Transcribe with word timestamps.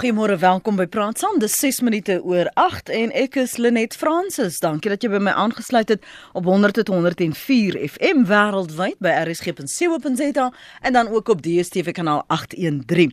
Goeiemôre, 0.00 0.38
welkom 0.40 0.78
by 0.80 0.86
Praat 0.88 1.18
Saam. 1.20 1.34
Dis 1.42 1.52
6 1.60 1.82
minute 1.84 2.14
oor 2.24 2.48
8 2.56 2.88
en 2.88 3.10
ek 3.20 3.34
is 3.42 3.58
Lenet 3.60 3.92
Fransis. 4.00 4.56
Dankie 4.64 4.88
dat 4.88 5.02
jy 5.04 5.10
by 5.12 5.18
my 5.20 5.34
aangesluit 5.36 5.90
het 5.92 6.06
op 6.32 6.46
100.104 6.48 7.76
FM 7.84 8.22
wêreldwyd 8.30 8.96
by 9.04 9.12
rsg.co.za 9.26 10.46
en 10.80 10.96
dan 10.96 11.10
ook 11.12 11.28
op 11.34 11.42
DStv 11.44 11.92
kanaal 11.92 12.22
813. 12.32 13.12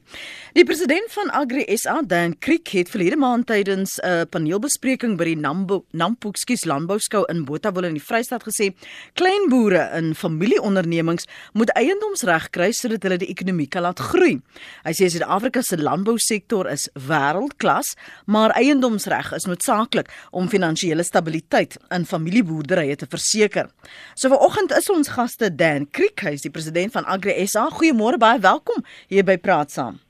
Die 0.55 0.63
president 0.63 1.11
van 1.11 1.33
Agri 1.35 1.65
SA, 1.75 1.97
Dan 2.07 2.37
Kriek, 2.39 2.71
het 2.77 2.93
verlede 2.93 3.19
maand 3.19 3.49
tydens 3.51 3.97
'n 3.99 4.23
paneelbespreking 4.31 5.17
by 5.17 5.27
die 5.33 5.35
Nambo 5.35 5.83
Nampoekskies 5.91 6.63
Landbouskou 6.63 7.25
in 7.27 7.43
Botawil 7.43 7.83
in 7.91 7.99
die 7.99 8.03
Vrystaat 8.03 8.47
gesê: 8.47 8.71
"Klein 9.13 9.49
boere 9.49 9.91
in 9.97 10.15
familieondernemings 10.15 11.27
moet 11.53 11.69
eiendomsreg 11.75 12.49
kry 12.49 12.71
sodat 12.71 13.03
hulle 13.03 13.17
die 13.17 13.29
ekonomie 13.35 13.67
kan 13.67 13.81
laat 13.81 13.99
groei." 13.99 14.39
Hy 14.85 14.93
sê 14.93 15.09
Suid-Afrika 15.09 15.61
se 15.61 15.77
landbousektor 15.77 16.76
is 16.77 16.87
wêreldklas, 17.09 17.95
maar 18.29 18.53
eiendomsreg 18.59 19.33
is 19.37 19.49
noodsaaklik 19.49 20.11
om 20.31 20.49
finansiële 20.51 21.05
stabiliteit 21.07 21.77
in 21.93 22.05
familieboerderye 22.05 22.97
te 23.01 23.09
verseker. 23.09 23.71
So 24.15 24.29
vanoggend 24.33 24.75
is 24.77 24.89
ons 24.93 25.13
gaste 25.17 25.49
Dan 25.55 25.89
Kriekhuis, 25.89 26.45
die 26.45 26.53
president 26.53 26.93
van 26.93 27.07
Agri 27.09 27.39
SA. 27.47 27.69
Goeiemôre, 27.73 28.21
baie 28.21 28.43
welkom 28.43 28.85
hier 29.09 29.25
by 29.25 29.39
Praat 29.41 29.73
Saam. 29.73 30.03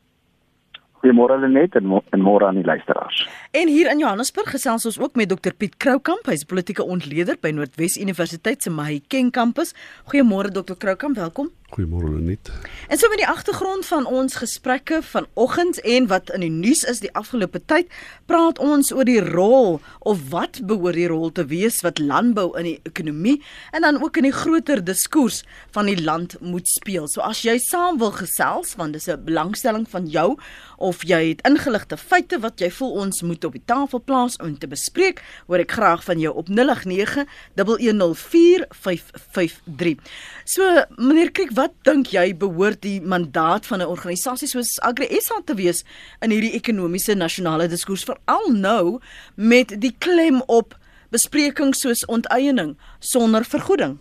Goeiemôre 0.97 1.37
Lenet 1.37 1.75
en, 1.77 1.85
mo 1.85 2.01
en 2.11 2.23
môre 2.25 2.47
aan 2.47 2.57
die 2.57 2.65
luisteraars. 2.65 3.21
En 3.55 3.69
hier 3.69 3.87
in 3.91 4.01
Johannesburg 4.01 4.49
gesels 4.55 4.87
ons 4.89 4.97
ook 4.99 5.15
met 5.15 5.29
Dr 5.29 5.53
Piet 5.53 5.77
Kroukamp, 5.77 6.25
hy's 6.25 6.43
politieke 6.49 6.83
ontleder 6.83 7.37
by 7.41 7.53
Noordwes 7.53 7.99
Universiteit 8.01 8.65
se 8.65 8.73
Mahikeng 8.73 9.29
kampus. 9.31 9.75
Goeiemôre 10.09 10.51
Dr 10.51 10.75
Kroukamp, 10.75 11.15
welkom. 11.21 11.53
Goeiemôre 11.67 12.07
Lenet. 12.07 12.47
En 12.87 12.97
so 12.97 13.09
met 13.11 13.19
die 13.19 13.27
agtergrond 13.27 13.85
van 13.85 14.05
ons 14.05 14.35
gesprekke 14.39 15.01
vanoggend 15.03 15.81
en 15.81 16.05
wat 16.07 16.29
in 16.31 16.45
die 16.45 16.51
nuus 16.51 16.85
is 16.87 17.01
die 17.03 17.11
afgelope 17.11 17.59
tyd, 17.67 17.91
praat 18.25 18.55
ons 18.63 18.93
oor 18.95 19.03
die 19.03 19.19
rol 19.19 19.81
of 19.99 20.21
wat 20.31 20.61
behoort 20.63 20.95
die 20.95 21.09
rol 21.11 21.27
te 21.35 21.43
wees 21.51 21.81
wat 21.83 21.99
landbou 21.99 22.53
in 22.59 22.69
die 22.69 22.79
ekonomie 22.87 23.41
en 23.75 23.83
dan 23.83 23.99
ook 23.99 24.21
in 24.21 24.29
die 24.29 24.37
groter 24.37 24.79
diskurs 24.79 25.41
van 25.75 25.91
die 25.91 25.99
land 25.99 26.37
moet 26.39 26.71
speel. 26.71 27.09
So 27.11 27.19
as 27.27 27.43
jy 27.43 27.57
saam 27.59 27.99
wil 27.99 28.15
gesels, 28.15 28.77
want 28.79 28.95
dis 28.95 29.11
'n 29.11 29.27
belangstelling 29.27 29.83
van 29.89 30.07
jou 30.07 30.39
of 30.77 31.03
jy 31.03 31.35
het 31.35 31.47
ingeligte 31.47 31.97
feite 31.97 32.39
wat 32.39 32.59
jy 32.59 32.71
voel 32.71 32.91
ons 32.91 33.21
moet 33.21 33.43
op 33.43 33.51
die 33.51 33.65
tafel 33.65 33.99
plaas 33.99 34.37
om 34.37 34.57
te 34.57 34.67
bespreek, 34.67 35.23
hoor 35.47 35.59
ek 35.59 35.71
graag 35.71 36.03
van 36.03 36.19
jou 36.19 36.35
op 36.35 36.47
089 36.47 37.25
1104553. 37.55 39.97
So 40.45 40.85
meneer 40.95 41.31
Kriek 41.31 41.51
wat 41.57 41.73
dink 41.87 42.11
jy 42.13 42.31
behoort 42.37 42.83
die 42.85 42.99
mandaat 43.01 43.65
van 43.65 43.81
'n 43.81 43.89
organisasie 43.95 44.47
soos 44.47 44.79
Agri 44.89 45.07
SA 45.19 45.41
te 45.45 45.55
wees 45.55 45.83
in 46.21 46.31
hierdie 46.31 46.53
ekonomiese 46.53 47.15
nasionale 47.15 47.67
diskurs 47.67 48.03
veral 48.05 48.51
nou 48.51 48.99
met 49.35 49.73
die 49.81 49.95
klem 49.99 50.41
op 50.47 50.75
besprekings 51.09 51.79
soos 51.79 52.05
onteiening 52.05 52.77
sonder 52.99 53.43
vergoeding? 53.43 53.97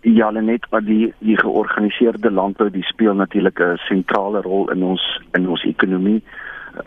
Ja, 0.00 0.30
net 0.30 0.66
wat 0.70 0.84
die 0.86 1.14
die 1.18 1.38
georganiseerde 1.38 2.30
landbou 2.30 2.70
die 2.70 2.86
speel 2.92 3.14
natuurlik 3.14 3.60
'n 3.60 3.76
sentrale 3.88 4.40
rol 4.42 4.70
in 4.70 4.82
ons 4.82 5.20
in 5.32 5.48
ons 5.48 5.64
ekonomie. 5.64 6.22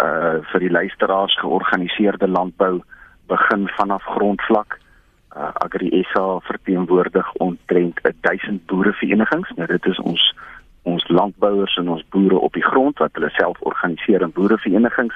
Uh 0.04 0.40
vir 0.52 0.60
die 0.60 0.72
luisteraars 0.72 1.40
georganiseerde 1.40 2.28
landbou 2.28 2.82
begin 3.28 3.68
vanaf 3.68 4.04
grondvlak 4.04 4.80
uh, 5.36 5.50
Agri 5.54 6.04
SA 6.12 6.40
verteenwoordig 6.40 7.34
omtrent 7.34 8.00
1000 8.22 8.66
boereverenigings. 8.66 9.52
Nou 9.56 9.68
dit 9.68 9.86
is 9.86 10.00
ons 10.00 10.36
ons 10.84 11.08
landbouers 11.08 11.76
en 11.78 11.90
ons 11.90 12.06
boere 12.10 12.40
op 12.40 12.54
die 12.54 12.66
grond 12.66 12.98
wat 12.98 13.14
hulle 13.14 13.30
self 13.30 13.60
organiseer 13.60 14.22
in 14.22 14.32
boereverenigings. 14.32 15.16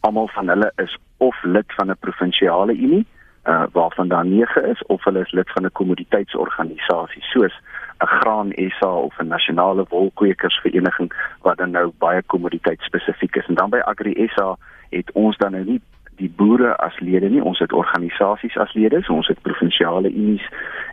Almal 0.00 0.28
van 0.32 0.48
hulle 0.48 0.72
is 0.76 0.96
of 1.16 1.42
lid 1.42 1.74
van 1.76 1.90
'n 1.90 2.00
provinsiale 2.00 2.72
unie 2.72 3.06
uh 3.44 3.64
waarvan 3.72 4.08
daar 4.08 4.26
9 4.26 4.64
is 4.70 4.82
of 4.86 5.04
hulle 5.04 5.20
is 5.20 5.32
lid 5.32 5.50
van 5.50 5.64
'n 5.64 5.72
kommoditeitsorganisasie 5.72 7.22
soos 7.22 7.54
'n 8.00 8.06
Graan 8.06 8.52
SA 8.56 8.92
of 8.92 9.18
'n 9.18 9.26
nasionale 9.26 9.84
wolkwekersvereniging 9.88 11.12
wat 11.40 11.56
dan 11.56 11.70
nou 11.70 11.92
baie 11.98 12.22
kommoditeitspesifiek 12.22 13.36
is 13.36 13.46
en 13.46 13.54
dan 13.54 13.70
by 13.70 13.78
Agri 13.78 14.28
SA 14.34 14.56
het 14.90 15.12
ons 15.12 15.36
dan 15.36 15.52
nou 15.52 15.64
nie 15.64 15.80
die 16.20 16.30
boere 16.30 16.74
as 16.76 16.98
lede 17.00 17.28
nie, 17.28 17.42
ons 17.42 17.58
het 17.58 17.72
organisasies 17.72 18.56
as 18.60 18.72
lede, 18.74 19.02
so 19.02 19.14
ons 19.14 19.30
het 19.32 19.40
provinsiale 19.42 20.10
unies 20.10 20.44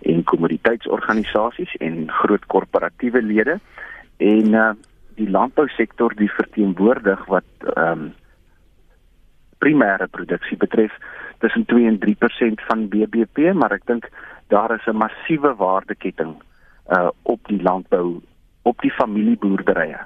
en 0.07 0.23
kommoditeitsorganisasies 0.23 1.75
en 1.79 2.07
groot 2.21 2.45
korporatiewe 2.45 3.21
lede. 3.21 3.59
En 4.17 4.53
uh, 4.53 4.71
die 5.19 5.29
landbousektor 5.29 6.15
die 6.15 6.31
verteenwoordig 6.31 7.25
wat 7.27 7.69
ehm 7.75 8.09
um, 8.09 8.09
primêre 9.59 10.05
produksie 10.07 10.55
betref 10.57 10.93
tussen 11.43 11.65
2 11.67 11.87
en 11.87 11.97
3% 11.99 12.61
van 12.67 12.85
BBP, 12.87 13.51
maar 13.51 13.73
ek 13.75 13.83
dink 13.91 14.05
daar 14.47 14.71
is 14.71 14.87
'n 14.87 14.95
massiewe 14.95 15.51
waardeketting 15.55 16.37
uh 16.95 17.09
op 17.23 17.41
die 17.47 17.61
landbou 17.61 18.21
op 18.61 18.81
die 18.81 18.91
familieboerderye 18.91 19.99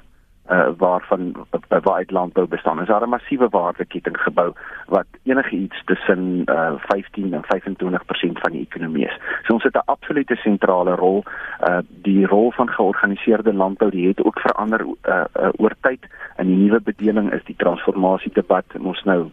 uh 0.51 0.67
waarvan 0.77 1.33
uh, 1.71 1.79
waar 1.81 2.03
landbou 2.07 2.47
bestaan. 2.47 2.81
Is 2.81 2.87
daar 2.87 3.03
'n 3.03 3.09
massiewe 3.09 3.47
waardeketting 3.49 4.17
gebou 4.17 4.53
wat 4.87 5.05
enigiets 5.23 5.83
tussen 5.85 6.41
uh 6.45 6.73
15 6.77 7.33
en 7.33 7.43
25% 7.43 8.39
van 8.39 8.51
die 8.51 8.61
ekonomie 8.61 9.05
is. 9.05 9.17
So 9.43 9.53
ons 9.53 9.63
het 9.63 9.75
'n 9.75 9.85
absolute 9.85 10.35
sentrale 10.35 10.95
rol. 10.95 11.23
Uh 11.67 11.77
die 11.87 12.25
rol 12.25 12.51
van 12.51 12.69
georganiseerde 12.69 13.53
landbou 13.53 13.91
die 13.91 14.07
het 14.07 14.23
ook 14.23 14.39
verander 14.39 14.81
uh, 14.81 15.23
uh 15.39 15.49
oor 15.57 15.73
tyd. 15.81 16.05
In 16.37 16.47
die 16.47 16.55
nuwe 16.55 16.81
bedeling 16.81 17.31
is 17.31 17.43
die 17.43 17.55
transformasie 17.57 18.31
debat 18.33 18.65
ons 18.79 19.03
nou 19.03 19.31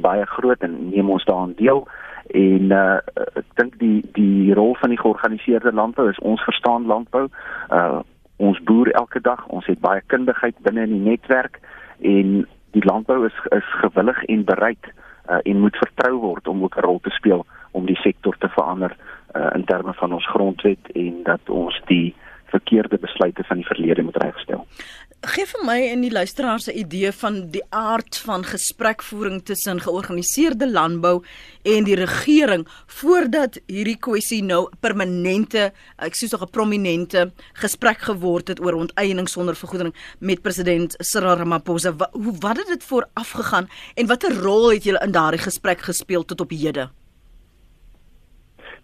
baie 0.00 0.26
groot 0.26 0.60
en 0.60 0.88
neem 0.88 1.10
ons 1.10 1.24
daaraan 1.24 1.54
deel 1.56 1.88
en 2.26 2.70
uh 2.70 2.98
ek 3.34 3.46
dink 3.54 3.78
die 3.78 4.02
die 4.12 4.54
rol 4.54 4.74
van 4.80 4.90
die 4.90 4.98
georganiseerde 4.98 5.72
landbou 5.72 6.08
is 6.10 6.18
ons 6.18 6.42
verstaan 6.42 6.86
landbou 6.86 7.28
uh 7.70 8.00
ons 8.36 8.60
boer 8.68 8.90
elke 8.90 9.20
dag, 9.20 9.46
ons 9.46 9.66
het 9.66 9.80
baie 9.80 10.02
kundigheid 10.06 10.58
binne 10.58 10.82
in 10.82 10.92
die 10.92 11.10
netwerk 11.10 11.60
en 12.00 12.46
die 12.76 12.84
landbou 12.84 13.24
is 13.26 13.36
is 13.56 13.68
gewillig 13.80 14.24
en 14.24 14.44
bereid 14.44 14.90
uh, 15.30 15.38
en 15.42 15.60
moet 15.60 15.76
vertrou 15.76 16.18
word 16.20 16.48
om 16.48 16.62
ook 16.62 16.76
'n 16.76 16.86
rol 16.86 17.00
te 17.00 17.10
speel 17.10 17.46
om 17.70 17.86
die 17.86 18.00
sektor 18.00 18.36
te 18.38 18.48
verander 18.48 18.96
uh, 19.36 19.50
in 19.54 19.64
terme 19.64 19.94
van 19.94 20.12
ons 20.12 20.28
grondwet 20.28 20.92
en 20.94 21.22
dat 21.22 21.50
ons 21.50 21.80
die 21.86 22.14
verkeerde 22.44 22.98
besluite 22.98 23.44
van 23.44 23.56
die 23.56 23.66
verlede 23.66 24.02
moet 24.02 24.22
regstel. 24.22 24.66
Geef 25.24 25.54
vir 25.54 25.62
my 25.64 25.76
en 25.88 26.02
die 26.04 26.12
luisteraars 26.12 26.68
'n 26.68 26.76
idee 26.76 27.10
van 27.12 27.48
die 27.50 27.62
aard 27.70 28.16
van 28.18 28.44
gesprekvoering 28.44 29.42
tussen 29.42 29.80
georganiseerde 29.80 30.70
landbou 30.70 31.24
en 31.62 31.84
die 31.84 31.94
regering 31.94 32.66
voordat 32.86 33.58
hierdie 33.66 33.96
kwessie 33.96 34.42
nou 34.42 34.68
permanente, 34.80 35.72
ek 35.98 36.14
sê 36.14 36.28
tog 36.28 36.42
'n 36.42 36.50
prominente 36.50 37.32
gesprek 37.54 37.98
geword 37.98 38.48
het 38.48 38.60
oor 38.60 38.74
onteiening 38.74 39.28
sonder 39.28 39.56
vergoeding 39.56 39.94
met 40.20 40.42
president 40.42 40.94
Cyril 40.98 41.36
Ramaphosa. 41.36 41.96
Wat, 41.96 42.10
hoe 42.12 42.34
wat 42.38 42.56
het 42.56 42.66
dit 42.66 42.84
vooraf 42.84 43.30
gegaan 43.30 43.68
en 43.94 44.06
watter 44.06 44.34
rol 44.34 44.70
het 44.70 44.84
julle 44.84 45.04
in 45.04 45.12
daardie 45.12 45.40
gesprek 45.40 45.80
gespeel 45.80 46.24
tot 46.24 46.40
op 46.40 46.50
hede? 46.50 46.90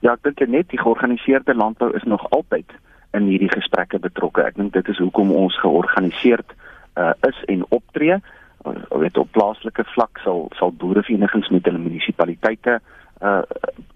Ja, 0.00 0.12
ek 0.12 0.22
dink 0.22 0.48
net 0.48 0.69
die 0.69 0.78
georganiseerde 0.78 1.54
landbou 1.54 1.94
is 1.94 2.03
nog 2.03 2.31
altyd 2.31 2.72
in 3.12 3.28
hierdie 3.28 3.52
gesprekke 3.52 3.98
betrokke. 3.98 4.44
Ek 4.46 4.56
dink 4.56 4.72
dit 4.72 4.88
is 4.88 4.98
hoekom 4.98 5.32
ons 5.36 5.58
georganiseerd 5.60 6.54
uh, 6.96 7.12
is 7.28 7.38
en 7.52 7.64
optree. 7.68 8.18
Uh, 8.66 8.74
weet 9.02 9.18
op 9.18 9.30
plaaslike 9.36 9.84
vlak 9.94 10.20
sal 10.24 10.48
sal 10.58 10.72
boereverenigings 10.72 11.50
met 11.50 11.64
hulle 11.66 11.82
munisipaliteite 11.82 12.80
uh 13.22 13.42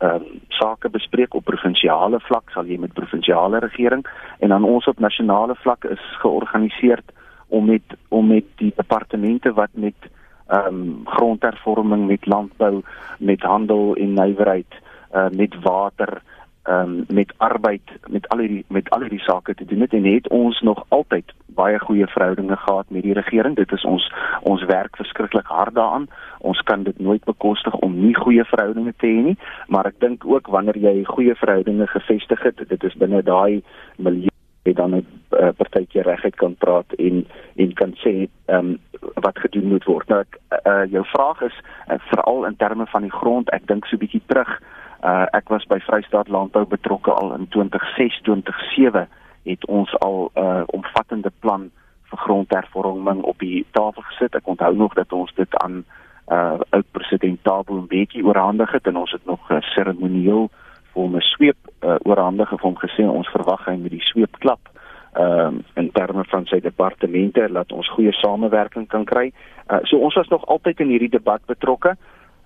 uh 0.06 0.20
sake 0.48 0.88
bespreek 0.88 1.34
op 1.34 1.44
provinsiale 1.44 2.20
vlak 2.28 2.50
sal 2.54 2.68
jy 2.70 2.78
met 2.78 2.94
provinsiale 2.94 3.58
regering 3.64 4.04
en 4.38 4.54
dan 4.54 4.64
ons 4.64 4.86
op 4.86 5.02
nasionale 5.02 5.54
vlak 5.62 5.84
is 5.84 6.02
georganiseer 6.22 7.02
om 7.48 7.66
met 7.66 7.96
om 8.08 8.26
met 8.26 8.46
die 8.62 8.72
departemente 8.76 9.52
wat 9.52 9.70
met 9.72 10.10
ehm 10.46 10.66
um, 10.66 11.00
grondhervorming 11.04 12.06
met 12.06 12.26
landbou 12.26 12.82
met 13.18 13.42
handel 13.42 13.94
en 13.96 14.14
nywerheid 14.14 14.78
uh 15.14 15.28
met 15.30 15.54
water 15.62 16.22
um, 16.68 17.04
met 17.08 17.32
arbeid 17.36 17.82
met 18.06 18.28
al 18.28 18.38
hierdie 18.38 18.64
met 18.68 18.90
al 18.90 19.00
hierdie 19.00 19.22
sake 19.24 19.54
te 19.54 19.64
doen 19.64 19.80
het 19.80 19.92
en 19.92 20.04
het 20.04 20.28
ons 20.28 20.60
nog 20.60 20.84
altyd 20.88 21.32
baie 21.46 21.78
goeie 21.78 22.06
verhoudinge 22.06 22.56
gehad 22.56 22.86
met 22.88 23.02
die 23.02 23.16
regering 23.16 23.56
dit 23.56 23.72
is 23.72 23.84
ons 23.84 24.12
ons 24.42 24.64
werk 24.64 24.96
verskriklik 24.96 25.46
hard 25.46 25.74
daaraan 25.74 26.08
ons 26.38 26.60
kan 26.60 26.82
dit 26.82 26.98
nooit 26.98 27.24
bekostig 27.24 27.74
om 27.74 27.98
nie 28.00 28.14
goeie 28.14 28.44
verhoudinge 28.44 28.94
te 28.96 29.06
hê 29.06 29.22
nie 29.30 29.36
maar 29.66 29.86
ek 29.86 30.00
dink 30.00 30.26
ook 30.26 30.46
wanneer 30.46 30.78
jy 30.78 31.04
goeie 31.04 31.34
verhoudinge 31.34 31.86
gevestig 31.86 32.42
het 32.42 32.68
dit 32.68 32.84
is 32.84 32.98
binne 33.04 33.22
daai 33.22 33.62
milieu 33.96 34.34
het 34.66 34.76
dan 34.76 34.94
'n 34.94 35.06
uh, 35.30 35.48
partytjie 35.56 36.02
regheid 36.02 36.34
kan 36.34 36.54
praat 36.54 36.92
en 36.92 37.26
en 37.56 37.72
kan 37.72 37.92
sê 37.94 38.28
ehm 38.44 38.58
um, 38.58 38.78
wat 39.14 39.38
gedoen 39.38 39.68
moet 39.68 39.84
word. 39.84 40.08
Nou 40.08 40.20
ek 40.20 40.38
uh, 40.66 40.84
jou 40.90 41.04
vraag 41.04 41.40
is 41.42 41.56
uh, 41.90 41.94
veral 41.98 42.46
in 42.46 42.56
terme 42.56 42.86
van 42.86 43.02
die 43.02 43.10
grond, 43.10 43.50
ek 43.50 43.66
dink 43.66 43.86
so 43.86 43.96
bietjie 43.96 44.22
terug 44.26 44.62
Uh 45.02 45.26
ek 45.32 45.48
was 45.48 45.64
by 45.64 45.78
Vrystaat 45.78 46.28
Landbou 46.28 46.64
betrokke 46.66 47.12
al 47.12 47.34
in 47.34 47.48
2006 47.48 48.20
2007 48.22 49.08
het 49.46 49.66
ons 49.66 49.98
al 49.98 50.30
'n 50.34 50.40
uh, 50.40 50.62
omvattende 50.66 51.32
plan 51.40 51.70
vir 51.70 52.16
vir 52.16 52.24
grondhervorming 52.24 53.22
op 53.22 53.38
die 53.38 53.66
tafel 53.70 54.02
gesit. 54.02 54.34
Ek 54.34 54.46
onthou 54.46 54.74
nog 54.74 54.94
dat 54.94 55.12
ons 55.12 55.32
dit 55.34 55.56
aan 55.62 55.84
uh 56.32 56.58
oud 56.70 56.86
president 56.90 57.42
Thabo 57.42 57.80
Mbeki 57.80 58.22
oorhandig 58.22 58.72
het 58.72 58.86
en 58.86 58.96
ons 58.96 59.12
het 59.12 59.26
nog 59.26 59.50
uh, 59.50 59.60
seremonieel 59.60 60.48
vir 60.92 61.02
hom 61.02 61.16
'n 61.16 61.20
sweep 61.20 61.56
uh, 61.82 61.94
oorhandig 62.02 62.50
en 62.52 62.58
hom 62.60 62.76
gesê 62.76 63.06
ons 63.06 63.28
verwag 63.28 63.64
hy 63.66 63.76
met 63.76 63.90
die 63.90 64.02
sweep 64.02 64.38
klap 64.38 64.72
ehm 65.16 65.46
um, 65.46 65.64
in 65.74 65.90
terme 65.92 66.24
van 66.24 66.44
sy 66.46 66.60
departemente 66.60 67.48
laat 67.48 67.72
ons 67.72 67.88
goeie 67.88 68.12
samewerking 68.12 68.88
kan 68.88 69.04
kry. 69.04 69.32
Uh, 69.70 69.78
so 69.82 69.96
ons 69.96 70.14
was 70.14 70.28
nog 70.28 70.44
altyd 70.46 70.80
in 70.80 70.88
hierdie 70.88 71.14
debat 71.18 71.40
betrokke. 71.46 71.96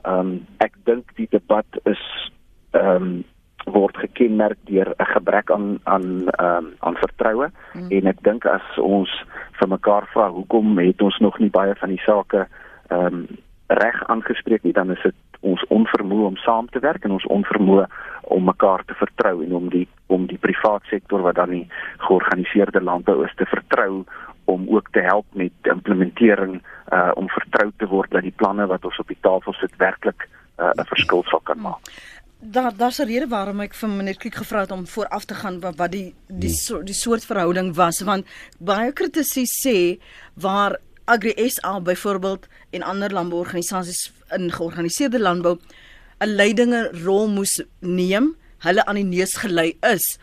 Ehm 0.04 0.18
um, 0.18 0.46
ek 0.58 0.76
dink 0.84 1.10
die 1.16 1.26
debat 1.30 1.66
is 1.84 2.02
ehm 2.70 3.02
um, 3.02 3.24
word 3.64 3.96
gekenmerk 3.96 4.58
deur 4.64 4.94
'n 4.98 5.04
gebrek 5.14 5.50
aan 5.50 5.78
aan 5.82 6.28
ehm 6.28 6.56
um, 6.56 6.74
aan 6.78 6.96
vertroue 6.96 7.50
mm. 7.74 7.90
en 7.90 8.06
ek 8.06 8.22
dink 8.22 8.46
as 8.46 8.78
ons 8.78 9.10
vir 9.58 9.68
mekaar 9.68 10.06
vra 10.12 10.30
hoekom 10.30 10.78
het 10.78 11.02
ons 11.02 11.18
nog 11.18 11.38
nie 11.38 11.50
baie 11.50 11.74
van 11.74 11.88
die 11.88 12.02
sake 12.06 12.46
ehm 12.88 13.06
um, 13.06 13.26
reg 13.66 14.06
aangespreek 14.06 14.62
nie 14.62 14.72
dan 14.72 14.90
is 14.90 15.02
dit 15.02 15.14
ons 15.40 15.62
onvermoë 15.68 16.26
om 16.26 16.36
saam 16.36 16.66
te 16.68 16.80
werk 16.82 17.04
en 17.04 17.14
ons 17.16 17.26
onvermoë 17.26 17.86
om 18.22 18.44
mekaar 18.44 18.82
te 18.84 18.94
vertrou 18.94 19.44
en 19.44 19.54
om 19.54 19.68
die 19.68 19.86
om 20.06 20.26
die 20.26 20.38
privaat 20.38 20.82
sektor 20.90 21.22
wat 21.22 21.34
dan 21.34 21.50
die 21.50 21.68
georganiseerde 21.98 22.82
landbou 22.82 23.24
is 23.24 23.34
te 23.36 23.46
vertrou 23.46 24.04
om 24.44 24.66
ook 24.68 24.90
te 24.90 25.00
help 25.00 25.26
met 25.32 25.52
implementering 25.62 26.60
uh 26.92 27.10
om 27.14 27.28
vertrou 27.28 27.70
te 27.76 27.86
word 27.86 28.10
dat 28.10 28.26
die 28.26 28.36
planne 28.36 28.66
wat 28.66 28.84
ons 28.84 28.98
op 28.98 29.08
die 29.08 29.20
tafel 29.20 29.52
sit 29.52 29.76
werklik 29.76 30.28
uh, 30.58 30.72
'n 30.76 30.90
verskil 30.92 31.22
sal 31.26 31.40
kan 31.40 31.60
maak. 31.60 31.92
Daar 32.40 32.76
daar's 32.76 32.98
'n 32.98 33.06
rede 33.06 33.28
waarom 33.28 33.60
ek 33.60 33.74
vir 33.74 33.88
meneer 33.88 34.16
Kriek 34.16 34.34
gevra 34.34 34.60
het 34.60 34.70
om 34.70 34.86
vooraf 34.86 35.24
te 35.24 35.34
gaan 35.34 35.60
wat, 35.60 35.76
wat 35.76 35.92
die 35.92 36.14
die 36.26 36.38
die, 36.48 36.54
so, 36.54 36.82
die 36.82 36.94
soort 36.94 37.24
verhouding 37.24 37.74
was 37.74 38.00
want 38.00 38.26
baie 38.58 38.92
kritici 38.92 39.44
sê 39.44 40.00
waar 40.34 40.78
Agri 41.04 41.48
SA 41.50 41.80
byvoorbeeld 41.80 42.46
en 42.70 42.82
ander 42.82 43.12
landbouorganisasies 43.12 44.12
in 44.30 44.52
georganiseerde 44.52 45.20
landbou 45.20 45.58
'n 46.20 46.28
leidinge 46.28 46.90
rol 47.04 47.28
moes 47.28 47.62
neem, 47.78 48.36
hulle 48.58 48.84
aan 48.84 48.98
die 49.00 49.04
neus 49.04 49.36
gelei 49.40 49.76
is 49.88 50.18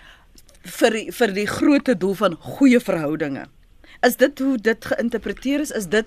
vir 0.62 0.92
die, 0.92 1.12
vir 1.12 1.34
die 1.34 1.48
groot 1.48 1.90
doel 2.00 2.14
van 2.14 2.36
goeie 2.36 2.80
verhoudinge. 2.80 3.46
Is 4.06 4.18
dit 4.22 4.40
hoe 4.40 4.58
dit 4.58 4.86
geïnterpreteer 4.86 5.64
is? 5.66 5.72
Is 5.72 5.88
dit 5.90 6.06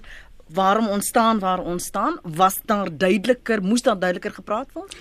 waarom 0.54 0.88
ons 0.88 1.06
staan 1.06 1.38
waar 1.38 1.62
ons 1.62 1.84
staan? 1.84 2.18
Was 2.22 2.60
daar 2.70 2.90
duideliker, 2.90 3.62
moes 3.62 3.82
daar 3.82 3.98
duideliker 3.98 4.34
gepraat 4.38 4.72
word? 4.72 4.94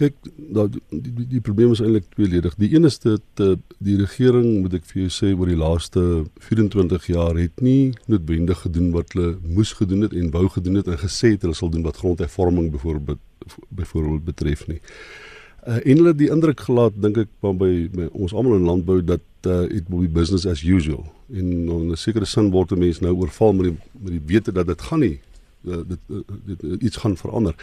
Kyk, 0.00 0.14
nou 0.56 0.64
die, 0.72 0.80
die 0.88 1.26
die 1.34 1.40
probleem 1.44 1.74
is 1.74 1.82
eintlik 1.84 2.06
tweeledig. 2.14 2.54
Die 2.60 2.70
een 2.72 2.88
is 2.88 2.96
dat 3.02 3.42
uh, 3.44 3.54
die 3.84 3.98
regering, 4.00 4.62
moet 4.64 4.78
ek 4.78 4.86
vir 4.88 5.02
jou 5.02 5.10
sê, 5.12 5.32
oor 5.36 5.50
die 5.50 5.58
laaste 5.58 6.04
24 6.46 7.10
jaar 7.12 7.36
het 7.36 7.60
nie 7.64 7.92
noodwendig 8.08 8.62
gedoen 8.64 8.88
wat 8.94 9.12
hulle 9.12 9.34
moes 9.44 9.74
gedoen 9.76 10.06
het 10.06 10.14
en 10.16 10.30
wou 10.32 10.46
gedoen 10.54 10.80
het 10.80 10.88
en 10.88 11.00
gesê 11.02 11.34
het 11.34 11.44
hulle 11.44 11.58
sal 11.58 11.72
doen 11.74 11.84
wat 11.84 12.00
grondhervorming 12.00 12.70
byvoorbeeld 12.72 13.20
byvoorbeeld 13.68 14.24
betref 14.24 14.64
nie. 14.70 14.78
Uh, 15.66 15.76
en 15.76 16.00
hulle 16.00 16.14
die 16.18 16.30
indruk 16.30 16.62
gelaat 16.64 16.96
dink 17.02 17.18
ek 17.24 17.32
by, 17.42 17.72
by 17.92 18.06
ons 18.12 18.32
almal 18.32 18.56
in 18.56 18.68
landbou 18.68 19.00
dat 19.04 19.50
uh, 19.50 19.66
it 19.68 19.90
will 19.90 20.06
be 20.06 20.12
business 20.20 20.46
as 20.46 20.62
usual. 20.64 21.04
En 21.34 21.52
in 21.68 21.92
'n 21.92 22.00
sekere 22.00 22.24
sin 22.24 22.50
word 22.50 22.72
mense 22.78 23.02
nou 23.02 23.12
oorval 23.12 23.52
met 23.52 23.68
die 23.70 23.76
met 24.00 24.12
die 24.16 24.24
wete 24.32 24.52
dat 24.52 24.66
dit 24.66 24.82
gaan 24.88 25.04
nie 25.04 25.18
uh, 25.64 25.76
dit, 25.86 25.98
uh, 26.08 26.18
dit 26.44 26.62
uh, 26.62 26.76
iets 26.78 26.96
gaan 26.96 27.16
verander. 27.16 27.54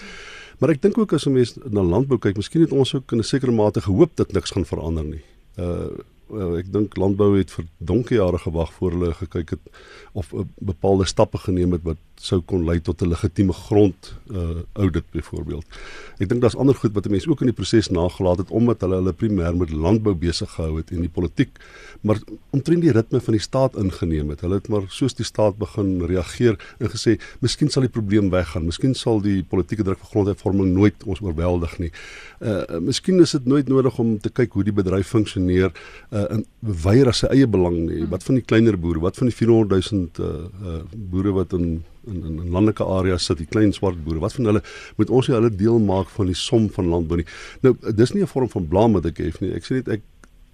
Maar 0.59 0.75
ek 0.75 0.81
dink 0.83 0.97
ook 0.97 1.13
as 1.13 1.25
'n 1.25 1.33
mens 1.33 1.55
na 1.69 1.81
landbou 1.81 2.19
kyk, 2.19 2.35
miskien 2.35 2.61
het 2.61 2.71
ons 2.71 2.93
ook 2.95 3.11
in 3.11 3.19
'n 3.19 3.23
sekere 3.23 3.51
mate 3.51 3.81
gehoop 3.81 4.11
dat 4.15 4.31
niks 4.31 4.51
gaan 4.51 4.65
verander 4.65 5.03
nie. 5.03 5.23
Uh 5.57 5.87
well, 6.29 6.57
ek 6.57 6.71
dink 6.71 6.97
landbou 6.97 7.37
het 7.37 7.51
vir 7.51 7.65
donkie 7.77 8.17
jare 8.17 8.37
gewag 8.37 8.73
voor 8.73 8.91
hulle 8.91 9.13
gekyk 9.13 9.49
het 9.49 9.59
of 10.13 10.31
uh, 10.33 10.45
bepaalde 10.61 11.05
stappe 11.05 11.37
geneem 11.37 11.71
het 11.71 11.83
wat 11.83 11.97
sou 12.19 12.41
kon 12.43 12.65
lei 12.67 12.79
tot 12.83 13.01
'n 13.01 13.09
legitieme 13.09 13.53
grond 13.53 14.13
uh 14.31 14.61
audit 14.73 15.05
byvoorbeeld. 15.11 15.65
Ek 16.19 16.27
dink 16.29 16.41
daar's 16.41 16.55
ander 16.55 16.75
goed 16.75 16.93
wat 16.93 17.07
mense 17.09 17.29
ook 17.29 17.41
in 17.41 17.47
die 17.47 17.55
proses 17.55 17.89
nagelaat 17.89 18.37
het 18.37 18.49
omdat 18.51 18.81
hulle 18.81 18.95
hulle 18.95 19.13
primêr 19.13 19.55
met 19.55 19.71
landbou 19.71 20.13
besig 20.15 20.49
gehou 20.51 20.77
het 20.77 20.91
en 20.91 21.01
die 21.01 21.09
politiek 21.09 21.49
maar 22.01 22.19
omtrent 22.49 22.81
die 22.81 22.91
ritme 22.91 23.19
van 23.19 23.33
die 23.33 23.41
staat 23.41 23.75
ingeneem 23.75 24.29
het. 24.29 24.41
Hulle 24.41 24.59
het 24.59 24.67
maar 24.67 24.83
soos 24.87 25.13
die 25.13 25.25
staat 25.25 25.57
begin 25.57 26.01
reageer 26.05 26.59
en 26.79 26.89
gesê, 26.89 27.19
"Miskien 27.39 27.69
sal 27.69 27.81
die 27.81 27.91
probleem 27.91 28.29
weggaan. 28.29 28.65
Miskien 28.65 28.95
sal 28.95 29.21
die 29.21 29.43
politieke 29.43 29.83
druk 29.83 29.99
vir 29.99 30.07
grondhervorming 30.11 30.73
nooit 30.73 31.03
ons 31.05 31.21
oorweldig 31.21 31.79
nie." 31.79 31.91
Uh 32.39 32.79
miskien 32.79 33.19
is 33.19 33.31
dit 33.31 33.45
nooit 33.45 33.67
nodig 33.67 33.99
om 33.99 34.19
te 34.19 34.29
kyk 34.29 34.53
hoe 34.53 34.63
die 34.63 34.73
bedryf 34.73 35.07
funksioneer 35.07 35.71
uh 36.11 36.25
in 36.29 36.45
weier 36.59 37.07
as 37.07 37.17
sy 37.17 37.27
eie 37.27 37.47
belang 37.47 37.77
nie. 37.87 38.05
Wat 38.05 38.23
van 38.23 38.35
die 38.35 38.43
kleiner 38.43 38.77
boere? 38.77 38.99
Wat 38.99 39.15
van 39.15 39.27
die 39.27 39.35
400 39.35 39.91
000 39.91 40.09
uh, 40.19 40.25
uh 40.65 40.81
boere 40.95 41.31
wat 41.31 41.53
in 41.53 41.83
in 42.09 42.23
in, 42.25 42.39
in 42.43 42.51
landelike 42.51 42.83
areas 42.83 43.25
sit, 43.25 43.37
die 43.37 43.49
klein 43.49 43.73
swart 43.73 44.03
boere. 44.03 44.19
Wat 44.19 44.33
van 44.33 44.45
hulle 44.51 44.63
moet 44.97 45.09
ons 45.09 45.27
nie 45.27 45.35
hulle 45.37 45.51
deel 45.55 45.79
maak 45.79 46.09
van 46.09 46.25
die 46.31 46.37
som 46.37 46.69
van 46.75 46.89
landbou 46.93 47.17
nie. 47.21 47.27
Nou 47.61 47.75
dis 47.95 48.13
nie 48.13 48.23
'n 48.23 48.33
vorm 48.33 48.49
van 48.49 48.67
blame 48.67 48.93
wat 49.01 49.05
ek 49.05 49.17
het 49.17 49.41
nie. 49.41 49.53
Ek 49.53 49.63
sê 49.63 49.79
net 49.79 49.87
ek 49.87 50.01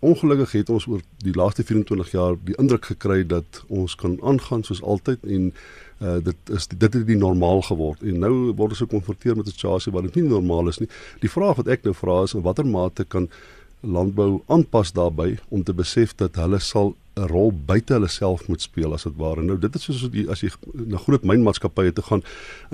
ongelukkig 0.05 0.51
het 0.51 0.69
ons 0.69 0.87
oor 0.87 1.01
die 1.23 1.33
laaste 1.33 1.63
24 1.63 2.11
jaar 2.11 2.35
die 2.45 2.55
indruk 2.61 2.85
gekry 2.91 3.23
dat 3.27 3.63
ons 3.67 3.95
kan 3.95 4.17
aangaan 4.21 4.63
soos 4.63 4.83
altyd 4.83 5.23
en 5.23 5.53
uh, 6.01 6.17
dit 6.23 6.53
is 6.57 6.67
dit 6.67 6.93
het 6.93 7.05
die 7.07 7.17
normaal 7.17 7.61
geword 7.61 8.03
en 8.03 8.19
nou 8.19 8.33
word 8.53 8.75
ons 8.75 8.83
gekonfronteer 8.83 9.35
met 9.35 9.47
'n 9.47 9.55
situasie 9.55 9.93
waar 9.93 10.07
dit 10.07 10.15
nie 10.15 10.27
normaal 10.29 10.67
is 10.67 10.79
nie. 10.79 10.89
Die 11.21 11.29
vraag 11.29 11.55
wat 11.55 11.67
ek 11.67 11.83
nou 11.83 11.93
vra 11.93 12.23
is 12.23 12.33
in 12.33 12.41
watter 12.41 12.65
mate 12.65 13.05
kan 13.05 13.29
landbou 13.81 14.41
aanpas 14.47 14.91
daarbey 14.91 15.37
om 15.49 15.63
te 15.63 15.73
besef 15.73 16.15
dat 16.15 16.35
hulle 16.35 16.59
sal 16.59 16.95
'n 17.15 17.27
rol 17.31 17.51
buite 17.51 17.93
hulle 17.95 18.09
self 18.11 18.47
moet 18.51 18.61
speel 18.61 18.93
as 18.93 19.05
dit 19.07 19.15
ware. 19.15 19.43
Nou 19.43 19.55
dit 19.59 19.75
is 19.75 19.83
soos 19.87 20.03
die, 20.11 20.25
as 20.31 20.41
jy 20.43 20.49
na 20.73 20.99
groot 20.99 21.23
mynmaatskappye 21.23 21.93
toe 21.95 22.03
gaan 22.03 22.23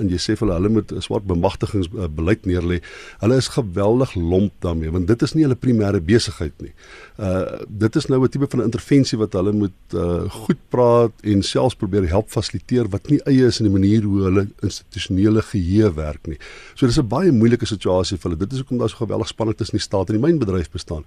en 0.02 0.10
jy 0.10 0.18
sê 0.18 0.34
vir 0.34 0.46
hulle 0.46 0.56
hulle 0.58 0.72
moet 0.78 0.92
'n 0.92 1.02
swart 1.04 1.26
bemagtigingsbeleid 1.30 2.46
neerlê. 2.50 2.80
Hulle 3.20 3.36
is 3.36 3.48
geweldig 3.54 4.14
lomp 4.14 4.52
daarmee 4.60 4.90
want 4.90 5.06
dit 5.06 5.22
is 5.22 5.34
nie 5.34 5.44
hulle 5.46 5.54
primêre 5.54 6.00
besigheid 6.00 6.54
nie. 6.60 6.72
Uh 7.18 7.62
dit 7.68 7.96
is 7.96 8.08
nou 8.08 8.22
'n 8.22 8.28
tipe 8.28 8.46
van 8.50 8.60
'n 8.60 8.70
intervensie 8.70 9.18
wat 9.18 9.32
hulle 9.32 9.52
moet 9.52 9.94
uh 9.94 10.28
goed 10.30 10.58
praat 10.70 11.12
en 11.22 11.42
selfs 11.42 11.76
probeer 11.76 12.08
help 12.08 12.28
fasiliteer 12.30 12.88
wat 12.90 13.08
nie 13.10 13.20
eie 13.26 13.46
is 13.46 13.60
in 13.60 13.70
die 13.70 13.78
manier 13.78 14.02
hoe 14.02 14.24
hulle 14.24 14.48
institusionele 14.62 15.42
geheue 15.42 15.94
werk 15.94 16.26
nie. 16.26 16.38
So 16.74 16.86
dis 16.86 16.98
'n 16.98 17.06
baie 17.06 17.30
moeilike 17.30 17.66
situasie 17.66 18.18
vir 18.18 18.30
hulle. 18.30 18.40
Dit 18.42 18.52
is 18.52 18.58
hoekom 18.58 18.78
daar 18.78 18.90
so 18.90 18.96
geweldig 18.96 19.28
spanning 19.28 19.56
tussen 19.56 19.78
die 19.78 19.86
staat 19.86 20.10
en 20.10 20.20
die 20.20 20.26
mynbedryf 20.26 20.70
bestaan. 20.70 21.04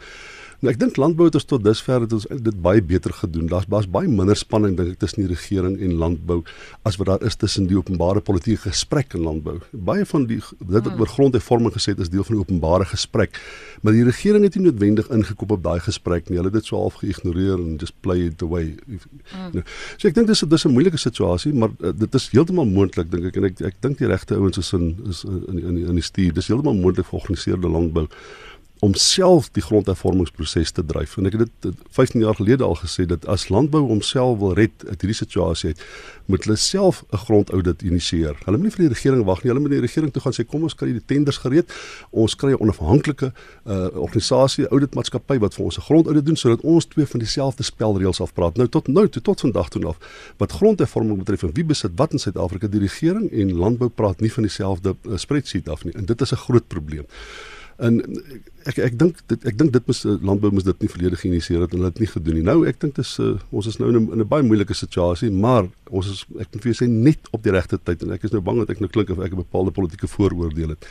Nou 0.66 0.74
ek 0.74 0.80
dink 0.82 0.96
landbou 0.98 1.28
het 1.28 1.36
ons 1.38 1.46
tot 1.46 1.62
dusver 1.62 2.02
het 2.02 2.14
ons 2.16 2.24
dit 2.26 2.56
baie 2.66 2.82
beter 2.82 3.14
gedoen. 3.14 3.46
Daar's 3.52 3.68
baie 3.70 3.86
baie 3.96 4.10
minder 4.10 4.38
spanning 4.40 4.74
dink 4.74 4.96
ek 4.96 5.02
tussen 5.04 5.22
die 5.22 5.30
regering 5.30 5.76
en 5.78 5.92
landbou 6.02 6.40
as 6.90 6.98
wat 6.98 7.12
daar 7.12 7.26
is 7.28 7.38
tussen 7.38 7.68
die 7.70 7.78
openbare 7.78 8.24
politieke 8.26 8.72
gesprek 8.72 9.14
en 9.14 9.28
landbou. 9.28 9.60
Baie 9.90 10.08
van 10.10 10.26
die 10.26 10.40
dit 10.42 10.88
wat 10.88 10.88
oor 10.98 11.12
grondhervorming 11.12 11.76
gesê 11.76 11.94
het 11.94 12.02
is 12.02 12.10
deel 12.10 12.26
van 12.26 12.40
die 12.40 12.42
openbare 12.42 12.88
gesprek. 12.90 13.38
Maar 13.86 13.94
die 13.94 14.08
regering 14.08 14.48
het 14.48 14.58
nie 14.58 14.66
noodwendig 14.66 15.12
ingekop 15.14 15.54
op 15.54 15.62
daai 15.68 15.84
gesprek 15.86 16.32
nie. 16.32 16.40
Hulle 16.40 16.50
het 16.50 16.58
dit 16.58 16.72
so 16.72 16.82
half 16.82 16.98
geïgnoreer 17.04 17.62
en 17.62 17.78
just 17.84 17.94
play 18.02 18.26
it 18.32 18.42
away. 18.42 18.74
Mm. 18.90 19.60
Nou, 19.60 19.66
so 20.00 20.10
ek 20.10 20.18
dink 20.18 20.34
dis 20.34 20.42
dis 20.56 20.66
'n 20.66 20.74
moeilike 20.74 20.98
situasie, 20.98 21.54
maar 21.54 21.70
uh, 21.78 21.94
dit 21.94 22.18
is 22.18 22.30
heeltemal 22.34 22.66
moontlik 22.66 23.12
dink 23.12 23.30
ek 23.30 23.38
en 23.38 23.52
ek 23.52 23.62
ek 23.62 23.78
dink 23.86 24.02
die 24.02 24.10
regte 24.10 24.34
ouens 24.34 24.58
is 24.58 24.74
in 24.74 24.98
is 25.06 25.24
in 25.30 25.62
in 25.62 25.78
in 25.94 26.02
die 26.02 26.10
stuur. 26.10 26.34
Dis 26.34 26.50
heeltemal 26.50 26.74
moontlik 26.74 27.06
vir 27.06 27.20
georganiseerde 27.20 27.70
landbou 27.70 28.10
om 28.80 28.94
self 28.94 29.48
die 29.56 29.64
grondhervormingsproses 29.64 30.72
te 30.76 30.84
dryf. 30.86 31.16
En 31.18 31.30
ek 31.30 31.38
het 31.38 31.52
dit 31.64 31.86
15 31.96 32.22
jaar 32.22 32.36
gelede 32.36 32.64
al 32.64 32.76
gesê 32.76 33.06
dat 33.08 33.26
as 33.32 33.48
landbou 33.50 33.82
homself 33.88 34.40
wil 34.42 34.54
red 34.58 34.84
uit 34.90 35.00
hierdie 35.02 35.16
situasie 35.16 35.72
uit, 35.72 35.84
moet 36.26 36.44
hulle 36.44 36.58
self 36.60 37.04
'n 37.12 37.18
grondaudit 37.18 37.82
initieer. 37.82 38.36
Hulle 38.46 38.58
moet 38.58 38.68
nie 38.68 38.76
vir 38.76 38.84
die 38.86 38.94
regering 38.94 39.24
wag 39.26 39.44
nie. 39.44 39.52
Hulle 39.52 39.62
moet 39.62 39.72
die 39.72 39.80
regering 39.80 40.12
toe 40.12 40.22
gaan 40.22 40.34
sê 40.34 40.46
kom 40.46 40.64
ons 40.64 40.76
kry 40.76 40.92
die 40.92 41.06
tenders 41.06 41.38
gereed. 41.38 41.72
Ons 42.12 42.36
kry 42.36 42.52
'n 42.52 42.60
onafhanklike 42.60 43.34
uh 43.66 43.88
organisasie, 43.96 44.68
auditmaatskappy 44.68 45.40
wat 45.40 45.54
vir 45.54 45.66
ons 45.66 45.78
'n 45.78 45.82
grondaudit 45.82 46.26
doen 46.26 46.36
sodat 46.36 46.62
ons 46.62 46.86
twee 46.86 47.06
van 47.06 47.20
dieselfde 47.20 47.64
spelreëls 47.64 48.22
afpraat. 48.22 48.58
Nou 48.58 48.68
tot 48.68 48.88
nou, 48.88 49.08
tot, 49.08 49.24
tot 49.24 49.40
vandag 49.40 49.70
toe 49.70 49.88
af 49.88 49.98
wat 50.38 50.52
grondhervorming 50.52 51.18
betref 51.18 51.44
en 51.44 51.54
wie 51.54 51.66
besit 51.66 51.92
wat 51.96 52.12
in 52.12 52.20
Suid-Afrika, 52.20 52.68
die 52.68 52.80
regering 52.80 53.32
en 53.32 53.54
landbou 53.54 53.90
praat 53.90 54.20
nie 54.20 54.32
van 54.32 54.44
dieselfde 54.44 54.96
uh, 55.04 55.18
spreadsheet 55.18 55.70
af 55.70 55.84
nie. 55.84 55.94
En 55.94 56.06
dit 56.06 56.22
is 56.22 56.32
'n 56.32 56.36
groot 56.36 56.68
probleem. 56.68 57.06
En 57.78 57.98
ek 58.70 58.78
ek 58.80 58.94
dink 59.00 59.18
dit 59.28 59.46
ek 59.50 59.58
dink 59.60 59.74
dit 59.76 59.88
moet 59.90 60.22
landbou 60.24 60.52
moet 60.56 60.68
dit 60.68 60.86
nie 60.86 60.90
volledig 60.90 61.20
geïnisieer 61.26 61.66
het 61.66 61.74
en 61.74 61.82
hulle 61.82 61.92
het 61.92 62.00
nie 62.00 62.08
gedoen 62.08 62.38
nie. 62.40 62.46
Nou 62.48 62.58
ek 62.70 62.80
dink 62.80 62.96
dis 62.96 63.12
uh, 63.20 63.34
ons 63.52 63.68
is 63.68 63.78
nou 63.82 63.90
in 63.92 63.98
'n, 64.00 64.12
in 64.16 64.24
'n 64.24 64.28
baie 64.32 64.48
moeilike 64.48 64.74
situasie, 64.74 65.32
maar 65.32 65.68
ons 65.90 66.08
is 66.08 66.24
ek 66.40 66.54
moet 66.54 66.64
vir 66.64 66.72
jou 66.72 66.78
sê 66.80 66.88
net 66.90 67.28
op 67.32 67.44
die 67.44 67.52
regte 67.52 67.78
tyd 67.78 68.04
en 68.04 68.16
ek 68.16 68.24
is 68.24 68.32
nou 68.32 68.42
bang 68.42 68.64
dat 68.64 68.70
ek 68.70 68.80
nou 68.80 68.90
klink 68.90 69.10
of 69.10 69.20
ek 69.20 69.34
'n 69.34 69.44
bepaalde 69.44 69.72
politieke 69.72 70.08
vooroordeel 70.08 70.70
het. 70.70 70.88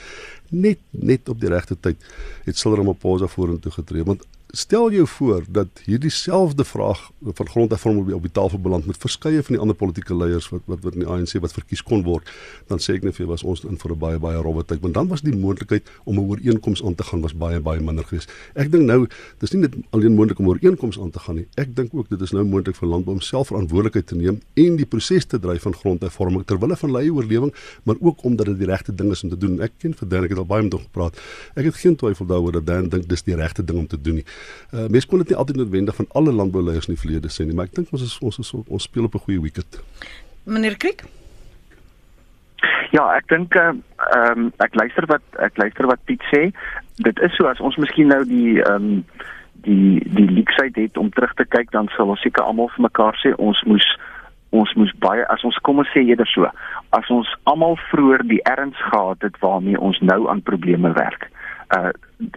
Net 0.51 0.79
net 0.93 1.29
op 1.29 1.41
die 1.41 1.49
regte 1.49 1.77
tyd 1.81 1.97
het 2.45 2.57
Cyril 2.57 2.77
Ramaphosa 2.77 3.27
vorentoe 3.27 3.73
getree 3.73 4.05
want 4.05 4.27
stel 4.57 4.93
jou 4.93 5.07
voor 5.07 5.45
dat 5.49 5.83
hierdie 5.85 6.11
selfde 6.11 6.65
vraag 6.65 7.11
van 7.21 7.49
grondhervorming 7.49 8.13
op 8.13 8.23
die 8.23 8.33
tafel 8.33 8.61
beland 8.61 8.87
met 8.87 8.99
verskeie 8.99 9.43
van 9.43 9.57
die 9.57 9.61
ander 9.61 9.77
politieke 9.77 10.17
leiers 10.17 10.49
wat 10.53 10.63
wat 10.71 10.83
wat 10.87 10.95
in 10.95 11.05
die 11.05 11.09
ANC 11.11 11.35
wat 11.43 11.53
verkies 11.53 11.83
kon 11.83 12.05
word, 12.07 12.31
dan 12.71 12.83
sê 12.83 12.97
ek 12.99 13.07
net 13.07 13.17
vir 13.17 13.25
jou 13.25 13.31
was 13.33 13.43
ons 13.43 13.65
in 13.65 13.79
vir 13.81 13.93
'n 13.93 13.99
baie 13.99 14.19
baie 14.19 14.43
rowwe 14.43 14.65
tyd, 14.65 14.81
want 14.81 14.95
dan 14.95 15.09
was 15.09 15.23
die 15.23 15.35
moontlikheid 15.35 15.91
om 16.05 16.19
'n 16.19 16.29
ooreenkoms 16.31 16.85
aan 16.85 16.95
te 16.95 17.05
gaan 17.05 17.21
was 17.21 17.35
baie 17.35 17.61
baie 17.61 17.81
minder 17.81 18.05
geweest. 18.05 18.31
Ek 18.55 18.71
dink 18.71 18.85
nou, 18.85 19.07
dis 19.41 19.53
nie 19.53 19.61
net 19.61 19.75
alleen 19.91 20.15
moontlik 20.15 20.39
om 20.39 20.47
'n 20.47 20.49
ooreenkoms 20.49 21.01
aan 21.01 21.11
te 21.11 21.19
gaan 21.19 21.35
nie. 21.37 21.47
Ek 21.57 21.75
dink 21.75 21.95
ook 21.95 22.09
dit 22.09 22.21
is 22.21 22.33
nou 22.33 22.45
moontlik 22.45 22.77
vir 22.77 22.89
landbou 22.89 23.15
om 23.15 23.21
self 23.21 23.49
verantwoordelikheid 23.49 24.07
te 24.07 24.17
neem 24.17 24.41
en 24.55 24.77
die 24.77 24.87
proses 24.87 25.25
te 25.25 25.39
dryf 25.39 25.63
van 25.63 25.75
grondhervorming 25.75 26.45
ter 26.47 26.59
wille 26.59 26.77
van 26.77 26.91
lei 26.91 27.11
oorlewing, 27.11 27.55
maar 27.83 27.97
ook 28.01 28.25
omdat 28.25 28.47
dit 28.47 28.59
die 28.59 28.67
regte 28.67 28.95
ding 28.95 29.11
is 29.11 29.23
om 29.23 29.31
te 29.31 29.39
doen. 29.39 29.61
Ek 29.61 29.73
ken 29.79 29.95
vir 29.95 30.09
Dan, 30.09 30.25
ek 30.25 30.31
het 30.31 30.39
al 30.39 30.47
baie 30.47 30.63
met 30.63 30.73
hom 30.73 30.83
gepraat. 30.83 31.19
Ek 31.57 31.65
het 31.65 31.75
geen 31.75 31.97
twyfel 31.97 32.27
daaroor 32.27 32.53
dat 32.53 32.67
Dan 32.67 32.89
dink 32.89 33.09
dis 33.09 33.23
die 33.23 33.35
regte 33.35 33.65
ding 33.65 33.79
om 33.79 33.87
te 33.87 34.01
doen 34.01 34.15
nie. 34.15 34.25
Uh 34.73 34.87
mense 34.89 35.09
kon 35.09 35.19
dit 35.19 35.29
nie 35.29 35.39
altyd 35.39 35.57
noodwendig 35.57 35.97
van 35.97 36.09
alle 36.13 36.33
landbouleiers 36.33 36.89
in 36.89 36.95
die 36.95 37.03
verlede 37.03 37.33
sê 37.33 37.47
nie, 37.47 37.55
maar 37.55 37.71
ek 37.71 37.77
dink 37.81 37.93
ons 37.93 38.03
is 38.03 38.19
ons 38.21 38.39
is 38.39 38.55
ons 38.55 38.83
speel 38.83 39.05
op 39.05 39.15
'n 39.15 39.25
goeie 39.27 39.41
wicket. 39.41 39.81
Meneer 40.45 40.77
Kriek? 40.77 41.05
Ja, 42.91 43.17
ek 43.17 43.29
dink 43.29 43.55
ehm 43.55 43.83
uh, 43.99 44.31
um, 44.31 44.53
ek 44.59 44.75
luister 44.75 45.07
wat 45.07 45.23
ek 45.39 45.57
luister 45.57 45.87
wat 45.87 46.05
Piet 46.05 46.23
sê. 46.33 46.51
Dit 46.97 47.19
is 47.19 47.35
so 47.37 47.47
as 47.47 47.61
ons 47.61 47.77
miskien 47.77 48.09
nou 48.09 48.25
die 48.25 48.61
ehm 48.63 48.75
um, 48.75 49.05
die 49.65 50.03
die 50.15 50.31
leaksheid 50.31 50.77
het 50.77 50.97
om 50.97 51.11
terug 51.11 51.33
te 51.35 51.45
kyk 51.45 51.71
dan 51.71 51.89
sal 51.97 52.13
ons 52.13 52.23
seker 52.25 52.45
almal 52.45 52.71
vir 52.75 52.87
mekaar 52.89 53.17
sê 53.23 53.33
ons 53.49 53.61
moes 53.71 53.87
ons 54.55 54.75
moes 54.79 54.93
baie 55.03 55.25
as 55.35 55.45
ons 55.49 55.59
kom 55.67 55.81
ons 55.83 55.93
sê 55.95 56.05
eerder 56.05 56.29
so 56.31 56.51
as 56.99 57.11
ons 57.17 57.31
almal 57.51 57.79
vroeër 57.91 58.27
die 58.31 58.43
erns 58.51 58.81
gehad 58.91 59.25
het 59.27 59.39
waarmee 59.43 59.81
ons 59.89 60.01
nou 60.11 60.21
aan 60.31 60.45
probleme 60.51 60.93
werk 60.99 61.31
uh 61.77 61.89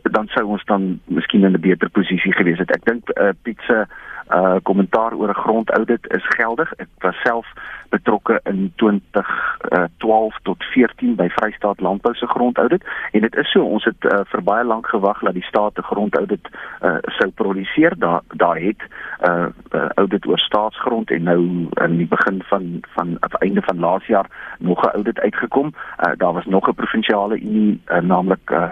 dan 0.02 0.28
sou 0.28 0.46
ons 0.46 0.66
dan 0.66 1.00
miskien 1.06 1.44
in 1.44 1.54
'n 1.54 1.60
beter 1.60 1.90
posisie 1.90 2.34
gewees 2.34 2.58
het. 2.58 2.72
Ek 2.72 2.86
dink 2.86 3.10
uh, 3.10 3.30
Piet 3.42 3.60
se 3.68 3.86
uh 4.30 4.56
kommentaar 4.64 5.14
oor 5.14 5.30
'n 5.30 5.44
grondaudit 5.44 6.08
is 6.08 6.26
geldig. 6.28 6.74
Ek 6.74 6.88
was 7.00 7.16
self 7.22 7.48
betrokke 7.90 8.40
in 8.44 8.74
2012 8.76 10.34
uh, 10.34 10.40
tot 10.44 10.64
14 10.64 11.16
by 11.16 11.28
Vrystaat 11.30 11.80
Landbou 11.80 12.14
se 12.16 12.28
grondaudit. 12.28 12.84
En 13.12 13.22
dit 13.22 13.36
is 13.36 13.52
so 13.52 13.64
ons 13.64 13.84
het 13.84 14.04
uh, 14.04 14.20
vir 14.26 14.44
baie 14.44 14.66
lank 14.66 14.88
gewag 14.88 15.20
dat 15.20 15.34
die 15.34 15.44
staat 15.44 15.78
'n 15.78 15.90
grondaudit 15.92 16.48
uh, 16.82 16.98
sou 17.02 17.30
produseer. 17.32 17.94
Daar 17.98 18.22
daar 18.28 18.58
het 18.58 18.82
'n 18.82 19.30
uh, 19.30 19.46
uh, 19.72 19.90
audit 19.96 20.28
oor 20.28 20.40
staatsgrond 20.40 21.12
en 21.12 21.24
nou 21.24 21.68
in 21.86 21.98
die 21.98 22.08
begin 22.08 22.44
van 22.44 22.82
van 22.82 23.18
op 23.20 23.34
einde 23.34 23.62
van 23.62 23.80
laas 23.80 24.06
jaar 24.06 24.26
nog 24.60 24.84
'n 24.84 24.96
audit 24.96 25.20
uitgekom. 25.20 25.74
Uh, 25.74 26.12
daar 26.18 26.34
was 26.34 26.46
nog 26.46 26.68
'n 26.68 26.74
provinsiale 26.74 27.40
unie 27.40 27.82
uh, 27.88 28.00
naamlik 28.00 28.50
uh, 28.50 28.64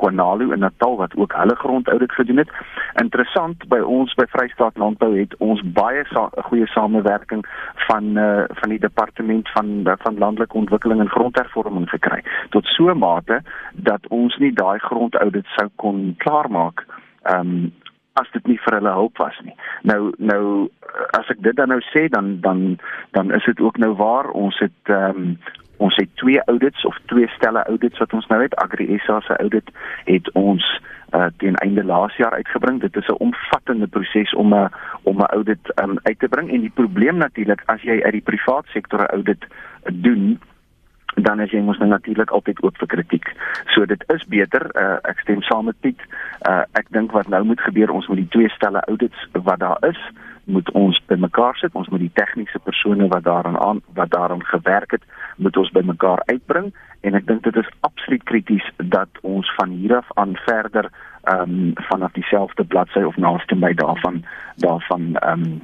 Kwanalu 0.00 0.52
in 0.54 0.62
Natal 0.64 0.96
wat 1.00 1.16
ook 1.16 1.34
hulle 1.36 1.56
grondaudit 1.58 2.12
gedoen 2.12 2.42
het. 2.42 2.52
Interessant 3.02 3.66
by 3.72 3.80
ons 3.82 4.14
by 4.18 4.26
Vrystaat 4.32 4.78
Landbou 4.78 5.12
het 5.16 5.34
ons 5.44 5.62
baie 5.76 6.04
sa 6.12 6.28
goeie 6.50 6.66
samewerking 6.74 7.44
van 7.88 8.14
uh, 8.18 8.44
van 8.60 8.74
die 8.74 8.82
departement 8.82 9.50
van 9.56 9.74
van 10.04 10.18
landelike 10.18 10.56
ontwikkeling 10.56 11.00
en 11.00 11.12
grondhervorming 11.16 11.88
gekry 11.90 12.22
tot 12.54 12.66
so 12.76 12.94
mate 12.94 13.42
dat 13.72 14.06
ons 14.14 14.36
nie 14.38 14.52
daai 14.52 14.78
grondaudit 14.78 15.46
sou 15.56 15.68
kon 15.76 16.14
klaarmaak 16.24 16.86
um 17.36 17.70
as 18.18 18.30
dit 18.34 18.46
nie 18.50 18.58
vir 18.64 18.78
hulle 18.78 18.94
hulp 18.96 19.20
was 19.22 19.36
nie. 19.46 19.54
Nou 19.90 20.10
nou 20.18 20.42
as 21.18 21.30
ek 21.32 21.42
dit 21.46 21.56
dan 21.58 21.70
nou 21.72 21.80
sê 21.92 22.06
dan 22.14 22.38
dan 22.44 22.78
dan 23.16 23.32
is 23.36 23.46
dit 23.46 23.60
ook 23.62 23.78
nou 23.78 23.92
waar 24.00 24.30
ons 24.30 24.58
het 24.64 24.94
ehm 24.98 25.22
um, 25.22 25.38
ons 25.78 25.96
het 25.96 26.10
twee 26.20 26.42
audits 26.44 26.84
of 26.84 26.98
twee 27.06 27.28
stelle 27.36 27.64
audits 27.64 27.98
wat 27.98 28.12
ons 28.12 28.26
nou 28.26 28.42
het 28.42 28.56
Agri 28.62 28.98
SA 29.06 29.20
se 29.20 29.36
audit 29.36 29.70
het 30.04 30.30
ons 30.32 30.64
uh, 31.14 31.26
teen 31.36 31.56
einde 31.64 31.84
laas 31.84 32.16
jaar 32.16 32.36
uitgebring 32.36 32.80
dit 32.80 32.96
is 32.96 33.08
'n 33.08 33.22
omvattende 33.28 33.86
proses 33.86 34.34
om 34.34 34.54
'n 34.54 34.70
om 35.02 35.18
'n 35.18 35.32
audit 35.38 35.72
um, 35.82 35.98
uit 36.02 36.18
te 36.18 36.28
bring 36.28 36.50
en 36.50 36.60
die 36.60 36.74
probleem 36.74 37.16
natuurlik 37.16 37.62
as 37.66 37.82
jy 37.82 38.02
uit 38.02 38.12
die 38.12 38.28
privaat 38.30 38.66
sektor 38.66 39.00
'n 39.00 39.14
audit 39.14 39.46
doen 39.92 40.40
dan 41.14 41.40
is 41.40 41.50
jy 41.50 41.60
mos 41.64 41.78
nou 41.78 41.88
natuurlik 41.88 42.30
altyd 42.30 42.62
oop 42.62 42.76
vir 42.78 42.86
kritiek. 42.86 43.28
So 43.74 43.86
dit 43.86 44.04
is 44.14 44.24
beter, 44.30 44.68
uh, 44.76 44.98
ek 45.08 45.20
stem 45.24 45.42
saam 45.42 45.64
met 45.64 45.80
Piet. 45.80 46.00
Uh, 46.48 46.62
ek 46.78 46.90
dink 46.94 47.12
wat 47.16 47.28
nou 47.28 47.44
moet 47.44 47.60
gebeur, 47.60 47.90
ons 47.90 48.06
moet 48.06 48.22
die 48.22 48.32
twee 48.34 48.48
stelle 48.54 48.82
audits 48.86 49.26
wat 49.32 49.58
daar 49.58 49.78
is, 49.88 49.98
moet 50.44 50.70
ons 50.78 51.00
bymekaar 51.06 51.56
sit. 51.56 51.74
Ons 51.74 51.88
moet 51.88 52.00
die 52.00 52.14
tegniese 52.14 52.58
persone 52.58 53.08
wat 53.08 53.24
daaraan 53.24 53.58
aan 53.58 53.82
wat 53.94 54.10
daaraan 54.10 54.44
gewerk 54.44 54.90
het, 54.90 55.04
moet 55.38 55.56
ons 55.56 55.70
bymekaar 55.70 56.22
uitbring 56.26 56.72
en 57.00 57.14
ek 57.14 57.26
dink 57.26 57.42
dit 57.46 57.56
is 57.56 57.70
absoluut 57.86 58.24
krities 58.30 58.64
dat 58.76 59.20
ons 59.22 59.50
van 59.58 59.70
hier 59.70 59.96
af 59.96 60.10
aan 60.14 60.36
verder 60.46 60.90
ehm 61.28 61.42
um, 61.42 61.72
vanaf 61.90 62.12
dieselfde 62.12 62.64
bladsy 62.64 63.02
of 63.06 63.16
naaste 63.16 63.54
by 63.54 63.72
daarvan 63.74 64.24
daarvan 64.56 65.16
ehm 65.16 65.42
um, 65.42 65.62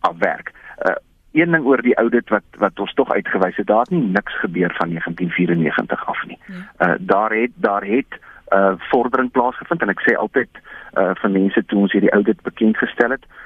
afwerk. 0.00 0.52
Uh, 0.86 0.94
een 1.32 1.50
ding 1.50 1.64
oor 1.64 1.82
die 1.82 1.96
audit 1.96 2.28
wat 2.28 2.44
wat 2.58 2.80
ons 2.80 2.94
tog 2.94 3.10
uitgewys 3.12 3.56
het, 3.56 3.66
daar 3.66 3.84
het 3.84 3.90
nie 3.90 4.02
niks 4.02 4.38
gebeur 4.40 4.74
van 4.78 4.88
1994 4.88 6.06
af 6.06 6.26
nie. 6.26 6.38
Uh 6.78 6.94
daar 6.98 7.32
het 7.32 7.52
daar 7.54 7.84
het 7.84 8.18
uh 8.54 8.72
vordering 8.90 9.30
plaasgevind 9.30 9.82
en 9.82 9.88
ek 9.88 10.04
sê 10.06 10.16
altyd 10.16 10.48
uh 10.94 11.10
vir 11.22 11.30
mense 11.30 11.64
toe 11.64 11.80
ons 11.80 11.92
hierdie 11.92 12.12
audit 12.18 12.42
bekend 12.42 12.76
gestel 12.76 13.10
het, 13.10 13.24
uh 13.24 13.45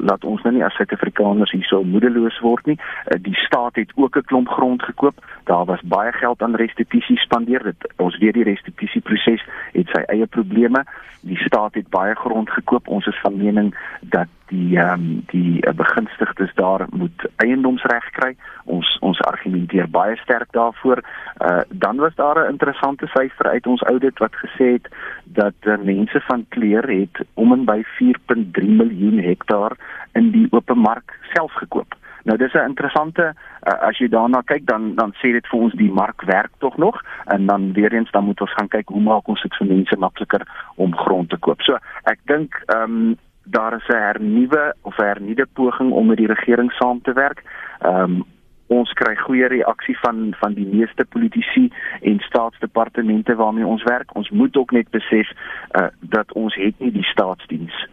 laat 0.00 0.24
ons 0.24 0.42
nou 0.42 0.54
nie 0.54 0.64
as 0.64 0.74
Suid-Afrikaners 0.74 1.52
hierso 1.54 1.82
moedeloos 1.84 2.40
word 2.40 2.66
nie. 2.66 2.78
Uh, 2.78 3.18
die 3.22 3.36
staat 3.46 3.76
het 3.76 3.92
ook 3.94 4.16
'n 4.16 4.28
klomp 4.30 4.48
grond 4.48 4.82
gekoop. 4.82 5.16
Daar 5.44 5.64
was 5.64 5.80
baie 5.82 6.12
geld 6.12 6.42
aan 6.42 6.54
restituisie 6.54 7.18
spandeer. 7.18 7.62
Dit 7.62 7.92
ons 7.96 8.18
weet 8.18 8.34
die 8.34 8.44
restituisieproses 8.44 9.42
het 9.72 9.88
sy 9.88 10.02
eie 10.06 10.26
probleme. 10.26 10.84
Die 11.20 11.38
staat 11.38 11.74
het 11.74 11.88
baie 11.88 12.14
grond 12.14 12.50
gekoop. 12.50 12.88
Ons 12.88 13.06
is 13.06 13.20
van 13.20 13.36
mening 13.36 13.74
dat 14.00 14.28
die 14.46 14.78
um, 14.78 15.24
die 15.26 15.66
uh, 15.66 15.72
begunstigdes 15.72 16.54
daar 16.54 16.86
moet 16.90 17.28
eiendomsreg 17.36 18.10
kry. 18.10 18.34
Ons 18.64 18.98
ons 19.00 19.20
argumenteer 19.20 19.88
baie 19.90 20.16
sterk 20.16 20.52
daarvoor. 20.52 21.02
Uh 21.40 21.62
dan 21.68 21.96
was 21.96 22.14
daar 22.14 22.38
'n 22.38 22.50
interessante 22.50 23.06
syfer 23.06 23.46
uit 23.46 23.66
ons 23.66 23.82
audit 23.82 24.18
wat 24.18 24.34
gesê 24.34 24.66
het 24.76 24.88
dat 25.24 25.58
uh, 25.62 25.78
mense 25.78 26.20
van 26.20 26.46
kleur 26.48 26.88
het 26.88 27.16
om 27.34 27.52
en 27.52 27.64
by 27.64 27.82
4.3 28.02 28.68
miljoen 28.80 29.18
hektaar 29.44 29.76
in 30.12 30.32
die 30.32 30.46
open 30.50 30.78
mark 30.78 31.18
self 31.34 31.52
gekoop. 31.52 31.94
Nou 32.24 32.38
dis 32.38 32.52
'n 32.52 32.68
interessante 32.68 33.22
uh, 33.32 33.88
as 33.88 33.98
jy 33.98 34.08
daarna 34.08 34.42
kyk 34.42 34.66
dan 34.66 34.94
dan 34.94 35.12
sê 35.12 35.32
dit 35.32 35.46
vir 35.46 35.60
ons 35.60 35.74
die 35.74 35.92
mark 35.92 36.22
werk 36.22 36.50
tog 36.58 36.76
nog 36.76 37.02
en 37.26 37.46
dan 37.46 37.72
weer 37.72 37.92
eens 37.92 38.10
dan 38.10 38.24
moet 38.24 38.40
ons 38.40 38.52
gaan 38.52 38.68
kyk 38.68 38.88
hoe 38.88 39.00
maak 39.00 39.28
ons 39.28 39.42
dit 39.42 39.56
vir 39.56 39.66
mense 39.66 39.96
makliker 39.96 40.42
om 40.76 40.96
grond 40.96 41.28
te 41.30 41.36
koop. 41.36 41.60
So 41.62 41.78
ek 42.04 42.18
dink 42.24 42.54
ehm 42.66 42.82
um, 42.82 43.16
daar 43.44 43.74
is 43.76 43.88
'n 43.88 43.96
hernuwe 43.96 44.74
of 44.82 44.96
hernuide 44.96 45.46
poging 45.52 45.92
om 45.92 46.06
met 46.06 46.16
die 46.16 46.32
regering 46.32 46.72
saam 46.72 47.02
te 47.02 47.12
werk. 47.12 47.42
Ehm 47.80 48.00
um, 48.00 48.24
ons 48.66 48.92
kry 48.92 49.16
goeie 49.16 49.46
reaksie 49.46 49.98
van 49.98 50.34
van 50.40 50.54
die 50.54 50.66
meeste 50.66 51.04
politici 51.04 51.70
en 52.00 52.18
staatsdepartemente 52.18 53.34
waarmee 53.34 53.66
ons 53.66 53.82
werk. 53.82 54.14
Ons 54.14 54.30
moet 54.30 54.56
ook 54.56 54.70
net 54.70 54.90
besef 54.90 55.28
uh, 55.30 55.86
dat 56.00 56.32
ons 56.32 56.54
het 56.54 56.74
nie 56.78 56.92
die 56.92 57.04
staatsdiens 57.04 57.86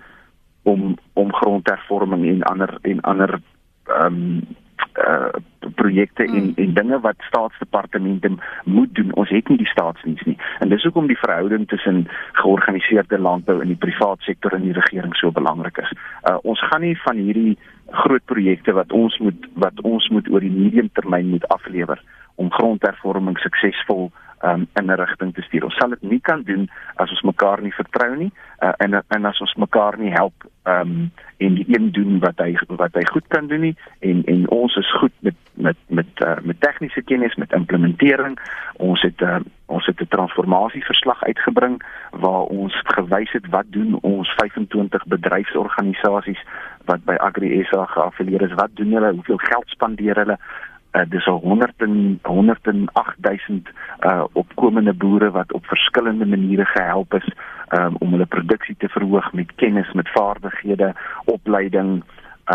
om 0.64 0.98
om 1.14 1.34
grondhervorming 1.34 2.28
en 2.30 2.44
ander 2.44 2.78
en 2.82 3.02
ander 3.02 3.40
ehm 3.86 4.06
um, 4.06 4.42
uh 4.98 5.30
projekte 5.76 6.24
en 6.24 6.44
mm. 6.44 6.54
en 6.56 6.74
dinge 6.74 7.00
wat 7.00 7.16
staatsdepartemente 7.18 8.32
moet 8.64 8.96
doen. 8.96 9.14
Ons 9.14 9.30
het 9.30 9.48
nie 9.48 9.58
die 9.58 9.68
staatsdiens 9.68 10.22
nie. 10.22 10.38
En 10.60 10.70
dis 10.70 10.84
hoekom 10.84 11.08
die 11.08 11.18
verhouding 11.18 11.68
tussen 11.68 12.08
georganiseerde 12.32 13.20
landbou 13.20 13.62
en 13.62 13.68
die 13.68 13.80
privaat 13.86 14.20
sektor 14.20 14.54
en 14.54 14.62
die 14.62 14.74
regering 14.74 15.16
so 15.16 15.32
belangrik 15.32 15.78
is. 15.78 15.94
Uh 16.30 16.38
ons 16.42 16.64
gaan 16.68 16.82
nie 16.82 16.98
van 17.04 17.16
hierdie 17.16 17.58
groot 17.92 18.26
projekte 18.26 18.74
wat 18.74 18.92
ons 18.92 19.18
moet 19.18 19.48
wat 19.54 19.82
ons 19.82 20.10
moet 20.10 20.30
oor 20.30 20.40
die 20.40 20.52
medium 20.52 20.90
termyn 20.94 21.30
moet 21.30 21.48
aflewer 21.48 22.02
om 22.36 22.52
grondhervorming 22.52 23.38
suksesvol 23.40 24.12
um, 24.44 24.68
in 24.74 24.86
'n 24.86 24.96
rigting 24.96 25.34
te 25.34 25.42
stuur. 25.42 25.64
Ons 25.64 25.76
sal 25.76 25.90
dit 25.90 26.02
nie 26.02 26.20
kan 26.20 26.44
doen 26.44 26.70
as 26.96 27.10
ons 27.10 27.22
mekaar 27.22 27.62
nie 27.62 27.74
vertrou 27.74 28.16
nie 28.16 28.32
uh, 28.60 28.74
en 28.78 29.04
en 29.08 29.26
as 29.26 29.42
ons 29.42 29.56
mekaar 29.56 29.98
nie 29.98 30.12
help 30.12 30.51
um 30.64 31.12
en 31.38 31.54
die 31.54 31.66
een 31.68 31.92
doen 31.92 32.20
wat 32.20 32.38
hy 32.38 32.54
wat 32.68 32.94
hy 32.94 33.06
goed 33.12 33.28
kan 33.28 33.48
doen 33.48 33.60
nie 33.60 33.76
en 34.00 34.24
en 34.26 34.50
ons 34.50 34.76
is 34.76 34.92
goed 35.00 35.14
met 35.20 35.36
met 35.54 35.78
met 35.88 36.08
uh, 36.26 36.38
met 36.42 36.60
tegniese 36.62 37.02
kennis 37.02 37.36
met 37.36 37.54
implementering. 37.54 38.40
Ons 38.76 39.02
het 39.02 39.22
uh, 39.22 39.40
ons 39.66 39.86
het 39.86 40.02
'n 40.02 40.08
transformasieverslag 40.08 41.24
uitgebring 41.24 41.82
waar 42.12 42.46
ons 42.62 42.82
gewys 42.84 43.32
het 43.32 43.48
wat 43.50 43.66
doen 43.70 43.98
ons 44.02 44.30
25 44.38 45.06
bedryfsorganisasies 45.06 46.44
wat 46.86 47.04
by 47.04 47.14
Agri 47.14 47.64
SA 47.64 47.86
geaffilieer 47.86 48.42
is. 48.42 48.54
Wat 48.54 48.70
doen 48.74 48.92
hulle? 48.92 49.14
Hoeveel 49.14 49.38
geld 49.38 49.68
spandeer 49.68 50.16
hulle? 50.16 50.38
uh, 50.92 51.02
dis 51.10 51.28
al 51.28 51.40
100 51.40 51.74
en 51.78 52.20
108000 52.22 53.70
uh 54.00 54.24
opkomende 54.32 54.94
boere 54.94 55.32
wat 55.32 55.52
op 55.54 55.66
verskillende 55.66 56.26
maniere 56.26 56.66
gehelp 56.66 57.14
is 57.14 57.28
um, 57.78 57.96
om 58.00 58.12
hulle 58.12 58.26
produksie 58.26 58.76
te 58.78 58.90
verhoog 58.90 59.32
met 59.34 59.56
kennis, 59.56 59.92
met 59.94 60.12
vaardighede, 60.12 60.94
opleiding, 61.26 62.04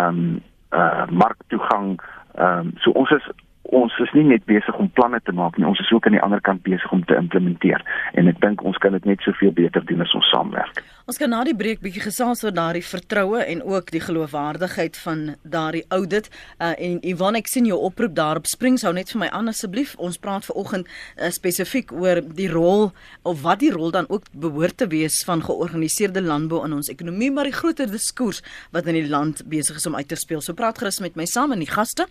um 0.01 0.43
uh 0.75 1.07
marktoegang. 1.09 2.01
Um 2.35 2.73
so 2.83 2.91
ons 2.91 3.11
is 3.11 3.31
ons 3.75 3.95
is 4.05 4.13
nie 4.15 4.25
net 4.25 4.45
besig 4.47 4.77
om 4.79 4.91
planne 4.99 5.21
te 5.25 5.33
maak 5.33 5.57
nie, 5.59 5.67
ons 5.67 5.81
is 5.81 5.93
ook 5.93 6.07
aan 6.07 6.19
die 6.19 6.23
ander 6.23 6.41
kant 6.41 6.63
besig 6.67 6.93
om 6.93 7.05
te 7.05 7.17
implementeer 7.19 7.83
en 8.15 8.29
ek 8.31 8.41
dink 8.43 8.65
ons 8.65 8.79
kan 8.83 8.95
dit 8.97 9.09
net 9.09 9.25
soveel 9.27 9.55
beter 9.57 9.85
doen 9.87 10.05
as 10.05 10.15
ons 10.15 10.31
saamwerk. 10.35 10.85
Ons 11.07 11.21
kan 11.23 11.31
na 11.31 11.45
die 11.47 11.55
breek 11.55 11.79
bietjie 11.85 12.03
gesels 12.03 12.41
oor 12.43 12.51
daardie 12.51 12.83
vertroue 12.83 13.39
en 13.39 13.61
ook 13.63 13.93
die 13.95 14.01
geloofwaardigheid 14.03 14.97
van 14.99 15.21
daardie 15.47 15.85
audit. 15.95 16.27
Uh, 16.59 16.73
en 16.83 16.97
Ivan, 17.07 17.39
ek 17.39 17.47
sien 17.47 17.69
jou 17.69 17.77
oproep 17.87 18.17
daarop 18.17 18.49
spring 18.51 18.75
sou 18.83 18.91
net 18.97 19.13
vir 19.15 19.21
my 19.23 19.29
aan 19.31 19.47
asseblief. 19.53 19.93
Ons 20.03 20.19
praat 20.19 20.49
ver 20.49 20.59
oggend 20.59 20.91
uh, 20.91 21.29
spesifiek 21.31 21.95
oor 21.95 22.19
die 22.27 22.49
rol 22.51 22.89
of 23.23 23.45
wat 23.45 23.63
die 23.63 23.71
rol 23.71 23.95
dan 23.95 24.11
ook 24.11 24.27
behoort 24.35 24.81
te 24.83 24.89
wees 24.91 25.21
van 25.29 25.45
georganiseerde 25.47 26.25
landbou 26.27 26.65
in 26.67 26.75
ons 26.75 26.91
ekonomie, 26.91 27.31
maar 27.31 27.47
die 27.47 27.55
groter 27.55 27.87
diskurs 27.87 28.43
wat 28.75 28.91
in 28.91 28.99
die 28.99 29.07
land 29.07 29.45
besig 29.47 29.79
is 29.79 29.87
om 29.87 29.95
uit 29.95 30.11
te 30.11 30.19
speel. 30.19 30.43
So 30.43 30.59
praat 30.59 30.83
gerus 30.83 30.99
met 31.07 31.15
my 31.15 31.29
saam 31.31 31.55
en 31.55 31.63
die 31.63 31.71
gaste 31.71 32.09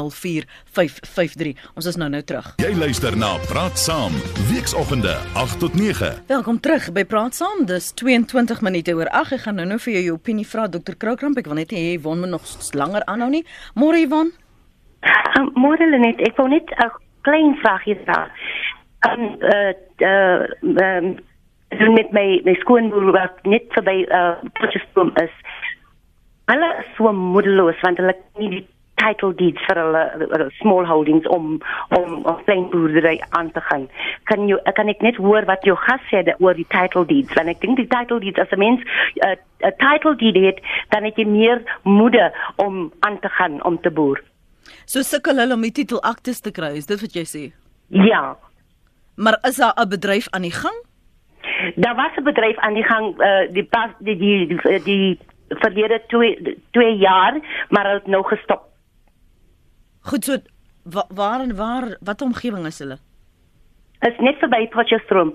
0891104553. 0.00 1.52
Ons 1.74 1.86
is 1.86 1.96
nou 2.00 2.10
nou 2.10 2.22
terug. 2.22 2.46
Jy 2.62 2.72
luister 2.78 3.16
na 3.18 3.36
Praat 3.50 3.78
Saam, 3.78 4.12
weekoggende 4.50 5.14
8 5.38 5.58
tot 5.60 5.74
9. 5.74 6.12
Welkom 6.26 6.60
terug 6.60 6.92
by 6.96 7.04
Praat 7.04 7.34
Saam. 7.34 7.66
Dis 7.68 7.92
22 7.94 8.60
minute 8.66 8.94
oor 8.96 9.08
8. 9.12 9.32
Ek 9.38 9.44
gaan 9.46 9.60
nou 9.60 9.66
nou 9.68 9.78
vir 9.78 9.92
jou 9.98 10.04
jou 10.08 10.16
opinie 10.18 10.46
vra 10.46 10.68
Dr. 10.68 10.96
Krookramp. 10.96 11.38
Ek 11.38 11.48
wil 11.50 11.60
net 11.60 11.74
hê 11.74 11.80
jy 11.92 11.98
won 12.04 12.20
me 12.20 12.28
nog 12.30 12.46
langer 12.72 13.04
aanhou 13.06 13.30
nie. 13.32 13.44
Môre 13.74 14.00
Ivan. 14.02 14.32
Um, 15.38 15.50
Môre 15.56 15.86
net, 15.98 16.20
ek 16.26 16.36
wou 16.38 16.48
net 16.48 16.68
'n 16.76 16.90
klein 17.22 17.56
vraagie 17.62 17.98
vra. 18.04 18.30
Um 19.08 19.22
uh 19.40 19.72
uh 20.04 20.40
um 20.60 21.16
doen 21.78 21.92
met 21.94 22.12
my 22.12 22.40
my 22.44 22.54
skoonboer 22.54 23.12
wat 23.12 23.38
net 23.42 23.64
verby 23.76 24.04
uh 24.08 24.36
Potchefstroom 24.58 25.12
is. 25.22 25.32
Hulle 26.50 26.68
is 26.82 26.90
so 26.96 27.12
moedeloos 27.12 27.80
want 27.80 27.98
hulle 27.98 28.14
het 28.16 28.38
nie 28.38 28.50
die 28.56 28.66
title 29.00 29.32
deeds 29.34 29.62
vir 29.68 29.80
hulle 29.82 30.02
uh, 30.28 30.48
small 30.60 30.86
holdings 30.88 31.26
om 31.36 31.58
om 31.98 32.24
om 32.24 32.42
klein 32.44 32.66
boerdery 32.72 33.16
aan 33.38 33.50
te 33.56 33.62
gaan. 33.68 33.88
Kan 34.30 34.48
jy 34.48 34.58
kan 34.78 34.92
ek 34.92 35.04
net 35.06 35.16
hoor 35.16 35.48
wat 35.50 35.64
jou 35.68 35.76
gas 35.86 36.02
sê 36.12 36.22
oor 36.38 36.54
die 36.54 36.68
title 36.68 37.06
deeds? 37.06 37.32
Want 37.38 37.54
ek 37.54 37.62
dink 37.64 37.80
die 37.80 37.90
title 37.90 38.20
deeds 38.20 38.38
as 38.38 38.52
'n 38.52 38.58
mens 38.58 38.80
'n 38.84 39.30
uh, 39.30 39.36
'n 39.68 39.76
title 39.84 40.16
deed 40.16 40.36
het, 40.44 40.58
dan 40.88 41.04
het 41.04 41.16
jy 41.16 41.26
meer 41.26 41.62
moede 41.82 42.32
om 42.56 42.92
aan 43.00 43.18
te 43.20 43.28
gaan 43.28 43.62
om 43.64 43.80
te 43.80 43.90
boer. 43.90 44.20
So 44.84 45.02
sukkel 45.02 45.36
hulle 45.38 45.54
om 45.54 45.62
die 45.62 45.72
titel 45.72 46.02
aktes 46.02 46.40
te 46.40 46.50
kry, 46.50 46.76
is 46.76 46.86
dit 46.86 47.00
wat 47.00 47.14
jy 47.14 47.24
sê? 47.24 47.42
Ja. 47.88 48.36
Maar 49.16 49.38
is 49.48 49.56
daar 49.56 49.74
'n 49.76 49.88
bedryf 49.88 50.28
aan 50.30 50.42
die 50.42 50.58
gang? 50.62 50.78
Daar 51.76 51.94
was 51.94 52.16
'n 52.16 52.22
bedryf 52.22 52.58
aan 52.58 52.74
die 52.74 52.84
gang 52.84 53.20
uh, 53.20 53.52
die 53.52 53.64
pas 53.64 53.90
die 53.98 54.16
die 54.16 54.46
die, 54.46 54.82
die 54.82 55.18
verlede 55.48 56.02
2 56.06 56.56
2 56.70 56.96
jaar, 56.96 57.40
maar 57.68 57.84
hulle 57.84 57.98
het 57.98 58.06
nou 58.06 58.24
gestop. 58.24 58.69
Goed, 60.00 60.24
so 60.24 60.38
wa, 60.82 61.04
waar 61.08 61.40
en 61.40 61.56
waar 61.56 61.96
wat 62.00 62.22
omgewing 62.22 62.66
is 62.66 62.78
hulle? 62.78 62.98
Is 64.00 64.20
net 64.24 64.38
verby 64.40 64.66
Potchefstroom. 64.72 65.34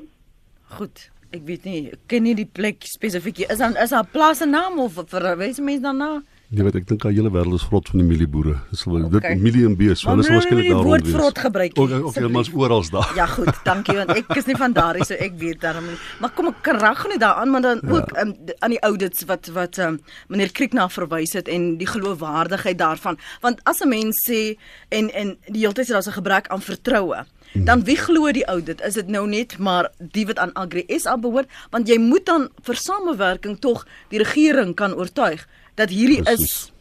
Goed. 0.78 1.10
Ek 1.36 1.44
weet 1.46 1.66
nie, 1.68 1.80
ek 1.92 2.06
ken 2.08 2.24
nie 2.24 2.36
die 2.38 2.48
plek 2.48 2.86
spesifiek. 2.88 3.44
Is 3.50 3.60
dan 3.62 3.76
is 3.78 3.92
daar 3.94 4.06
'n 4.06 4.12
plaas 4.12 4.38
se 4.38 4.46
naam 4.46 4.80
of 4.80 4.94
verwys 5.10 5.60
mense 5.60 5.82
daarna? 5.82 6.24
Jy 6.56 6.64
weet 6.64 6.76
ek 6.80 6.86
dink 6.88 7.04
al 7.04 7.12
hele 7.12 7.30
wêreld 7.34 7.58
is 7.58 7.64
vrot 7.68 7.90
van 7.92 8.00
die 8.00 8.06
mielieboere. 8.08 8.54
Dis 8.72 8.86
wel 8.88 9.06
Okay. 9.06 9.34
dit 9.34 9.42
milie 9.44 9.66
en 9.66 9.76
bees, 9.76 10.04
hulle 10.08 10.24
is 10.24 10.30
waarskynlik 10.32 10.70
daar 10.70 10.78
rond. 10.78 10.88
Woord 10.88 11.08
vrot 11.08 11.40
gebruik. 11.40 11.72
Ook 11.80 11.92
ook 11.92 12.06
okay, 12.08 12.30
maar 12.32 12.42
is 12.42 12.52
oral 12.54 12.84
daar. 12.92 13.12
Ja 13.16 13.26
goed, 13.26 13.52
dankie 13.66 13.96
want 13.98 14.10
ek 14.16 14.36
is 14.40 14.46
nie 14.46 14.56
van 14.56 14.72
daar 14.74 14.94
nie, 14.96 15.04
so 15.04 15.14
ek 15.14 15.34
weet 15.42 15.60
daarom 15.62 15.86
nie. 15.86 15.98
Maar 16.22 16.32
kom 16.38 16.48
ek 16.48 16.68
reg 16.80 17.08
net 17.12 17.20
daaraan, 17.20 17.50
maar 17.52 17.62
dan 17.62 17.82
ook 17.90 18.12
Ja. 18.16 18.22
um, 18.22 18.36
aan 18.60 18.70
die 18.70 18.80
audits 18.80 19.26
wat 19.26 19.48
wat 19.54 19.78
um, 19.78 20.00
meneer 20.30 20.52
Kriek 20.52 20.74
na 20.74 20.88
verwys 20.90 21.34
het 21.34 21.48
en 21.48 21.78
die 21.78 21.88
geloofwaardigheid 21.88 22.78
daarvan. 22.78 23.18
Want 23.42 23.60
as 23.66 23.82
'n 23.84 23.90
mens 23.90 24.24
sê 24.30 24.56
en 24.90 25.10
en 25.14 25.38
die 25.48 25.62
hele 25.62 25.74
tyd 25.74 25.86
sê 25.88 25.92
daar's 25.92 26.08
'n 26.08 26.12
gebrek 26.22 26.48
aan 26.48 26.62
vertroue. 26.62 27.26
Dan 27.54 27.84
wie 27.84 27.96
glo 27.98 28.32
die 28.32 28.46
audit? 28.46 28.82
Is 28.82 28.94
dit 28.94 29.08
nou 29.08 29.28
net 29.28 29.58
maar 29.60 29.90
die 30.00 30.26
wat 30.26 30.38
aan 30.40 30.54
Agri 30.54 30.84
SA 30.88 31.18
behoort? 31.18 31.48
Want 31.72 31.88
jy 31.88 31.98
moet 32.00 32.26
dan 32.26 32.50
vir 32.64 32.76
samewerking 32.76 33.60
tog 33.60 33.86
die 34.10 34.20
regering 34.20 34.76
kan 34.76 34.94
oortuig 34.94 35.48
dat 35.76 35.90
hierdie 35.90 36.22
Presies. 36.24 36.42
is 36.42 36.72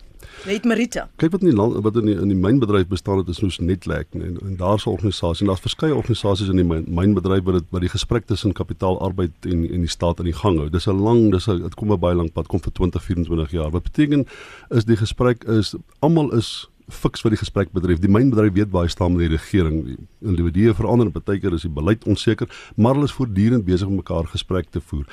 net 0.44 0.64
Merita. 0.68 1.06
Kyk 1.20 1.32
wat 1.32 1.44
in 1.44 1.50
die 1.50 1.56
land 1.56 1.76
wat 1.84 1.96
in 2.00 2.08
die 2.10 2.16
in 2.20 2.30
die 2.32 2.38
mynbedryf 2.38 2.88
bestaan 2.90 3.22
het 3.22 3.30
is 3.32 3.40
soos 3.40 3.58
Netlek 3.58 4.12
en, 4.18 4.36
en 4.40 4.56
daar's 4.60 4.84
'n 4.86 4.90
organisasie 4.90 5.46
en 5.46 5.52
daar's 5.52 5.64
verskeie 5.64 5.94
organisasies 5.94 6.48
in 6.48 6.60
die 6.60 6.64
myn, 6.64 6.84
mynbedryf 6.88 7.44
wat 7.44 7.54
dit 7.54 7.70
wat 7.70 7.80
die 7.80 7.92
gesprek 7.92 8.26
tussen 8.26 8.52
kapitaal, 8.52 9.00
arbeid 9.00 9.32
en 9.42 9.64
en 9.70 9.80
die 9.80 9.94
staat 9.96 10.18
aan 10.18 10.30
die 10.30 10.40
gang 10.42 10.58
hou. 10.58 10.68
Dis 10.68 10.86
'n 10.86 11.00
lang 11.00 11.32
dis 11.32 11.48
'n 11.48 11.62
dit 11.62 11.74
kom 11.74 11.92
'n 11.92 11.98
baie 11.98 12.14
lank 12.14 12.32
pad, 12.32 12.46
kom 12.46 12.60
vir 12.60 12.72
20, 12.72 13.02
24 13.02 13.50
jaar. 13.50 13.70
Wat 13.70 13.82
beteken 13.82 14.26
is 14.70 14.84
die 14.84 14.96
gesprek 14.96 15.44
is 15.44 15.74
almal 16.00 16.32
is 16.32 16.68
fiks 16.88 17.22
wat 17.22 17.32
die 17.32 17.38
gesprek 17.38 17.72
betref. 17.72 17.98
Die 17.98 18.10
mynbedryf 18.10 18.52
weet 18.52 18.72
hy 18.72 18.86
staan 18.86 19.16
met 19.16 19.28
die 19.28 19.36
regering. 19.36 19.84
Die 19.84 19.96
individue 20.20 20.74
verander 20.74 21.06
en 21.06 21.12
partykeer 21.12 21.54
is 21.56 21.62
die 21.62 21.72
beleid 21.72 22.04
onseker, 22.04 22.48
maar 22.76 22.94
hulle 22.94 23.08
is 23.08 23.16
voortdurend 23.16 23.64
besig 23.64 23.88
om 23.88 23.96
mekaar 23.96 24.26
gesprek 24.26 24.70
te 24.70 24.80
voer. 24.80 25.06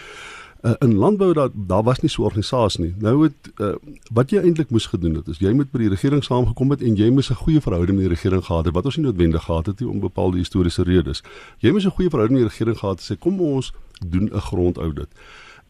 Uh, 0.61 0.71
in 0.79 0.93
landbou 0.93 1.33
daar 1.33 1.49
daar 1.53 1.83
was 1.83 1.99
nie 1.99 2.09
so 2.09 2.21
'n 2.21 2.25
organisasie 2.25 2.83
nie. 2.83 2.95
Nou 2.97 3.23
het 3.23 3.51
uh, 3.57 3.75
wat 4.13 4.29
jy 4.29 4.37
eintlik 4.37 4.69
moes 4.69 4.85
gedoen 4.85 5.15
het 5.15 5.27
is 5.27 5.37
jy 5.37 5.53
moet 5.53 5.71
by 5.71 5.77
die 5.77 5.89
regering 5.89 6.23
saamgekom 6.23 6.69
het 6.69 6.81
en 6.81 6.95
jy 6.95 7.09
moes 7.09 7.29
'n 7.29 7.35
goeie 7.35 7.61
verhouding 7.61 7.97
met 7.97 8.07
die 8.07 8.15
regering 8.15 8.45
gehad 8.45 8.65
het 8.65 8.73
wat 8.73 8.85
ons 8.85 8.95
nie 8.95 9.05
noodwendig 9.05 9.43
gehad 9.43 9.65
het 9.65 9.79
nie 9.79 9.89
om 9.89 9.99
bepaalde 9.99 10.37
historiese 10.37 10.83
redes. 10.83 11.23
Jy 11.57 11.71
moes 11.71 11.85
'n 11.85 11.89
goeie 11.89 12.09
verhouding 12.09 12.39
met 12.39 12.49
die 12.49 12.57
regering 12.57 12.77
gehad 12.79 12.99
het 12.99 13.17
sê 13.17 13.19
kom 13.19 13.41
ons 13.41 13.73
doen 14.07 14.29
'n 14.33 14.39
grondaudit. 14.39 15.09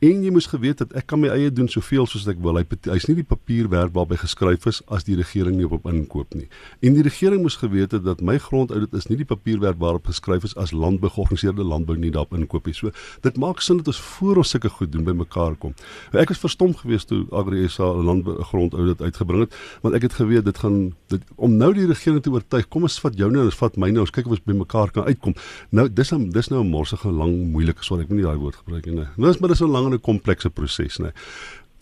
En 0.02 0.24
jy 0.26 0.32
moes 0.34 0.48
geweet 0.50 0.80
dat 0.82 0.96
ek 0.98 1.06
kan 1.12 1.20
my 1.22 1.30
eie 1.30 1.52
doen 1.54 1.68
soveel 1.70 2.08
soos 2.10 2.24
ek 2.26 2.40
wil. 2.42 2.58
Hy 2.58 2.64
hy's 2.90 3.04
nie 3.06 3.20
die 3.20 3.26
papierwerk 3.28 3.92
waarby 3.94 4.18
geskryf 4.18 4.64
is 4.66 4.80
as 4.90 5.04
die 5.06 5.14
regering 5.20 5.60
nie 5.60 5.68
op 5.68 5.76
hom 5.76 5.92
inkoop 5.94 6.34
nie. 6.34 6.48
En 6.82 6.96
die 6.96 7.04
regering 7.06 7.44
moes 7.44 7.60
geweet 7.62 7.94
het 7.94 8.02
dat 8.08 8.24
my 8.26 8.40
grondaudit 8.42 8.96
is 8.98 9.06
nie 9.12 9.20
die 9.20 9.28
papierwerk 9.30 9.78
waarop 9.78 10.10
geskryf 10.10 10.48
is 10.48 10.56
as 10.58 10.74
landbou 10.74 11.12
georganiseerde 11.14 11.62
landbou 11.62 12.00
nie 12.02 12.10
daarop 12.16 12.34
inkoop 12.34 12.66
nie. 12.66 12.74
So 12.74 12.90
dit 13.22 13.38
maak 13.38 13.62
sin 13.62 13.78
dat 13.78 13.92
ons 13.94 14.00
voor 14.16 14.42
ons 14.42 14.56
sulke 14.56 14.72
goed 14.74 14.90
doen 14.90 15.06
by 15.06 15.14
mekaar 15.20 15.60
kom. 15.62 15.78
Ek 16.18 16.34
was 16.34 16.42
verstom 16.42 16.74
geweest 16.82 17.12
toe 17.14 17.28
Agri 17.30 17.68
SA 17.70 17.92
landbou 17.94 18.40
grondaudit 18.50 19.06
uitgebring 19.06 19.46
het, 19.46 19.60
want 19.86 20.00
ek 20.00 20.10
het 20.10 20.18
geweet 20.18 20.50
dit 20.50 20.64
gaan 20.66 20.82
dit 21.14 21.30
om 21.38 21.54
nou 21.62 21.70
die 21.78 21.86
regering 21.86 22.26
te 22.26 22.34
oortuig, 22.34 22.66
kom 22.74 22.90
ons 22.90 22.98
vat 23.06 23.22
jou 23.22 23.30
nou 23.30 23.46
en 23.46 23.52
ons 23.54 23.62
vat 23.62 23.78
my 23.78 23.94
nou, 23.94 24.08
ons 24.08 24.16
kyk 24.18 24.26
of 24.26 24.40
ons 24.40 24.44
by 24.50 24.58
mekaar 24.64 24.90
kan 24.98 25.06
uitkom. 25.06 25.38
Nou 25.70 25.86
dis 25.86 26.10
dis 26.10 26.50
nou 26.50 26.66
'n 26.66 26.74
morsige 26.74 27.14
lang 27.14 27.54
moeilike 27.54 27.86
sorry, 27.86 28.02
ek 28.02 28.10
moet 28.10 28.18
nie 28.18 28.26
daai 28.26 28.42
woord 28.42 28.58
gebruik 28.66 28.86
nie. 28.90 28.96
Nee. 28.96 29.30
Dis 29.30 29.38
maar 29.38 29.50
dis 29.54 29.62
'n 29.62 29.70
lang 29.70 29.91
en 29.92 29.98
'n 29.98 30.02
komplekse 30.02 30.50
proses, 30.50 31.00
né? 31.00 31.12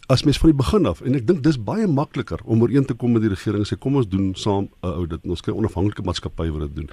As 0.07 0.23
mens 0.23 0.37
van 0.37 0.49
die 0.49 0.57
begin 0.57 0.85
af 0.85 1.01
en 1.01 1.15
ek 1.15 1.27
dink 1.27 1.43
dis 1.43 1.63
baie 1.63 1.87
makliker 1.87 2.39
om 2.43 2.61
ooreen 2.61 2.85
te 2.85 2.93
kom 2.93 3.11
met 3.11 3.21
die 3.21 3.29
regering 3.29 3.61
en 3.61 3.69
sê 3.69 3.77
kom 3.77 3.95
ons 3.95 4.07
doen 4.07 4.35
saam 4.35 4.69
'n 4.81 4.87
audit. 4.87 5.21
Ons 5.23 5.41
kry 5.41 5.53
onafhanklike 5.53 6.01
maatskappye 6.01 6.51
wat 6.51 6.61
dit 6.61 6.75
doen. 6.75 6.89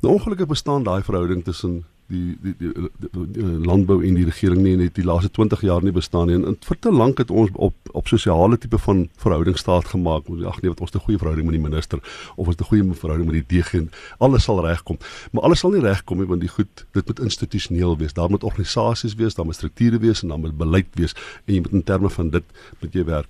Nou 0.00 0.14
ongelukkig 0.14 0.48
bestaan 0.48 0.82
daai 0.82 1.02
verhouding 1.02 1.44
tussen 1.44 1.84
die 2.06 2.36
die, 2.42 2.54
die, 2.58 2.72
die, 2.72 3.10
die, 3.12 3.26
die 3.32 3.42
landbou 3.66 4.02
en 4.04 4.14
die 4.18 4.24
regering 4.24 4.62
nie 4.62 4.76
net 4.76 4.94
die 4.98 5.04
laaste 5.04 5.30
20 5.30 5.62
jaar 5.64 5.84
nie 5.84 5.92
bestaan 5.94 6.28
nie. 6.28 6.36
En, 6.38 6.46
en 6.50 6.56
vir 6.60 6.78
te 6.80 6.92
lank 6.92 7.22
het 7.22 7.30
ons 7.30 7.50
op 7.54 7.74
op 7.94 8.08
sosiale 8.10 8.58
tipe 8.58 8.78
van 8.78 9.04
verhouding 9.22 9.58
staat 9.58 9.86
gemaak. 9.92 10.28
Ag 10.46 10.60
nee, 10.62 10.70
wat 10.72 10.80
ons 10.80 10.94
'n 10.94 11.04
goeie 11.06 11.18
verhouding 11.18 11.46
met 11.46 11.54
die 11.54 11.64
minister 11.70 11.98
of 12.36 12.46
ons 12.46 12.56
'n 12.56 12.64
goeie 12.64 12.84
verhouding 12.94 13.30
met 13.30 13.48
die 13.48 13.60
DG 13.60 13.74
en 13.74 13.90
alles 14.18 14.44
sal 14.44 14.60
regkom. 14.66 14.98
Maar 15.32 15.42
alles 15.42 15.60
sal 15.60 15.70
nie 15.70 15.80
regkom 15.80 16.18
nie 16.18 16.26
want 16.26 16.40
die 16.40 16.48
goed 16.48 16.86
dit 16.92 17.06
moet 17.06 17.20
institusioneel 17.20 17.98
wees. 17.98 18.12
Daar 18.12 18.30
moet 18.30 18.44
organisasies 18.44 19.14
wees, 19.14 19.34
daar 19.34 19.46
moet 19.46 19.54
strukture 19.54 19.98
wees 19.98 20.22
en 20.22 20.28
daar 20.28 20.38
moet 20.38 20.56
beleid 20.56 20.90
wees 20.94 21.14
en 21.46 21.54
jy 21.54 21.60
moet 21.60 21.72
in 21.72 21.84
terme 21.84 22.10
van 22.10 22.30
dit 22.30 22.44
moet 22.80 22.92
jy 22.92 23.04
werk. 23.04 23.28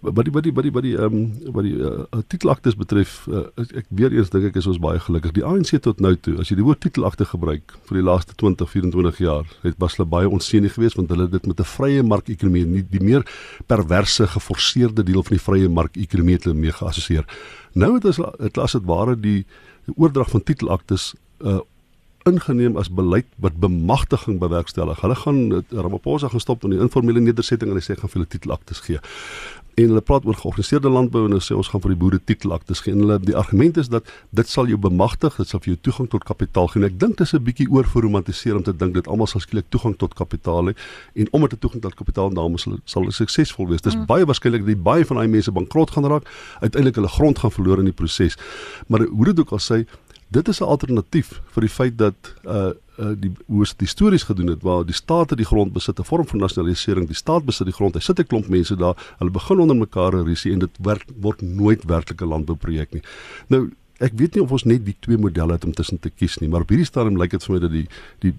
Wat 0.00 0.24
die 0.24 0.32
wat 0.32 0.42
die 0.42 0.52
wat 0.52 0.62
die 0.64 0.72
wat 0.72 0.82
die 0.82 0.96
ehm 0.96 1.14
um, 1.14 1.52
wat 1.52 1.64
die 1.64 1.76
uh, 1.76 2.04
titelaktes 2.26 2.76
betref, 2.76 3.26
uh, 3.28 3.46
ek 3.56 3.86
weer 3.88 4.12
eens 4.12 4.30
dink 4.30 4.44
ek 4.44 4.56
is 4.56 4.66
ons 4.66 4.78
baie 4.78 4.98
gelukkig. 4.98 5.32
Die 5.32 5.44
ANC 5.44 5.82
tot 5.82 6.00
nou 6.00 6.14
toe, 6.16 6.38
as 6.38 6.48
jy 6.48 6.56
die 6.56 6.64
woord 6.64 6.80
titelakte 6.80 7.24
gebruik 7.24 7.74
vir 7.88 7.97
die 7.98 8.06
laaste 8.06 8.34
20, 8.38 8.70
24 8.70 9.20
jaar, 9.22 9.46
het 9.62 9.78
was 9.82 9.96
hulle 9.96 10.08
baie 10.08 10.28
onseënig 10.30 10.74
geweest 10.78 10.98
want 10.98 11.10
hulle 11.12 11.26
het 11.28 11.36
dit 11.36 11.46
met 11.46 11.60
'n 11.60 11.70
vrye 11.76 12.02
mark-ekonomie, 12.02 12.66
nie 12.66 12.84
die 12.90 13.02
meer 13.02 13.22
perverse, 13.66 14.26
geforseerde 14.26 15.02
deel 15.02 15.22
van 15.22 15.36
die 15.36 15.44
vrye 15.44 15.68
mark-ekonomie 15.68 16.34
het 16.34 16.44
hulle 16.44 16.58
mee 16.58 16.72
geassosieer. 16.72 17.24
Nou 17.74 17.94
het 17.94 18.04
ons 18.04 18.20
het 18.38 18.58
as 18.58 18.72
dit 18.72 18.84
ware 18.84 19.16
die, 19.20 19.44
die 19.86 19.94
oordrag 19.96 20.30
van 20.30 20.42
titelaktes 20.42 21.14
uh 21.40 21.60
ingeneem 22.28 22.76
as 22.76 22.90
beleid 22.92 23.26
wat 23.42 23.56
bemagtiging 23.62 24.38
bewerkstellig. 24.42 25.00
Hulle 25.00 25.14
gaan 25.14 25.38
Ramaphosa 25.70 26.28
gaan 26.28 26.40
stop 26.40 26.64
in 26.64 26.74
die 26.74 26.80
informele 26.82 27.22
nedersetting 27.24 27.70
en 27.70 27.78
hy 27.78 27.84
sê 27.84 27.96
gaan 27.98 28.10
vir 28.12 28.20
hulle 28.20 28.32
titelaktes 28.34 28.82
gee. 28.84 29.00
En 29.78 29.92
hulle 29.92 30.02
praat 30.02 30.24
oor 30.26 30.34
georganiseerde 30.34 30.90
landbou 30.90 31.24
en 31.28 31.36
hulle 31.36 31.44
sê 31.44 31.54
ons 31.54 31.68
gaan 31.70 31.82
vir 31.84 31.92
die 31.94 31.98
boere 32.00 32.18
titelaktes 32.18 32.82
gee. 32.82 32.94
En 32.96 33.04
hulle 33.04 33.18
die 33.22 33.36
argument 33.38 33.78
is 33.78 33.90
dat 33.92 34.08
dit 34.34 34.50
sal 34.50 34.66
jou 34.70 34.78
bemagtig, 34.82 35.36
dit 35.38 35.50
sal 35.50 35.62
vir 35.62 35.74
jou 35.74 35.78
toegang 35.88 36.08
tot 36.10 36.26
kapitaal 36.26 36.70
gee. 36.72 36.82
En 36.82 36.88
ek 36.88 36.98
dink 36.98 37.18
dis 37.20 37.34
'n 37.34 37.42
bietjie 37.44 37.68
oorverromantiseer 37.70 38.56
om 38.56 38.62
te 38.62 38.74
dink 38.74 38.94
dit 38.94 39.06
almal 39.06 39.30
sal 39.30 39.40
skielik 39.40 39.70
toegang 39.70 39.94
tot 39.96 40.14
kapitaal 40.14 40.70
hê 40.70 40.74
en 41.14 41.28
omdat 41.30 41.50
dit 41.50 41.60
toegang 41.60 41.82
tot 41.82 41.94
kapitaal 41.94 42.34
daarmee 42.34 42.58
sal 42.58 42.78
sal 42.84 43.02
hulle 43.02 43.14
suksesvol 43.14 43.68
wees. 43.68 43.82
Dis 43.82 43.94
mm. 43.94 44.06
baie 44.06 44.24
waarskynlik 44.24 44.66
dat 44.66 44.82
baie 44.82 45.04
van 45.04 45.16
daai 45.16 45.28
mense 45.28 45.52
bankrot 45.52 45.90
gaan 45.90 46.04
raak, 46.04 46.24
uiteindelik 46.60 46.94
hulle 46.94 47.08
grond 47.08 47.38
gaan 47.38 47.52
verloor 47.52 47.78
in 47.78 47.84
die 47.84 47.92
proses. 47.92 48.36
Maar 48.88 49.06
hoe 49.06 49.24
dit 49.24 49.40
ook 49.40 49.52
al 49.52 49.62
sê, 49.62 49.86
dit 50.28 50.48
is 50.48 50.60
'n 50.60 50.64
alternatief 50.64 51.40
vir 51.54 51.60
die 51.60 51.70
feit 51.70 51.98
dat 51.98 52.34
uh 52.44 52.72
uh 52.98 53.14
die 53.16 53.32
hoe 53.46 53.58
ons 53.58 53.76
dit 53.76 53.88
stories 53.88 54.22
gedoen 54.22 54.46
het 54.46 54.62
waar 54.62 54.84
die 54.84 54.94
staat 54.94 55.36
die 55.36 55.46
grond 55.46 55.72
besit 55.72 55.98
'n 55.98 56.04
vorm 56.04 56.26
van 56.26 56.38
nasionalisering. 56.38 57.06
Die 57.06 57.16
staat 57.16 57.44
besit 57.44 57.66
die 57.66 57.74
grond. 57.74 57.94
Hy 57.94 58.00
sit 58.00 58.18
'n 58.18 58.26
klomp 58.26 58.48
mense 58.48 58.76
daar. 58.76 58.96
Hulle 59.18 59.30
begin 59.30 59.60
onder 59.60 59.76
mekaar 59.76 60.14
'n 60.14 60.24
risie 60.24 60.52
en 60.52 60.58
dit 60.58 60.78
werk 60.82 61.04
word 61.20 61.42
nooit 61.42 61.84
werklike 61.84 62.24
landbouprojek 62.26 62.92
nie. 62.92 63.02
Nou 63.48 63.70
ek 63.98 64.12
weet 64.14 64.34
nie 64.34 64.42
of 64.42 64.52
ons 64.52 64.64
net 64.64 64.84
die 64.84 64.96
twee 65.00 65.18
modelle 65.18 65.52
het 65.52 65.64
om 65.64 65.72
tussen 65.72 65.98
te 65.98 66.10
kies 66.10 66.38
nie, 66.38 66.48
maar 66.48 66.60
op 66.60 66.68
hierdie 66.68 66.86
stadium 66.86 67.18
lyk 67.18 67.30
dit 67.30 67.44
vir 67.44 67.54
my 67.54 67.60
dat 67.60 67.70
die 67.70 67.86
die, 68.18 68.34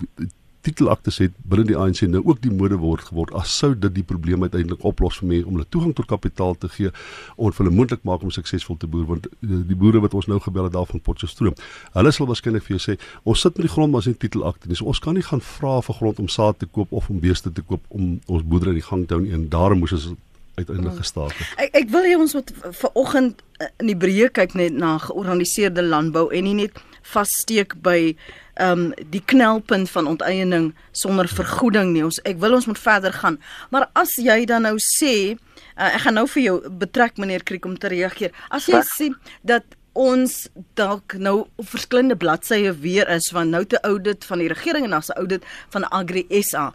die 0.60 0.72
titelakte 0.72 1.12
sê 1.12 1.30
binne 1.48 1.66
die 1.68 1.78
ANC 1.78 2.02
nou 2.08 2.22
ook 2.26 2.42
die 2.44 2.52
mode 2.52 2.78
word 2.82 3.06
geword 3.08 3.32
as 3.40 3.52
sou 3.62 3.72
dit 3.76 3.94
die 3.96 4.04
probleem 4.04 4.44
uiteindelik 4.44 4.84
oplos 4.84 5.20
vir 5.22 5.30
mense 5.32 5.48
om 5.48 5.58
hulle 5.58 5.68
toegang 5.72 5.94
tot 5.96 6.10
kapitaal 6.10 6.56
te 6.60 6.70
gee 6.74 6.92
om 7.38 7.52
hulle 7.60 7.74
moontlik 7.76 8.04
maak 8.08 8.24
om 8.24 8.32
suksesvol 8.32 8.78
te 8.80 8.88
boer 8.88 9.06
want 9.08 9.30
die 9.42 9.78
boere 9.80 10.02
wat 10.04 10.16
ons 10.20 10.28
nou 10.28 10.40
gebel 10.44 10.68
het 10.68 10.76
daar 10.76 10.90
van 10.90 11.04
Potchefstroom 11.04 11.56
hulle 11.96 12.12
sal 12.16 12.28
waarskynlik 12.28 12.66
vir 12.68 12.78
jou 12.78 12.84
sê 12.90 12.98
ons 13.24 13.46
sit 13.46 13.56
met 13.58 13.70
die 13.70 13.74
grond 13.74 13.94
maar 13.94 14.04
as 14.04 14.10
'n 14.12 14.20
titelakte 14.20 14.68
nie 14.68 14.76
so 14.76 14.86
ons 14.86 15.00
kan 15.00 15.14
nie 15.14 15.24
gaan 15.24 15.42
vra 15.42 15.80
vir 15.82 15.96
grond 15.96 16.20
om 16.20 16.28
saad 16.28 16.60
te 16.60 16.66
koop 16.66 16.92
of 16.92 17.10
om 17.10 17.20
beeste 17.20 17.52
te 17.52 17.62
koop 17.62 17.84
om 17.90 18.20
ons 18.28 18.44
boerdery 18.44 18.76
in 18.76 18.82
die 18.82 18.90
gang 18.92 19.08
te 19.08 19.16
hou 19.16 19.24
en 19.24 19.50
daarom 19.50 19.80
moes 19.80 19.94
ons 19.94 20.16
uiteindelik 20.60 20.92
hmm. 20.92 21.04
gestaak 21.04 21.34
het. 21.38 21.48
Ek 21.58 21.76
ek 21.84 21.90
wil 21.94 22.04
hê 22.04 22.16
ons 22.20 22.34
moet 22.36 22.52
vir 22.82 22.92
oggend 22.94 23.42
eh, 23.60 23.72
in 23.80 23.92
die 23.92 23.98
breë 24.04 24.30
kyk 24.36 24.56
net 24.60 24.76
na 24.76 24.98
georganiseerde 25.04 25.86
landbou 25.86 26.28
en 26.36 26.44
nie 26.44 26.58
net 26.66 26.82
vassteek 27.14 27.78
by 27.86 28.16
um, 28.60 28.90
die 29.10 29.24
knelpunt 29.26 29.90
van 29.90 30.08
onteiening 30.08 30.70
sonder 30.92 31.28
vergoeding 31.28 31.94
nie. 31.94 32.04
Ons 32.04 32.22
ek 32.28 32.40
wil 32.44 32.58
ons 32.58 32.68
moet 32.70 32.80
verder 32.80 33.14
gaan. 33.14 33.40
Maar 33.74 33.90
as 34.00 34.16
jy 34.20 34.46
dan 34.50 34.68
nou 34.68 34.76
sê, 34.84 35.36
uh, 35.78 35.90
ek 35.90 36.06
gaan 36.06 36.20
nou 36.20 36.28
vir 36.36 36.44
jou 36.44 36.56
betrek 36.70 37.18
meneer 37.18 37.44
Kriek 37.44 37.66
om 37.66 37.78
te 37.78 37.92
reageer. 37.92 38.34
As 38.50 38.70
jy 38.72 38.82
sê 38.86 39.12
dat 39.42 39.66
ons 40.00 40.48
dalk 40.80 41.16
nou 41.20 41.48
op 41.60 41.68
verskillende 41.68 42.16
bladsye 42.16 42.72
weer 42.84 43.10
is 43.10 43.32
van 43.34 43.50
nou 43.52 43.66
te 43.66 43.80
audit 43.84 44.26
van 44.26 44.40
die 44.44 44.52
regering 44.52 44.86
en 44.86 44.94
as 44.94 45.10
'n 45.10 45.18
audit 45.18 45.44
van 45.70 45.90
Agri 45.90 46.26
SA 46.42 46.72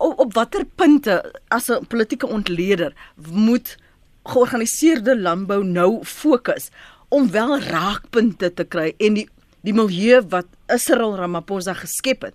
op, 0.00 0.18
op 0.18 0.34
watter 0.34 0.64
punte 0.64 1.32
as 1.48 1.68
'n 1.68 1.86
politieke 1.86 2.28
ontleder 2.28 2.92
moet 3.30 3.76
georganiseerde 4.24 5.18
landbou 5.20 5.64
nou 5.64 6.04
fokus 6.04 6.70
om 7.08 7.30
wel 7.30 7.60
raakpunte 7.60 8.54
te 8.54 8.64
kry 8.64 8.94
en 8.98 9.14
die 9.14 9.28
die 9.60 9.74
milieu 9.74 10.22
wat 10.28 10.46
Israel 10.74 11.16
Ramaphosa 11.16 11.74
geskep 11.74 12.22
het 12.22 12.34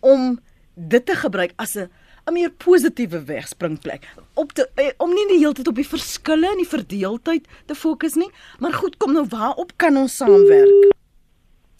om 0.00 0.38
dit 0.74 1.06
te 1.06 1.14
gebruik 1.14 1.52
as 1.56 1.76
'n 1.76 1.88
'n 2.26 2.32
meer 2.32 2.50
positiewe 2.50 3.24
wegspringplek. 3.24 4.08
Op 4.34 4.52
te 4.52 4.68
eh, 4.74 4.90
om 4.98 5.10
nie 5.14 5.26
die 5.28 5.38
hele 5.38 5.52
tyd 5.52 5.68
op 5.68 5.74
die 5.74 5.86
verskille 5.88 6.50
en 6.50 6.56
die 6.56 6.68
verdeeldheid 6.68 7.46
te 7.66 7.74
fokus 7.74 8.14
nie 8.14 8.30
maar 8.58 8.72
goed 8.72 8.96
kom 8.96 9.12
nou 9.12 9.26
waarop 9.28 9.72
kan 9.76 9.96
ons 9.96 10.16
saamwerk? 10.16 10.94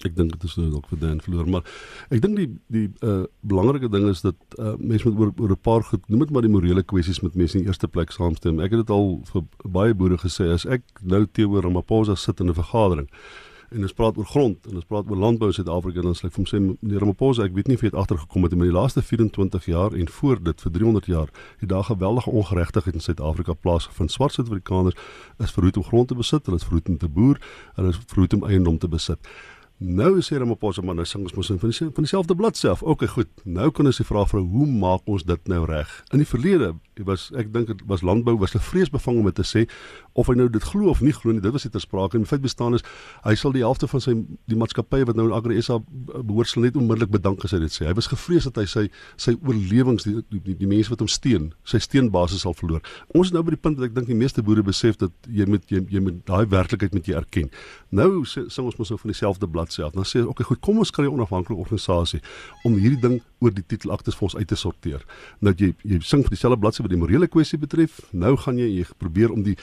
Ek 0.04 0.12
dink 0.16 0.32
dit 0.32 0.44
is 0.44 0.56
nou 0.56 0.68
dalk 0.70 0.86
vir 0.92 0.98
Dan 1.00 1.20
verloor 1.24 1.48
maar 1.48 1.64
ek 2.14 2.22
dink 2.22 2.36
die 2.36 2.48
die 2.68 2.86
uh 3.02 3.24
belangrike 3.40 3.88
ding 3.88 4.08
is 4.10 4.22
dat 4.22 4.36
uh 4.60 4.76
mense 4.78 5.08
moet 5.08 5.18
oor 5.18 5.32
oor 5.40 5.56
'n 5.56 5.62
paar 5.68 5.82
goed 5.82 6.08
noem 6.08 6.26
dit 6.26 6.30
maar 6.30 6.46
die 6.46 6.52
morele 6.52 6.82
kwessies 6.82 7.22
met 7.22 7.34
mense 7.34 7.58
in 7.58 7.64
die 7.64 7.68
eerste 7.72 7.88
plek 7.88 8.12
saamstem. 8.12 8.60
Ek 8.60 8.70
het 8.70 8.86
dit 8.86 8.90
al 8.90 9.20
vir 9.32 9.42
baie 9.64 9.94
boere 9.94 10.18
gesê 10.18 10.52
as 10.52 10.66
ek 10.66 10.82
nou 11.02 11.26
teenoor 11.26 11.62
Ramaphosa 11.62 12.14
sit 12.14 12.40
in 12.40 12.50
'n 12.50 12.54
vergadering 12.54 13.08
en 13.70 13.82
ons 13.82 13.96
praat 13.98 14.18
oor 14.18 14.28
grond 14.30 14.68
en 14.70 14.78
ons 14.80 14.84
praat 14.86 15.08
oor 15.10 15.18
landbou 15.18 15.48
in 15.50 15.56
Suid-Afrika 15.56 16.04
dan 16.04 16.14
sê 16.18 16.28
ek 16.28 16.36
vir 16.36 16.42
hom 16.42 16.48
sê 16.50 16.60
meneer 16.60 17.02
Ramaphosa 17.02 17.46
ek 17.46 17.56
weet 17.56 17.70
nie 17.70 17.78
of 17.78 17.82
jy 17.84 17.90
het 17.90 17.98
agtergekom 18.02 18.46
het 18.46 18.54
in 18.56 18.62
die 18.62 18.74
laaste 18.74 19.02
24 19.02 19.66
jaar 19.72 19.96
en 19.96 20.12
voor 20.18 20.42
dit 20.48 20.64
vir 20.66 20.74
300 20.78 21.10
jaar 21.10 21.34
het 21.62 21.68
daar 21.72 21.88
geweldige 21.90 22.30
ongeregtigheid 22.30 23.00
in 23.00 23.06
Suid-Afrika 23.08 23.58
plaasgevind 23.58 24.14
swart 24.14 24.38
Suid-Afrikaners 24.38 24.96
is 25.42 25.56
verhoed 25.56 25.82
om 25.82 25.88
grond 25.90 26.08
te 26.08 26.18
besit 26.18 26.46
hulle 26.46 26.62
is 26.62 26.68
verhoed 26.68 26.88
om 26.94 26.98
te 27.02 27.10
boer 27.18 27.42
hulle 27.74 27.94
is 27.94 28.00
verhoed 28.06 28.38
om 28.38 28.48
eiendom 28.48 28.78
te 28.78 28.88
besit 28.88 29.34
Nou 29.78 30.22
sê 30.24 30.38
Ramaphosa 30.40 30.80
maar 30.80 30.96
nou 30.96 31.04
sing 31.04 31.26
ons 31.26 31.34
mos 31.36 31.50
van 31.52 31.68
die 31.68 31.88
van 31.92 32.06
dieselfde 32.06 32.34
blad 32.34 32.56
self. 32.56 32.82
OK, 32.82 33.04
goed. 33.12 33.28
Nou 33.44 33.68
kan 33.70 33.84
ons 33.84 33.98
die 34.00 34.06
vraag 34.08 34.30
vra 34.30 34.40
hoe 34.40 34.66
maak 34.66 35.04
ons 35.04 35.26
dit 35.28 35.50
nou 35.52 35.66
reg? 35.68 35.90
In 36.16 36.22
die 36.22 36.28
verlede 36.28 36.70
was 37.04 37.26
ek 37.36 37.50
dink 37.52 37.68
dit 37.68 37.82
was 37.84 38.00
landbou 38.00 38.38
was 38.40 38.54
'n 38.56 38.64
vreesbevang 38.64 39.18
om 39.20 39.32
te 39.32 39.44
sê 39.44 39.68
of 40.16 40.30
hy 40.30 40.36
nou 40.38 40.48
dit 40.52 40.64
glo 40.64 40.90
of 40.92 41.02
nie 41.04 41.12
glo 41.12 41.34
nie. 41.34 41.42
Dit 41.44 41.52
was 41.52 41.66
nie 41.66 41.72
ter 41.74 41.82
sprake 41.84 42.16
nie. 42.16 42.24
Die 42.24 42.30
feit 42.30 42.44
bestaan 42.44 42.76
is 42.78 42.84
hy 43.24 43.34
sal 43.38 43.52
die 43.54 43.64
helfte 43.64 43.88
van 43.90 44.02
sy 44.02 44.14
die 44.50 44.58
maatskappye 44.58 45.06
wat 45.08 45.18
nou 45.18 45.28
in 45.28 45.34
Agri 45.36 45.60
SA 45.62 45.78
behoort 45.86 46.50
sal 46.50 46.64
net 46.64 46.78
onmiddellik 46.80 47.12
bedank 47.12 47.44
as 47.44 47.54
hy 47.56 47.60
dit 47.64 47.74
sê. 47.74 47.86
Hy 47.88 47.94
was 47.98 48.08
gevrees 48.10 48.48
dat 48.48 48.60
hy 48.62 48.66
sy 48.70 48.86
sy 49.20 49.36
oorlewings 49.36 50.08
die 50.08 50.16
die, 50.32 50.40
die, 50.40 50.56
die 50.62 50.70
mense 50.70 50.92
wat 50.92 51.04
hom 51.04 51.10
steun, 51.12 51.50
sy 51.68 51.80
steunbasis 51.82 52.46
sal 52.46 52.56
verloor. 52.56 52.82
Ons 53.14 53.30
is 53.30 53.36
nou 53.36 53.44
by 53.46 53.54
die 53.54 53.60
punt 53.60 53.78
dat 53.78 53.90
ek 53.90 53.96
dink 53.98 54.10
die 54.10 54.18
meeste 54.18 54.44
boere 54.46 54.64
besef 54.66 54.98
dat 55.00 55.12
jy 55.28 55.46
moet 55.50 55.68
jy, 55.72 55.82
jy 55.92 56.02
moet 56.02 56.22
daai 56.28 56.46
werklikheid 56.52 56.96
met 56.96 57.08
jy 57.10 57.16
erken. 57.18 57.52
Nou 57.94 58.24
sing 58.28 58.48
ons 58.64 58.78
mos 58.80 58.92
nou 58.92 59.00
van 59.02 59.12
dieselfde 59.12 59.50
blad 59.50 59.74
self. 59.74 59.94
Dan 59.96 60.08
sê 60.08 60.24
ok, 60.24 60.44
goed, 60.50 60.62
kom 60.64 60.80
ons 60.82 60.92
kry 60.94 61.06
'n 61.06 61.14
onafhanklike 61.18 61.60
organisasie 61.60 62.22
om 62.64 62.78
hierdie 62.80 63.00
ding 63.00 63.20
oor 63.44 63.52
die 63.52 63.64
titelaktes 63.66 64.16
vir 64.16 64.28
ons 64.30 64.36
uit 64.36 64.48
te 64.48 64.56
sorteer. 64.56 65.04
Nou 65.40 65.52
jy 65.52 65.74
jy 65.84 66.00
sing 66.00 66.24
vir 66.24 66.34
dieselfde 66.34 66.60
bladsy 66.60 66.82
wat 66.82 66.90
die 66.90 67.00
morele 67.00 67.28
kwessie 67.28 67.58
betref. 67.58 68.00
Nou 68.12 68.36
gaan 68.36 68.58
jy 68.58 68.68
jy 68.78 68.86
probeer 68.98 69.32
om 69.32 69.42
die 69.42 69.56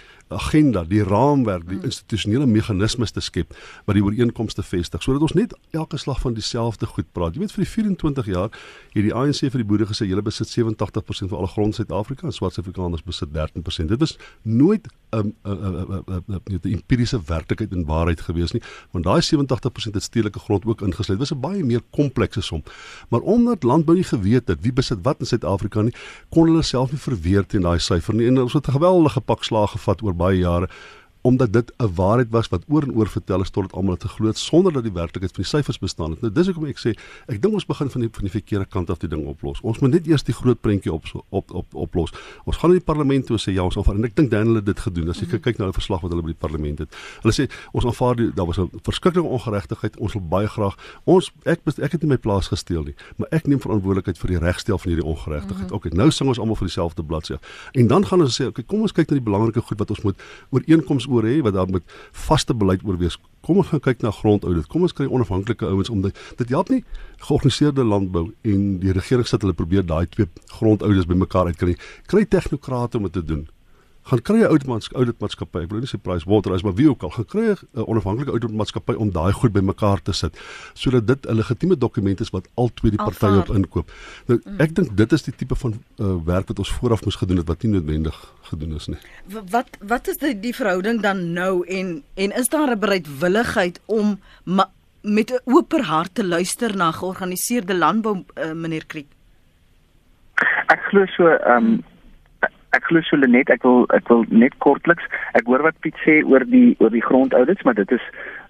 agenda, 0.43 0.84
die 0.88 1.03
raamwerk, 1.03 1.65
die 1.69 1.79
institusionele 1.84 2.45
meganismes 2.49 3.12
te 3.12 3.21
skep 3.23 3.53
wat 3.88 3.97
die 3.97 4.03
ooreenkomste 4.03 4.63
vestig 4.63 5.03
sodat 5.03 5.23
ons 5.27 5.36
net 5.38 5.56
elke 5.71 5.97
slag 6.01 6.19
van 6.23 6.36
dieselfde 6.38 6.89
goed 6.89 7.10
praat. 7.15 7.36
Jy 7.36 7.43
weet 7.43 7.56
vir 7.56 7.63
die 7.63 7.71
24 7.71 8.32
jaar 8.34 8.49
het 8.93 9.03
die 9.08 9.13
ANC 9.13 9.43
vir 9.45 9.62
die 9.62 9.67
boere 9.67 9.88
gesê 9.89 10.08
julle 10.10 10.23
besit 10.25 10.51
87% 10.51 11.32
van 11.32 11.39
alle 11.39 11.51
grond 11.53 11.73
in 11.73 11.79
Suid-Afrika 11.82 12.27
en 12.27 12.36
swart 12.36 12.58
Suid-Afrikaners 12.58 13.06
besit 13.08 13.34
13%. 13.36 13.91
Dit 13.93 14.01
is 14.01 14.17
nooit 14.43 14.88
'n 15.13 15.17
um, 15.19 15.34
'n 15.43 15.49
uh, 15.49 15.53
uh, 15.53 15.99
uh, 16.10 16.21
uh, 16.29 16.60
'n 16.63 16.73
empiriese 16.73 17.19
werklikheid 17.25 17.71
en 17.71 17.86
waarheid 17.86 18.21
gewees 18.21 18.51
nie, 18.51 18.62
want 18.91 19.06
daai 19.06 19.21
87% 19.21 19.93
het 19.93 20.03
stedelike 20.03 20.39
grond 20.39 20.65
ook 20.65 20.82
ingesluit. 20.82 21.19
Dit 21.19 21.29
was 21.29 21.38
'n 21.38 21.39
baie 21.39 21.63
meer 21.63 21.82
komplekse 21.91 22.41
som. 22.41 22.63
Maar 23.10 23.21
omdat 23.21 23.63
landbou 23.63 23.95
nie 23.95 24.03
geweet 24.03 24.47
het 24.47 24.62
wie 24.62 24.73
besit 24.73 24.99
wat 25.01 25.19
in 25.19 25.25
Suid-Afrika 25.25 25.82
nie, 25.82 25.93
kon 26.29 26.47
hulle 26.47 26.62
self 26.62 26.91
nie 26.91 26.99
verweer 26.99 27.45
teen 27.45 27.62
daai 27.62 27.79
syfer 27.79 28.13
nie. 28.13 28.27
En 28.27 28.41
ons 28.41 28.53
het 28.53 28.67
'n 28.67 28.71
geweldige 28.71 29.21
pak 29.21 29.43
slaag 29.43 29.71
gevat 29.71 30.01
oor 30.01 30.15
baie 30.15 30.32
jare 30.39 30.67
omdat 31.23 31.53
dit 31.53 31.73
'n 31.77 31.93
waarheid 31.95 32.29
was 32.29 32.47
wat 32.47 32.63
oor 32.67 32.83
en 32.83 32.95
oor 32.95 33.07
vertel 33.07 33.41
is 33.41 33.49
tot 33.49 33.63
dit 33.63 33.73
almal 33.73 33.95
te 33.97 34.07
glo 34.07 34.31
sonder 34.31 34.73
dat 34.73 34.83
die 34.83 34.91
werklikheid 34.91 35.31
van 35.31 35.43
die 35.43 35.49
syfers 35.49 35.79
bestaan 35.79 36.09
het. 36.12 36.21
Nou 36.21 36.33
dis 36.33 36.45
hoekom 36.45 36.65
ek 36.65 36.79
sê 36.79 36.91
ek 37.27 37.41
dink 37.41 37.53
ons 37.53 37.65
begin 37.65 37.89
van 37.89 38.01
die 38.01 38.09
van 38.12 38.21
die 38.21 38.31
verkeerde 38.31 38.65
kant 38.65 38.89
af 38.89 38.97
die 38.97 39.09
ding 39.09 39.25
oplos. 39.25 39.62
Ons 39.62 39.79
moet 39.79 39.91
net 39.91 40.07
eers 40.07 40.23
die 40.23 40.33
groot 40.33 40.62
prentjie 40.62 40.93
op 40.93 41.03
op 41.29 41.53
op 41.53 41.75
oplos. 41.75 42.12
Ons 42.43 42.57
gaan 42.57 42.69
in 42.69 42.77
die 42.77 42.86
parlement 42.86 43.25
toe 43.25 43.38
sê 43.38 43.53
ja 43.53 43.63
ons 43.63 43.77
aanvaar 43.77 43.95
en 43.95 44.03
ek 44.03 44.15
dink 44.15 44.31
Daniel 44.31 44.55
het 44.55 44.65
dit 44.65 44.79
gedoen. 44.79 45.09
As 45.09 45.19
jy 45.19 45.25
-hmm. 45.25 45.39
kyk 45.39 45.57
na 45.57 45.65
die 45.65 45.73
verslag 45.73 46.01
wat 46.01 46.12
hulle 46.12 46.21
by 46.21 46.33
die 46.33 46.43
parlement 46.47 46.79
het. 46.79 46.95
Hulle 47.21 47.33
sê 47.33 47.49
ons 47.71 47.86
aanvaar 47.86 48.15
die 48.15 48.31
daar 48.33 48.45
was 48.45 48.57
'n 48.57 48.69
verskriklike 48.83 49.27
ongeregtigheid. 49.27 49.97
Ons 49.97 50.13
wil 50.13 50.21
baie 50.21 50.47
graag 50.47 50.75
ons 51.03 51.31
ek 51.43 51.59
ek 51.65 51.91
het 51.91 52.01
nie 52.01 52.09
my 52.09 52.17
plaas 52.17 52.47
gesteel 52.47 52.83
nie, 52.83 52.95
maar 53.15 53.27
ek 53.31 53.47
neem 53.47 53.59
verantwoordelikheid 53.59 54.17
vir 54.17 54.29
die 54.29 54.39
regstel 54.39 54.77
van 54.77 54.91
hierdie 54.91 55.07
ongeregtigheid. 55.07 55.69
Mm 55.69 55.75
-hmm. 55.75 55.75
Okay, 55.75 55.91
nou 55.93 56.12
sing 56.12 56.27
ons 56.27 56.39
almal 56.39 56.55
vir 56.55 56.67
dieselfde 56.67 57.03
bladsy. 57.03 57.36
En 57.71 57.88
dan 57.88 58.05
gaan 58.05 58.21
ons 58.21 58.41
sê 58.41 58.45
okay, 58.45 58.63
kom 58.63 58.81
ons 58.81 58.91
kyk 58.91 59.09
na 59.09 59.15
die 59.15 59.23
belangrike 59.23 59.62
goed 59.62 59.79
wat 59.79 59.89
ons 59.89 60.01
moet 60.01 60.15
ooreenkoms 60.49 61.05
oor 61.13 61.28
hê 61.30 61.39
wat 61.45 61.56
daar 61.58 61.71
met 61.71 61.95
vaste 62.26 62.56
beleid 62.58 62.84
oorwees. 62.84 63.19
Kom 63.43 63.60
ons 63.62 63.71
gaan 63.71 63.84
kyk 63.84 64.04
na 64.04 64.12
grondaudit. 64.12 64.67
Kom 64.71 64.86
ons 64.88 64.95
kry 64.95 65.08
onafhanklike 65.08 65.67
ouens 65.67 65.91
om 65.93 66.04
dit 66.06 66.21
dit 66.39 66.54
help 66.56 66.69
nie 66.73 66.84
georganiseerde 67.23 67.86
landbou 67.88 68.30
en 68.43 68.62
die 68.84 68.95
regering 68.95 69.28
sit 69.28 69.43
hulle 69.43 69.56
probeer 69.58 69.86
daai 69.88 70.08
twee 70.12 70.28
grondaudits 70.58 71.10
bymekaar 71.10 71.52
uitkry. 71.54 71.78
Kry 72.08 72.26
tegnokrate 72.26 72.97
om 72.99 73.10
dit 73.10 73.19
te 73.21 73.26
doen 73.34 73.45
gaan 74.03 74.21
kry 74.21 74.41
'n 74.43 74.51
ouditmaatskappy, 74.51 75.63
ek 75.63 75.67
bedoel 75.67 75.85
nie 75.85 75.87
sy 75.87 75.97
price 75.97 76.27
water 76.29 76.53
is 76.53 76.63
maar 76.63 76.75
wie 76.75 76.89
ook 76.89 77.03
al, 77.03 77.09
gaan 77.09 77.25
kry 77.25 77.43
'n 77.51 77.85
onafhanklike 77.87 78.31
ouditmaatskappy 78.31 78.93
om 78.93 79.11
daai 79.11 79.31
goed 79.31 79.53
bymekaar 79.53 80.01
te 80.01 80.13
sit 80.13 80.37
sodat 80.73 81.07
dit 81.07 81.25
'n 81.27 81.35
legitieme 81.35 81.77
dokument 81.77 82.19
is 82.19 82.29
wat 82.29 82.47
al 82.55 82.69
twee 82.73 82.91
die 82.91 82.99
partye 82.99 83.39
op 83.39 83.49
inkoop. 83.49 83.91
Nou 84.27 84.39
mm. 84.43 84.59
ek 84.59 84.75
dink 84.75 84.97
dit 84.97 85.11
is 85.11 85.23
die 85.23 85.35
tipe 85.35 85.55
van 85.55 85.73
uh, 85.99 86.15
werk 86.25 86.47
wat 86.47 86.59
ons 86.59 86.71
vooraf 86.71 87.03
moes 87.05 87.15
gedoen 87.15 87.37
het 87.37 87.47
wat 87.47 87.63
nie 87.63 87.71
noodwendig 87.71 88.33
gedoen 88.41 88.75
is 88.75 88.87
nie. 88.87 88.99
Wat 89.49 89.77
wat 89.79 90.07
is 90.07 90.17
die 90.17 90.39
die 90.39 90.55
verhouding 90.55 91.01
dan 91.01 91.33
nou 91.33 91.65
en 91.67 92.03
en 92.15 92.31
is 92.31 92.49
daar 92.49 92.71
'n 92.71 92.79
bereidwilligheid 92.79 93.81
om 93.85 94.19
ma, 94.43 94.69
met 95.01 95.31
'n 95.31 95.41
oop 95.45 95.71
hart 95.71 96.15
te 96.15 96.25
luister 96.25 96.75
na 96.75 96.91
georganiseerde 96.91 97.75
landbou 97.75 98.23
uh, 98.35 98.51
meneer 98.51 98.85
Kriek? 98.85 99.07
Ek 100.67 100.79
glo 100.89 101.05
so 101.05 101.27
ehm 101.27 101.65
um, 101.65 101.83
ek 102.77 102.89
glo 102.89 103.01
so 103.05 103.17
net 103.17 103.49
ek 103.53 103.63
wil 103.67 103.86
ek 103.95 104.09
wil 104.09 104.25
net 104.29 104.57
kortliks 104.65 105.05
ek 105.39 105.47
hoor 105.49 105.63
wat 105.65 105.79
Piet 105.86 105.97
sê 106.05 106.21
oor 106.25 106.45
die 106.49 106.75
oor 106.79 106.93
die 106.93 107.05
grondaudits 107.05 107.63
maar 107.63 107.77
dit 107.79 107.91
is 107.91 108.05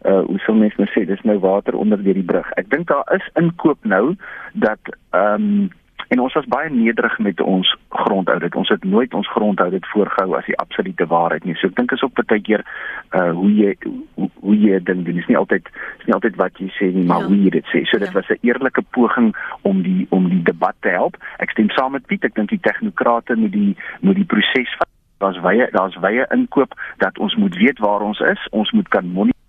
uh 0.10 0.24
hoe 0.28 0.40
sou 0.46 0.56
mens 0.58 0.76
nou 0.80 0.88
sê 0.92 1.06
dis 1.08 1.24
nou 1.28 1.38
water 1.44 1.76
onder 1.80 2.02
deur 2.04 2.18
die 2.20 2.28
brug. 2.32 2.50
Ek 2.60 2.70
dink 2.72 2.90
daar 2.92 3.08
is 3.16 3.30
inkoop 3.40 3.80
nou 3.84 4.16
dat 4.54 4.94
ehm 5.12 5.48
um, 5.48 5.72
En 6.08 6.20
ons 6.20 6.34
was 6.34 6.46
baie 6.46 6.70
nederig 6.70 7.20
met 7.20 7.42
ons 7.42 7.78
grondaudit. 7.90 8.56
Ons 8.56 8.70
het 8.70 8.84
nooit 8.84 9.14
ons 9.14 9.30
grondaudit 9.30 9.88
voorgehou 9.88 10.36
as 10.38 10.46
die 10.46 10.58
absolute 10.58 11.08
waarheid 11.08 11.44
nie. 11.44 11.56
So 11.56 11.68
ek 11.68 11.76
dink 11.76 11.92
is 11.92 12.04
ook 12.04 12.16
baie 12.20 12.42
keer 12.42 12.66
uh 13.12 13.32
hoe 13.32 13.52
jy 13.54 13.76
hoe, 14.16 14.30
hoe 14.42 14.58
jy 14.58 14.80
ding 14.84 15.04
doen. 15.06 15.14
Dit 15.14 15.24
is 15.24 15.32
nie 15.32 15.38
altyd 15.38 15.70
is 16.00 16.06
nie 16.06 16.18
altyd 16.18 16.40
wat 16.42 16.58
jy 16.62 16.70
sê 16.78 16.92
nie, 16.94 17.06
maar 17.10 17.26
ja. 17.26 17.32
hoe 17.32 17.42
jy 17.44 17.54
dit 17.58 17.70
sê. 17.74 17.84
So 17.90 18.00
dit 18.00 18.12
ja. 18.12 18.18
was 18.20 18.30
'n 18.30 18.42
eerlike 18.42 18.84
poging 18.98 19.34
om 19.62 19.82
die 19.82 20.08
om 20.10 20.30
die 20.30 20.44
debat 20.44 20.76
te 20.80 20.90
help. 20.90 21.18
Ek 21.38 21.52
stem 21.52 21.70
saam 21.70 21.92
met 21.92 22.06
Piet. 22.06 22.24
Ek 22.24 22.36
dink 22.36 22.50
die 22.50 22.62
tegnokrate 22.62 23.36
moet 23.36 23.52
die 23.52 23.78
moet 24.02 24.16
die 24.16 24.30
proses 24.36 24.76
van 24.78 24.88
daar's 25.24 25.40
wye 25.40 25.68
daar's 25.72 25.96
wye 26.04 26.26
inkoop 26.30 26.74
dat 26.98 27.18
ons 27.18 27.36
moet 27.36 27.56
weet 27.56 27.80
waar 27.80 28.02
ons 28.02 28.20
is. 28.20 28.48
Ons 28.52 28.72
moet 28.72 28.88
kan 28.88 29.06
monitor 29.06 29.42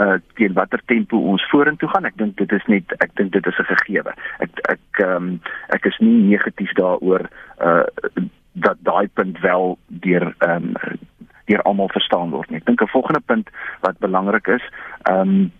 uh 0.00 0.16
teen 0.34 0.52
watter 0.52 0.80
tempo 0.86 1.18
ons 1.32 1.44
vorentoe 1.50 1.88
gaan. 1.88 2.06
Ek 2.08 2.16
dink 2.16 2.36
dit 2.38 2.52
is 2.56 2.66
net 2.72 2.94
ek 3.04 3.12
dink 3.18 3.32
dit 3.32 3.46
is 3.46 3.58
'n 3.58 3.68
gegewe. 3.74 4.12
Ek 4.38 4.49
ehm 5.00 5.16
um, 5.16 5.40
ek 5.76 5.84
is 5.90 5.98
nie 5.98 6.18
negatief 6.30 6.72
daaroor 6.78 7.28
uh 7.58 7.84
dat 8.52 8.76
daai 8.82 9.08
punt 9.14 9.38
wel 9.40 9.78
deur 9.86 10.34
ehm 10.38 10.74
um, 10.74 10.98
deur 11.50 11.62
almal 11.62 11.88
verstaan 11.90 12.30
word 12.30 12.50
nie. 12.50 12.58
Ek 12.62 12.66
dink 12.66 12.82
'n 12.82 12.94
volgende 12.94 13.20
punt 13.20 13.50
wat 13.80 13.98
belangrik 13.98 14.46
is, 14.46 14.64
ehm 15.02 15.20
um, 15.20 15.52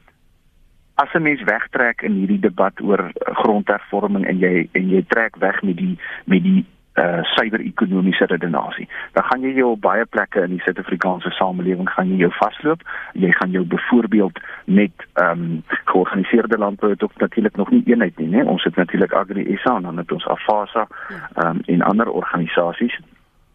as 0.94 1.12
'n 1.14 1.22
mens 1.22 1.42
wegtrek 1.42 2.02
in 2.02 2.12
hierdie 2.12 2.40
debat 2.40 2.80
oor 2.80 3.10
grondhervorming 3.42 4.26
en 4.26 4.38
jy 4.38 4.68
en 4.72 4.90
jy 4.90 5.04
trek 5.08 5.36
weg 5.36 5.62
met 5.62 5.76
die 5.76 5.98
met 6.24 6.42
die 6.42 6.66
uh 7.00 7.22
suiwer 7.22 7.60
ekonomiese 7.60 8.26
redenasie. 8.26 8.88
Dan 9.12 9.24
gaan 9.24 9.40
jy 9.40 9.52
jou 9.54 9.70
op 9.70 9.80
baie 9.80 10.04
plekke 10.04 10.42
in 10.46 10.54
die 10.56 10.62
Suid-Afrikaanse 10.64 11.30
samelewing 11.30 11.90
gaan 11.90 12.10
jy 12.12 12.20
jou 12.24 12.32
vasloop. 12.38 12.82
Jy 13.12 13.32
gaan 13.38 13.50
jou 13.50 13.64
byvoorbeeld 13.64 14.40
met 14.64 15.06
ehm 15.14 15.30
um, 15.30 15.62
georganiseerde 15.84 16.58
landbou 16.58 16.92
het 16.92 17.02
ook 17.02 17.16
natuurlik 17.16 17.56
nog 17.56 17.70
nie 17.70 17.82
eenheid 17.86 18.18
nie, 18.18 18.28
né? 18.28 18.44
Ons 18.44 18.64
het 18.64 18.76
natuurlik 18.76 19.12
Agri 19.12 19.56
SA 19.56 19.76
en 19.76 19.82
dan 19.82 19.96
het 19.96 20.12
ons 20.12 20.26
Afasa 20.26 20.86
ja. 21.08 21.30
ehm 21.34 21.56
um, 21.56 21.62
en 21.66 21.82
ander 21.82 22.10
organisasies. 22.10 23.00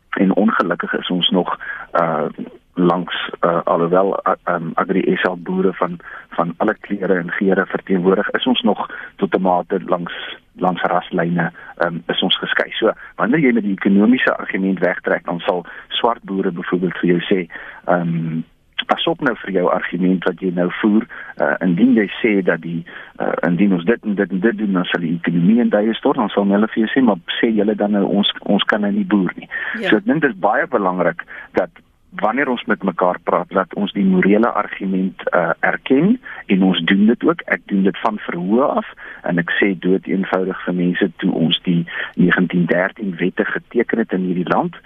En 0.09 0.35
ongelukkig 0.35 0.93
is 0.93 1.09
ons 1.09 1.29
nog 1.29 1.59
uh 1.93 2.27
langs 2.75 3.15
uh, 3.41 3.61
alhoewel 3.63 4.19
uh, 4.27 4.35
um, 4.45 4.71
Agri 4.75 5.15
SA 5.15 5.35
boere 5.35 5.73
van 5.73 5.99
van 6.29 6.53
alle 6.57 6.75
kleure 6.79 7.13
en 7.13 7.31
geure 7.31 7.65
verteenwoordig 7.65 8.29
is 8.29 8.45
ons 8.45 8.61
nog 8.61 8.89
tot 9.15 9.35
'n 9.35 9.41
mate 9.41 9.79
langs 9.85 10.13
langs 10.55 10.81
raslyne 10.81 11.51
um, 11.85 12.03
is 12.07 12.21
ons 12.21 12.37
geskei. 12.37 12.71
So 12.71 12.91
wanneer 13.15 13.39
jy 13.39 13.51
met 13.51 13.63
die 13.63 13.77
ekonomiese 13.77 14.35
argument 14.37 14.79
wegtrek 14.79 15.25
dan 15.25 15.39
sal 15.39 15.65
swart 15.87 16.23
boere 16.23 16.51
byvoorbeeld 16.51 16.97
vir 16.97 17.09
jou 17.09 17.21
sê 17.21 17.47
ehm 17.85 18.01
um, 18.01 18.43
pas 18.85 19.05
op 19.07 19.21
nou 19.21 19.33
vir 19.35 19.51
jou 19.51 19.69
argument 19.71 20.23
wat 20.27 20.41
jy 20.43 20.51
nou 20.53 20.67
voer 20.81 21.05
uh, 21.41 21.53
indien 21.63 21.95
jy 21.97 22.05
sê 22.19 22.33
dat 22.45 22.61
die 22.61 22.83
uh, 23.23 23.31
indien 23.47 23.73
ons 23.77 23.85
dit 23.87 24.03
en 24.03 24.15
dit 24.15 24.31
en 24.31 24.39
dit 24.39 24.57
doen 24.57 24.73
dan 24.79 24.87
sal 24.91 25.01
die 25.05 25.15
ekonomie 25.15 25.59
in 25.63 25.71
duie 25.73 25.95
stort 25.97 26.19
dan 26.21 26.29
sal 26.33 26.45
hulle 26.51 26.69
vir 26.73 26.83
jou 26.83 26.91
sê 26.93 27.03
maar 27.07 27.21
sê 27.39 27.49
julle 27.55 27.75
dan 27.75 27.95
nou 27.97 28.03
ons 28.19 28.31
ons 28.41 28.67
kan 28.71 28.81
nou 28.81 28.91
nie 28.91 29.07
boer 29.15 29.33
nie. 29.39 29.49
Ja. 29.79 29.89
So 29.89 29.97
ek 29.97 30.05
dink 30.05 30.25
dit 30.25 30.35
is 30.35 30.43
baie 30.43 30.67
belangrik 30.67 31.23
dat 31.57 31.71
wanneer 32.15 32.49
ons 32.49 32.63
met 32.65 32.83
mekaar 32.83 33.19
praat 33.23 33.49
dat 33.49 33.73
ons 33.73 33.93
die 33.93 34.05
morele 34.05 34.49
argument 34.49 35.23
uh, 35.31 35.49
erken 35.59 36.21
en 36.45 36.63
ons 36.63 36.79
doen 36.89 37.05
dit 37.05 37.23
ook. 37.23 37.41
Ek 37.45 37.61
doen 37.65 37.83
dit 37.83 37.99
van 37.99 38.19
verhoë 38.27 38.67
af 38.81 38.91
en 39.23 39.41
ek 39.41 39.51
sê 39.59 39.71
dood 39.79 40.07
eenvoudig 40.07 40.61
vir 40.65 40.77
mense 40.77 41.09
toe 41.23 41.31
ons 41.31 41.59
die 41.67 41.81
1913 42.15 43.15
wette 43.21 43.45
geteken 43.45 44.03
het 44.03 44.13
in 44.17 44.29
hierdie 44.29 44.49
land 44.53 44.77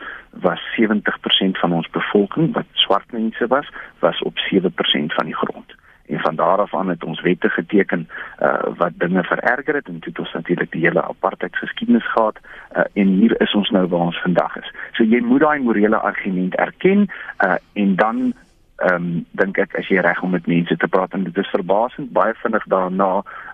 was 0.45 0.61
70% 0.77 1.57
van 1.61 1.73
ons 1.73 1.89
bevolking 1.89 2.53
wat 2.53 2.65
swart 2.85 3.11
mense 3.11 3.47
was 3.47 3.69
was 3.99 4.21
op 4.21 4.37
7% 4.51 5.17
van 5.17 5.25
die 5.25 5.35
grond 5.35 5.68
en 6.09 6.19
van 6.19 6.35
daar 6.35 6.57
af 6.57 6.75
aan 6.75 6.89
het 6.89 7.03
ons 7.03 7.21
wette 7.21 7.49
geteken 7.49 8.07
uh, 8.41 8.53
wat 8.77 8.91
dinge 8.97 9.23
vererger 9.23 9.75
het 9.75 9.87
en 9.87 9.99
toe 9.99 10.09
het 10.09 10.19
ons 10.19 10.33
natuurlik 10.33 10.71
die 10.71 10.81
hele 10.81 11.03
apartheid 11.03 11.55
geskiedenis 11.55 12.11
gehad 12.11 12.37
uh, 12.77 12.83
en 12.93 13.07
hier 13.07 13.41
is 13.41 13.53
ons 13.53 13.69
nou 13.69 13.87
waar 13.87 14.09
ons 14.09 14.21
vandag 14.21 14.55
is. 14.55 14.73
So 14.97 15.03
jy 15.03 15.21
moet 15.21 15.45
daai 15.45 15.59
morele 15.59 15.97
argument 15.97 16.55
erken 16.55 17.07
uh, 17.45 17.55
en 17.73 17.95
dan 17.95 18.33
ehm 18.79 18.95
um, 18.95 19.25
dink 19.31 19.57
ek 19.59 19.73
as 19.75 19.87
jy 19.91 19.99
reg 19.99 20.21
om 20.23 20.31
met 20.31 20.47
mense 20.47 20.75
te 20.77 20.87
praat 20.87 21.13
en 21.13 21.23
dit 21.27 21.37
is 21.37 21.51
verbasend 21.51 22.13
baie 22.15 22.33
vinnig 22.39 22.63
daarna 22.71 23.09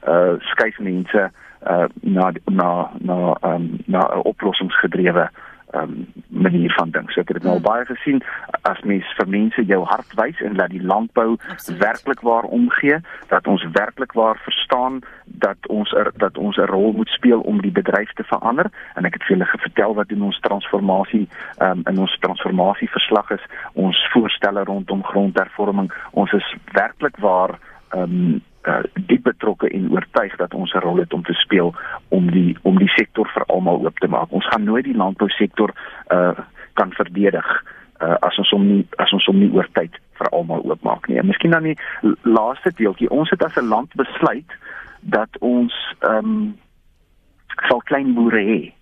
uh, 0.07 0.35
skuif 0.51 0.77
mense 0.79 1.23
uh, 1.65 1.85
na 2.01 2.31
na 2.45 2.69
na 2.99 3.17
ehm 3.41 3.53
um, 3.53 3.65
na 3.85 4.01
'n 4.05 4.27
oplossingsgedrewe 4.31 5.29
um, 5.73 6.07
manier 6.27 6.73
van 6.73 6.89
dink. 6.91 7.11
So 7.11 7.21
ek 7.21 7.27
het 7.27 7.41
dit 7.41 7.47
nou 7.47 7.57
hmm. 7.57 7.65
baie 7.65 7.85
gesien 7.85 8.21
as 8.61 8.81
mens 8.83 9.07
vir 9.17 9.27
mense 9.29 9.65
jou 9.65 9.81
hart 9.85 10.13
wys 10.19 10.39
en 10.45 10.57
laat 10.59 10.73
die 10.73 10.83
landbou 10.83 11.37
werklik 11.81 12.21
waar 12.21 12.43
omgee, 12.43 12.99
dat 13.27 13.47
ons 13.47 13.65
werklik 13.73 14.13
waar 14.13 14.39
verstaan 14.43 15.01
dat 15.25 15.67
ons 15.67 15.91
er, 15.93 16.11
dat 16.21 16.37
ons 16.37 16.57
'n 16.57 16.69
rol 16.71 16.93
moet 16.93 17.09
speel 17.09 17.39
om 17.39 17.61
die 17.61 17.71
bedryf 17.71 18.13
te 18.13 18.23
verander 18.23 18.71
en 18.95 19.05
ek 19.05 19.13
het 19.13 19.23
vir 19.23 19.37
hulle 19.37 19.59
vertel 19.67 19.93
wat 19.93 20.11
in 20.11 20.21
ons 20.21 20.39
transformasie 20.39 21.27
um, 21.59 21.81
in 21.85 21.99
ons 21.99 22.17
transformasie 22.19 22.89
verslag 22.89 23.31
is, 23.31 23.45
ons 23.73 24.07
voorstelle 24.13 24.63
rondom 24.63 25.03
grondhervorming. 25.03 25.91
Ons 26.11 26.31
is 26.33 26.55
werklik 26.73 27.17
waar 27.17 27.59
ehm 27.89 28.01
um, 28.01 28.41
uh, 28.67 28.83
diep 28.93 29.23
betrokke 29.23 29.69
en 29.69 29.91
oortuig 29.91 30.35
dat 30.35 30.53
ons 30.53 30.73
'n 30.73 30.79
rol 30.79 30.97
het 30.97 31.13
om 31.13 31.23
te 31.23 31.33
speel 31.33 31.73
om 32.09 32.31
die 32.31 32.57
om 32.61 32.77
die 32.77 32.93
sektor 32.95 33.29
vir 33.33 33.43
almal 33.45 33.85
oop 33.85 33.99
te 33.99 34.07
maak. 34.07 34.31
Ons 34.31 34.47
gaan 34.47 34.63
nooit 34.63 34.83
die 34.83 34.97
landbousektor 34.97 35.73
uh 36.11 36.37
kan 36.73 36.91
verdedig 36.91 37.63
uh 38.01 38.15
as 38.19 38.37
ons 38.37 38.49
hom 38.49 38.67
nie 38.67 38.87
as 38.97 39.11
ons 39.11 39.25
hom 39.25 39.39
nie 39.39 39.51
oor 39.51 39.67
tyd 39.71 39.99
vir 40.17 40.29
almal 40.29 40.63
oopmaak 40.63 41.07
nie. 41.07 41.17
En 41.17 41.25
miskien 41.25 41.51
dan 41.51 41.63
die 41.63 41.77
laaste 42.21 42.71
deeltjie. 42.75 43.09
Ons 43.09 43.29
het 43.29 43.43
as 43.43 43.55
'n 43.55 43.67
land 43.67 43.95
besluit 43.95 44.51
dat 44.99 45.29
ons 45.39 45.73
ehm 45.99 46.25
um, 46.25 46.57
sal 47.69 47.81
klein 47.85 48.13
boere 48.13 48.41
hê 48.41 48.73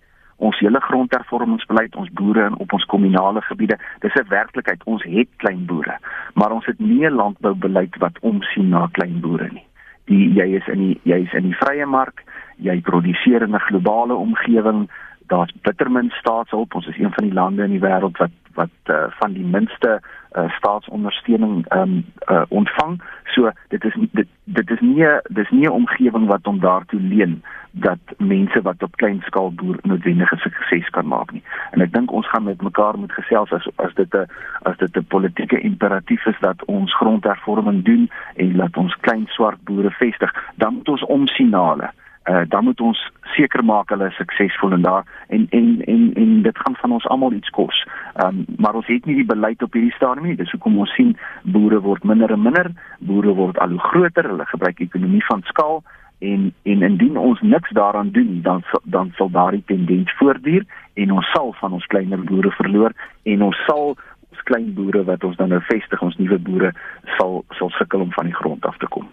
ons 0.43 0.59
hele 0.59 0.79
grondhervormingsbeleid 0.79 1.95
ons 1.95 2.09
boere 2.19 2.47
in 2.49 2.57
op 2.63 2.73
ons 2.73 2.85
kommunale 2.93 3.41
gebiede 3.41 3.77
dis 3.99 4.15
'n 4.15 4.27
werklikheid 4.29 4.81
ons 4.83 5.03
het 5.03 5.29
klein 5.37 5.65
boere 5.65 5.97
maar 6.33 6.51
ons 6.51 6.65
het 6.65 6.79
nie 6.79 7.05
'n 7.05 7.19
landboubeleid 7.21 7.95
wat 7.97 8.19
omsien 8.21 8.69
na 8.69 8.87
klein 8.91 9.19
boere 9.19 9.49
nie 9.51 9.67
die 10.05 10.33
jy 10.33 10.55
is 10.57 10.67
in 10.67 10.79
die 10.79 10.99
jy 11.03 11.23
is 11.23 11.33
in 11.33 11.49
die 11.49 11.57
vrye 11.59 11.85
mark, 11.85 12.23
jy 12.57 12.81
produseer 12.81 13.43
in 13.43 13.55
'n 13.55 13.65
globale 13.69 14.15
omgewing, 14.15 14.89
daar's 15.27 15.53
bitter 15.61 15.91
min 15.91 16.09
staatshulp. 16.09 16.75
Ons 16.75 16.87
is 16.87 16.97
een 16.97 17.13
van 17.13 17.23
die 17.23 17.33
lande 17.33 17.63
in 17.63 17.69
die 17.69 17.83
wêreld 17.83 18.17
wat 18.17 18.31
wat 18.53 18.69
uh, 18.85 19.05
van 19.09 19.33
die 19.33 19.45
minste 19.45 20.01
uh, 20.37 20.49
staatsondersteuning 20.57 21.65
um, 21.73 22.05
uh, 22.29 22.41
ontvang. 22.47 23.01
So 23.25 23.51
dit 23.67 23.83
is 23.83 23.93
dit 24.11 24.27
dit 24.43 24.69
is 24.69 24.79
nie 24.79 25.05
dis 25.29 25.49
nie 25.49 25.65
'n 25.65 25.79
omgewing 25.81 26.27
wat 26.27 26.45
hom 26.45 26.59
daartoe 26.59 26.99
leen 26.99 27.43
dat 27.71 27.99
mense 28.17 28.61
wat 28.61 28.83
op 28.83 28.95
klein 28.95 29.21
skaal 29.25 29.51
boer 29.53 29.77
noodwendige 29.81 30.37
sukses 30.37 30.89
kan 30.89 31.07
maak 31.07 31.31
nie. 31.31 31.43
En 31.71 31.81
ek 31.81 31.93
dink 31.93 32.11
ons 32.11 32.29
gaan 32.29 32.43
met 32.43 32.61
mekaar 32.61 32.97
moet 32.97 33.11
gesels 33.11 33.51
as 33.51 33.67
as 33.75 33.93
dit 33.93 34.13
'n 34.13 34.25
as 34.61 34.77
dit 34.77 34.97
'n 34.97 35.05
politieke 35.07 35.59
imperatief 35.59 36.25
is 36.25 36.39
dat 36.39 36.65
ons 36.65 36.95
grondhervorming 36.95 37.83
doen 37.83 38.09
en 38.35 38.55
laat 38.55 38.77
ons 38.77 38.95
klein 39.01 39.25
swart 39.27 39.63
boere 39.63 39.91
vestig, 39.91 40.33
dan 40.55 40.73
moet 40.73 40.89
ons 40.89 41.05
omsien 41.05 41.49
na 41.49 41.69
hulle. 41.69 41.89
Uh, 42.23 42.41
dan 42.47 42.63
moet 42.63 42.81
ons 42.81 42.99
seker 43.35 43.63
maak 43.65 43.89
hulle 43.91 44.07
is 44.07 44.15
suksesvol 44.15 44.71
en 44.77 44.81
daar 44.81 45.07
en 45.27 45.47
en 45.49 45.81
en 45.85 46.03
en 46.15 46.41
dit 46.41 46.57
gaan 46.57 46.75
van 46.75 46.91
ons 46.91 47.07
almal 47.07 47.33
iets 47.33 47.49
kos. 47.49 47.83
Ehm 48.13 48.27
um, 48.27 48.45
maar 48.57 48.75
ons 48.79 48.87
het 48.87 49.05
nie 49.05 49.15
die 49.15 49.31
beleid 49.33 49.63
op 49.63 49.73
hierdie 49.73 49.95
stadium 49.97 50.27
nie. 50.27 50.35
Dis 50.35 50.51
hoekom 50.51 50.77
ons 50.79 50.93
sien 50.95 51.17
boere 51.43 51.81
word 51.81 52.03
minder 52.03 52.31
en 52.31 52.41
minder, 52.41 52.71
boere 52.99 53.33
word 53.33 53.59
al 53.59 53.75
hoe 53.75 53.79
groter, 53.89 54.29
hulle 54.29 54.45
gebruik 54.45 54.79
ekonomie 54.79 55.25
van 55.25 55.43
skaal 55.51 55.83
en 56.19 56.53
en 56.63 56.81
indien 56.81 57.17
ons 57.17 57.41
niks 57.41 57.71
daaraan 57.71 58.11
doen 58.11 58.41
dan 58.41 58.63
dan 58.83 59.11
sal 59.15 59.29
daardie 59.29 59.63
tendens 59.65 60.13
voortduur 60.17 60.63
en 60.93 61.11
ons 61.11 61.31
sal 61.31 61.53
van 61.59 61.71
ons 61.71 61.85
kleiner 61.85 62.23
boere 62.23 62.51
verloor 62.51 62.95
en 63.23 63.41
ons 63.41 63.63
sal 63.67 63.97
ons 64.29 64.43
klein 64.43 64.73
boere 64.73 65.03
wat 65.03 65.23
ons 65.23 65.35
dan 65.41 65.49
nou 65.49 65.61
vestig 65.67 66.01
ons 66.01 66.17
nuwe 66.17 66.39
boere 66.39 66.71
sal 67.17 67.43
sal 67.59 67.69
sukkel 67.79 68.07
om 68.07 68.15
van 68.15 68.31
die 68.31 68.39
grond 68.39 68.65
af 68.65 68.77
te 68.77 68.87
kom. 68.87 69.09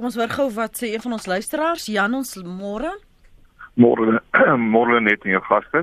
Kom 0.00 0.08
ons 0.08 0.16
hoor 0.16 0.30
gou 0.32 0.46
wat 0.56 0.78
sê 0.80 0.94
een 0.94 1.02
van 1.04 1.12
ons 1.12 1.26
luisteraars 1.28 1.82
Jan 1.92 2.14
ons 2.16 2.30
môre. 2.40 2.88
Môre 3.76 4.14
môre 4.74 5.00
net 5.04 5.26
nie 5.28 5.36
gaste. 5.44 5.82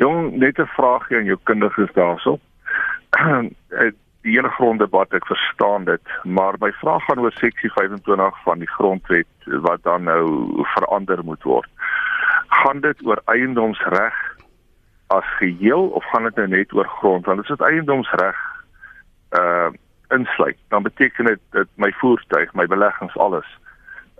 Jong 0.00 0.38
net 0.40 0.56
'n 0.56 0.64
vraagie 0.72 1.18
aan 1.18 1.28
jou 1.28 1.36
kundiges 1.44 1.92
daarso. 1.92 2.38
die 4.24 4.32
hele 4.32 4.48
gronddebat 4.56 5.12
ek 5.12 5.28
verstaan 5.28 5.84
dit, 5.84 6.00
maar 6.24 6.56
my 6.64 6.72
vraag 6.80 7.04
gaan 7.04 7.20
oor 7.20 7.36
seksie 7.36 7.68
25 7.76 8.40
van 8.48 8.58
die 8.58 8.72
grondwet 8.78 9.28
wat 9.68 9.84
dan 9.84 10.08
nou 10.08 10.64
verander 10.72 11.20
moet 11.24 11.42
word. 11.42 11.68
Gaan 12.48 12.80
dit 12.80 13.04
oor 13.04 13.20
eiendomsreg 13.26 14.16
as 15.12 15.28
geheel 15.44 15.92
of 15.92 16.04
gaan 16.08 16.24
dit 16.24 16.36
nou 16.36 16.48
net 16.48 16.72
oor 16.72 16.88
grond? 16.88 17.26
Want 17.26 17.44
dit 17.46 17.60
eiendomsreg 17.60 18.36
uh 19.36 19.68
insluit, 20.08 20.58
dan 20.68 20.82
beteken 20.82 21.24
dit 21.24 21.40
dat 21.50 21.68
my 21.74 21.92
voertuig, 21.92 22.54
my 22.54 22.66
beleggings 22.66 23.16
alles 23.16 23.46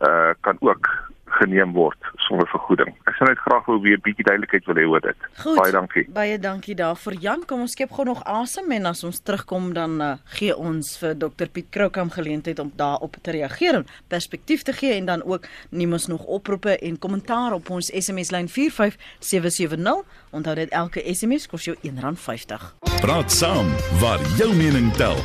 uh 0.05 0.35
kan 0.41 0.57
ook 0.61 1.07
geneem 1.27 1.73
word 1.73 2.09
sonder 2.27 2.49
vergoeding. 2.51 2.93
Ek 3.11 3.17
sou 3.19 3.29
net 3.29 3.41
graag 3.45 3.67
wou 3.69 3.79
weer 3.83 3.99
'n 3.99 4.05
bietjie 4.05 4.25
duidelikheid 4.25 4.67
wil 4.67 4.79
hê 4.79 4.87
oor 4.87 5.01
dit. 5.01 5.19
Goed, 5.43 5.59
baie 5.59 5.73
dankie. 5.73 6.05
Baie 6.11 6.39
dankie 6.39 6.75
daarvoor 6.75 7.15
Jan. 7.21 7.45
Kom 7.47 7.61
ons 7.61 7.73
skep 7.73 7.91
gou 7.91 8.05
nog 8.05 8.23
asem 8.25 8.71
en 8.73 8.87
as 8.87 9.05
ons 9.05 9.21
terugkom 9.21 9.73
dan 9.73 10.01
uh, 10.01 10.15
gee 10.39 10.57
ons 10.57 10.99
vir 10.99 11.15
Dr 11.19 11.49
Piet 11.53 11.71
Kroukam 11.71 12.11
geleentheid 12.11 12.59
om 12.59 12.73
daarop 12.77 13.17
te 13.23 13.31
reageer 13.31 13.75
en 13.75 13.87
perspektief 14.09 14.63
te 14.63 14.73
gee 14.73 14.95
en 14.95 15.07
dan 15.07 15.23
ook 15.23 15.47
neem 15.71 15.93
ons 15.93 16.07
nog 16.07 16.25
oproepe 16.25 16.79
en 16.79 16.99
kommentaar 16.99 17.53
op 17.53 17.71
ons 17.71 17.91
SMS 17.91 18.31
lyn 18.31 18.49
45770. 18.49 20.05
Onthou 20.31 20.55
dit 20.55 20.71
elke 20.71 21.03
SMS 21.15 21.47
kos 21.47 21.65
jou 21.65 21.77
R1.50. 21.83 22.75
Praat 23.01 23.33
saam 23.33 23.67
waar 24.01 24.21
jou 24.39 24.55
mening 24.55 24.93
tel. 24.93 25.17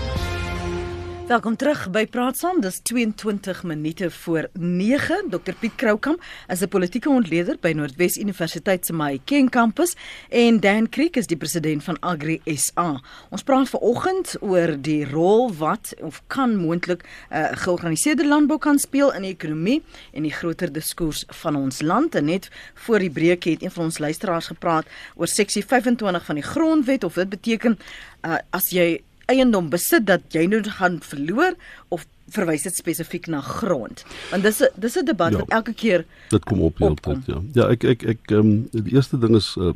Welkom 1.32 1.56
terug 1.56 1.86
by 1.96 2.02
Praat 2.12 2.36
Saam. 2.41 2.58
Dis 2.60 2.82
22 2.84 3.62
minute 3.63 4.10
voor 4.12 4.50
9. 4.60 5.30
Dr 5.32 5.54
Piet 5.60 5.76
Kroukamp 5.80 6.20
is 6.48 6.60
'n 6.60 6.67
politieke 6.67 7.10
ontleder 7.10 7.56
by 7.60 7.72
Noordwes 7.72 8.17
Universiteit 8.17 8.86
se 8.86 8.94
Mahikeng 8.94 9.50
kampus 9.50 9.96
en 10.30 10.60
Dan 10.60 10.89
Creek 10.89 11.15
is 11.15 11.28
die 11.28 11.38
president 11.38 11.84
van 11.84 12.00
Agri 12.00 12.41
SA. 12.46 13.02
Ons 13.30 13.44
praat 13.44 13.70
vanoggend 13.70 14.36
oor 14.41 14.82
die 14.82 15.06
rol 15.06 15.54
wat 15.54 15.94
of 16.02 16.22
kan 16.28 16.56
moontlik 16.56 17.04
'n 17.04 17.36
uh, 17.36 17.48
georganiseerde 17.52 18.28
landbou 18.28 18.60
kan 18.60 18.80
speel 18.80 19.13
in 19.13 19.22
die 19.22 19.32
ekonomie 19.32 19.84
en 20.13 20.24
die 20.24 20.34
groter 20.34 20.72
diskurs 20.72 21.24
van 21.28 21.56
ons 21.56 21.82
land. 21.82 22.15
En 22.15 22.26
net 22.26 22.50
voor 22.74 23.00
die 23.00 23.12
breek 23.12 23.44
het 23.44 23.63
een 23.63 23.72
van 23.72 23.84
ons 23.84 23.98
luisteraars 23.98 24.48
gepraat 24.48 24.86
oor 25.15 25.28
seksie 25.28 25.65
25 25.65 26.26
van 26.26 26.36
die 26.36 26.44
grondwet 26.44 27.04
of 27.04 27.13
dit 27.13 27.30
beteken 27.30 27.80
uh, 28.22 28.36
as 28.50 28.70
jy 28.70 29.02
eiendom 29.32 29.70
besit 29.74 30.06
dat 30.10 30.22
jy 30.36 30.46
nou 30.52 30.62
gaan 30.78 31.00
verloor 31.04 31.56
of 31.89 32.06
verwys 32.32 32.63
dit 32.63 32.76
spesifiek 32.80 33.26
na 33.28 33.41
grond? 33.44 34.04
Want 34.32 34.44
dis 34.48 34.62
'n 34.63 34.70
dis 34.80 34.96
'n 34.98 35.06
debat 35.06 35.32
Ja. 35.32 35.38
wat 35.39 35.50
elke 35.50 35.74
keer 35.74 36.06
Dit 36.30 36.46
kom 36.46 36.62
op 36.62 36.78
heeltyd, 36.80 37.26
ja. 37.28 37.41
Ja, 37.54 37.67
ek 37.70 37.84
ek 37.84 38.04
ek 38.04 38.20
ehm 38.32 38.39
um, 38.39 38.67
die 38.72 38.94
eerste 38.96 39.17
ding 39.20 39.36
is 39.36 39.56
uh, 39.60 39.72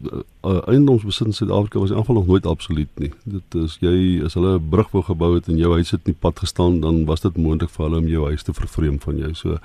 uh, 0.45 0.61
eiendomsbesit 0.67 1.27
in 1.27 1.33
Suid-Afrika 1.33 1.79
was 1.79 1.89
in 1.91 1.97
geval 1.97 2.15
nog 2.15 2.27
nooit 2.27 2.45
absoluut 2.45 2.87
nie. 2.99 3.11
Dit 3.25 3.55
is 3.63 3.77
jy 3.81 4.23
as 4.25 4.33
hulle 4.33 4.55
'n 4.59 4.69
brug 4.69 4.91
wou 4.91 5.03
gebou 5.03 5.35
het 5.35 5.47
en 5.47 5.57
jou 5.57 5.73
huis 5.73 5.91
het 5.91 6.01
in 6.05 6.13
die 6.13 6.19
pad 6.19 6.39
gestaan, 6.39 6.79
dan 6.79 7.05
was 7.05 7.21
dit 7.21 7.37
moontlik 7.37 7.69
vir 7.69 7.85
hulle 7.85 7.97
om 7.97 8.07
jou 8.07 8.25
huis 8.25 8.43
te 8.43 8.53
vervreem 8.53 8.99
van 8.99 9.17
jou. 9.17 9.33
So 9.33 9.57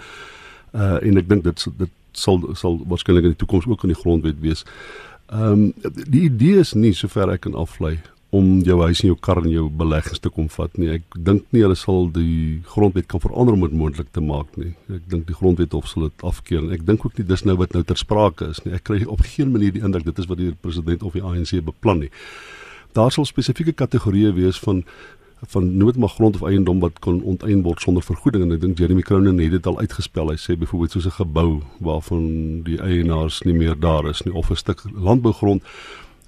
uh 0.74 0.98
en 1.02 1.16
ek 1.18 1.28
dink 1.28 1.44
dit 1.44 1.66
dit 1.78 1.90
sal 2.12 2.40
sal 2.54 2.80
waarskynlik 2.88 3.22
in 3.24 3.30
die 3.34 3.46
toekoms 3.46 3.66
ook 3.66 3.82
in 3.84 3.92
die 3.94 4.02
grondwet 4.02 4.40
wees. 4.40 4.64
Ehm 5.30 5.52
um, 5.52 5.74
die 6.10 6.22
idee 6.26 6.58
is 6.58 6.74
nie 6.74 6.92
sover 6.92 7.30
ek 7.30 7.40
kan 7.40 7.54
aflei 7.54 7.98
om 8.30 8.60
jou 8.62 8.76
huis 8.84 9.00
en 9.02 9.08
jou 9.10 9.16
kar 9.18 9.40
en 9.42 9.50
jou 9.50 9.64
beleggings 9.74 10.22
te 10.22 10.30
kom 10.30 10.46
vat 10.54 10.76
nie. 10.78 10.92
Ek 11.00 11.16
dink 11.26 11.48
nie 11.50 11.64
hulle 11.64 11.74
sal 11.78 12.06
die 12.14 12.60
grondwet 12.70 13.08
kan 13.10 13.22
verander 13.22 13.56
om 13.56 13.64
dit 13.66 13.74
moontlik 13.74 14.12
te 14.14 14.22
maak 14.22 14.54
nie. 14.60 14.70
Ek 14.86 15.08
dink 15.10 15.26
die 15.26 15.34
grondwet 15.34 15.74
hof 15.74 15.88
sal 15.90 16.06
dit 16.06 16.26
afkeer 16.26 16.62
en 16.62 16.74
ek 16.76 16.84
dink 16.86 17.04
ook 17.06 17.18
nie 17.18 17.26
dis 17.26 17.42
nou 17.48 17.56
wat 17.58 17.74
nou 17.74 17.82
ter 17.86 17.98
sprake 17.98 18.52
is 18.54 18.62
nie. 18.64 18.74
Ek 18.78 18.86
kry 18.86 19.02
op 19.02 19.24
geen 19.26 19.50
manier 19.50 19.74
die 19.74 19.82
indruk 19.82 20.06
dit 20.06 20.22
is 20.22 20.30
wat 20.30 20.38
die 20.38 20.52
president 20.62 21.02
of 21.02 21.18
die 21.18 21.24
ANC 21.26 21.56
beplan 21.66 22.04
nie. 22.06 22.12
Daar 22.94 23.10
sal 23.14 23.26
spesifieke 23.26 23.74
kategorieë 23.74 24.34
wees 24.38 24.62
van 24.62 24.84
van 25.48 25.76
nooit 25.76 25.96
maar 25.96 26.12
grond 26.12 26.34
of 26.36 26.42
eiendom 26.44 26.82
wat 26.84 26.98
kon 27.00 27.22
onteien 27.24 27.62
word 27.64 27.80
sonder 27.80 28.04
vergoeding 28.04 28.42
en 28.44 28.52
ek 28.52 28.60
dink 28.60 28.78
Jeremy 28.78 29.00
Cronin 29.00 29.38
het 29.40 29.54
dit 29.54 29.66
al 29.66 29.78
uitgespel. 29.80 30.34
Hy 30.34 30.36
sê 30.36 30.56
byvoorbeeld 30.60 30.92
soos 30.92 31.06
'n 31.08 31.16
gebou 31.16 31.62
waarvan 31.80 32.62
die 32.62 32.76
eienaars 32.76 33.40
nie 33.48 33.54
meer 33.54 33.74
daar 33.80 34.06
is 34.10 34.22
nie 34.22 34.34
of 34.34 34.50
'n 34.50 34.56
stuk 34.56 34.84
landbougrond 34.92 35.62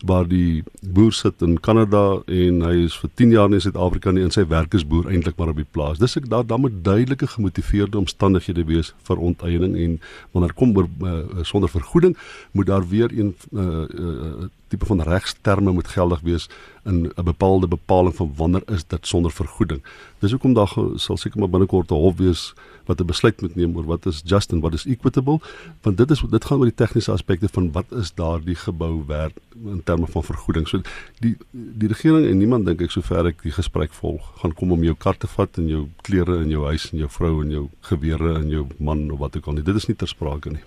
waar 0.06 0.26
die 0.28 0.62
boer 0.80 1.12
sit 1.12 1.42
in 1.42 1.58
Kanada 1.60 2.22
en 2.26 2.62
hy 2.66 2.74
is 2.86 2.96
vir 2.98 3.10
10 3.20 3.34
jaar 3.36 3.52
in 3.52 3.62
Suid-Afrika 3.62 4.12
nie 4.12 4.24
en 4.26 4.34
sy 4.34 4.44
werk 4.50 4.74
is 4.74 4.86
boer 4.88 5.10
eintlik 5.10 5.38
maar 5.38 5.52
op 5.52 5.60
die 5.60 5.68
plaas. 5.68 6.00
Dis 6.02 6.16
ek 6.18 6.28
daar 6.32 6.46
dan 6.46 6.64
moet 6.64 6.80
duidelike 6.84 7.28
gemotiveerde 7.34 8.00
omstandighede 8.00 8.64
wees 8.68 8.92
vir 9.08 9.22
onteiening 9.30 9.76
en 9.84 9.98
wanneer 10.32 10.54
kom 10.58 10.74
oor 10.76 10.88
uh, 11.02 11.44
sonder 11.46 11.70
vergoeding 11.70 12.16
moet 12.52 12.70
daar 12.70 12.88
weer 12.88 13.12
een 13.14 13.34
uh, 13.52 13.86
uh, 13.88 14.50
tipe 14.72 14.88
van 14.88 15.04
regsterme 15.04 15.72
moet 15.76 15.88
geldig 15.92 16.20
wees 16.24 16.48
in 16.84 17.12
'n 17.16 17.24
bepaalde 17.24 17.68
bepaling 17.68 18.14
van 18.16 18.32
wanneer 18.36 18.62
is 18.66 18.84
dit 18.86 19.06
sonder 19.06 19.30
vergoeding. 19.30 19.82
Dis 20.18 20.30
hoekom 20.30 20.54
daar 20.54 20.72
sal 20.96 21.16
seker 21.16 21.38
maar 21.38 21.50
binnekort 21.50 21.90
'n 21.90 21.94
hof 21.94 22.16
wees 22.16 22.54
wat 22.86 23.00
'n 23.00 23.06
besluit 23.06 23.40
moet 23.40 23.54
neem 23.54 23.76
oor 23.76 23.84
wat 23.84 24.06
is 24.06 24.22
just 24.24 24.52
en 24.52 24.60
wat 24.60 24.74
is 24.74 24.86
equitable, 24.86 25.40
want 25.82 25.96
dit 25.96 26.10
is 26.10 26.20
dit 26.30 26.44
gaan 26.44 26.58
oor 26.58 26.70
die 26.70 26.84
tegniese 26.84 27.12
aspekte 27.12 27.48
van 27.48 27.72
wat 27.72 27.92
is 27.92 28.14
daardie 28.14 28.54
gebou 28.54 29.04
werd 29.06 29.32
in 29.64 29.82
terme 29.84 30.06
van 30.06 30.24
vergoeding. 30.24 30.68
So 30.68 30.80
die 31.20 31.36
die 31.52 31.88
regering 31.88 32.26
en 32.26 32.38
niemand 32.38 32.66
dink 32.66 32.80
ek 32.80 32.90
sover 32.90 33.26
ek 33.26 33.42
die 33.42 33.52
gesprek 33.52 33.92
volg, 33.92 34.22
gaan 34.40 34.54
kom 34.54 34.72
om 34.72 34.82
jou 34.82 34.94
kar 34.94 35.16
te 35.16 35.26
vat 35.26 35.58
en 35.58 35.68
jou 35.68 35.88
klere 36.02 36.42
en 36.42 36.50
jou 36.50 36.64
huis 36.64 36.92
en 36.92 36.98
jou 36.98 37.08
vrou 37.08 37.42
en 37.42 37.50
jou 37.50 37.68
gewere 37.80 38.34
en 38.38 38.48
jou 38.48 38.66
man 38.78 39.10
of 39.10 39.18
wat 39.18 39.36
ook 39.36 39.46
al 39.46 39.52
nie. 39.52 39.62
Dit 39.62 39.76
is 39.76 39.86
nie 39.86 39.96
ter 39.96 40.08
sprake 40.08 40.50
nie. 40.50 40.64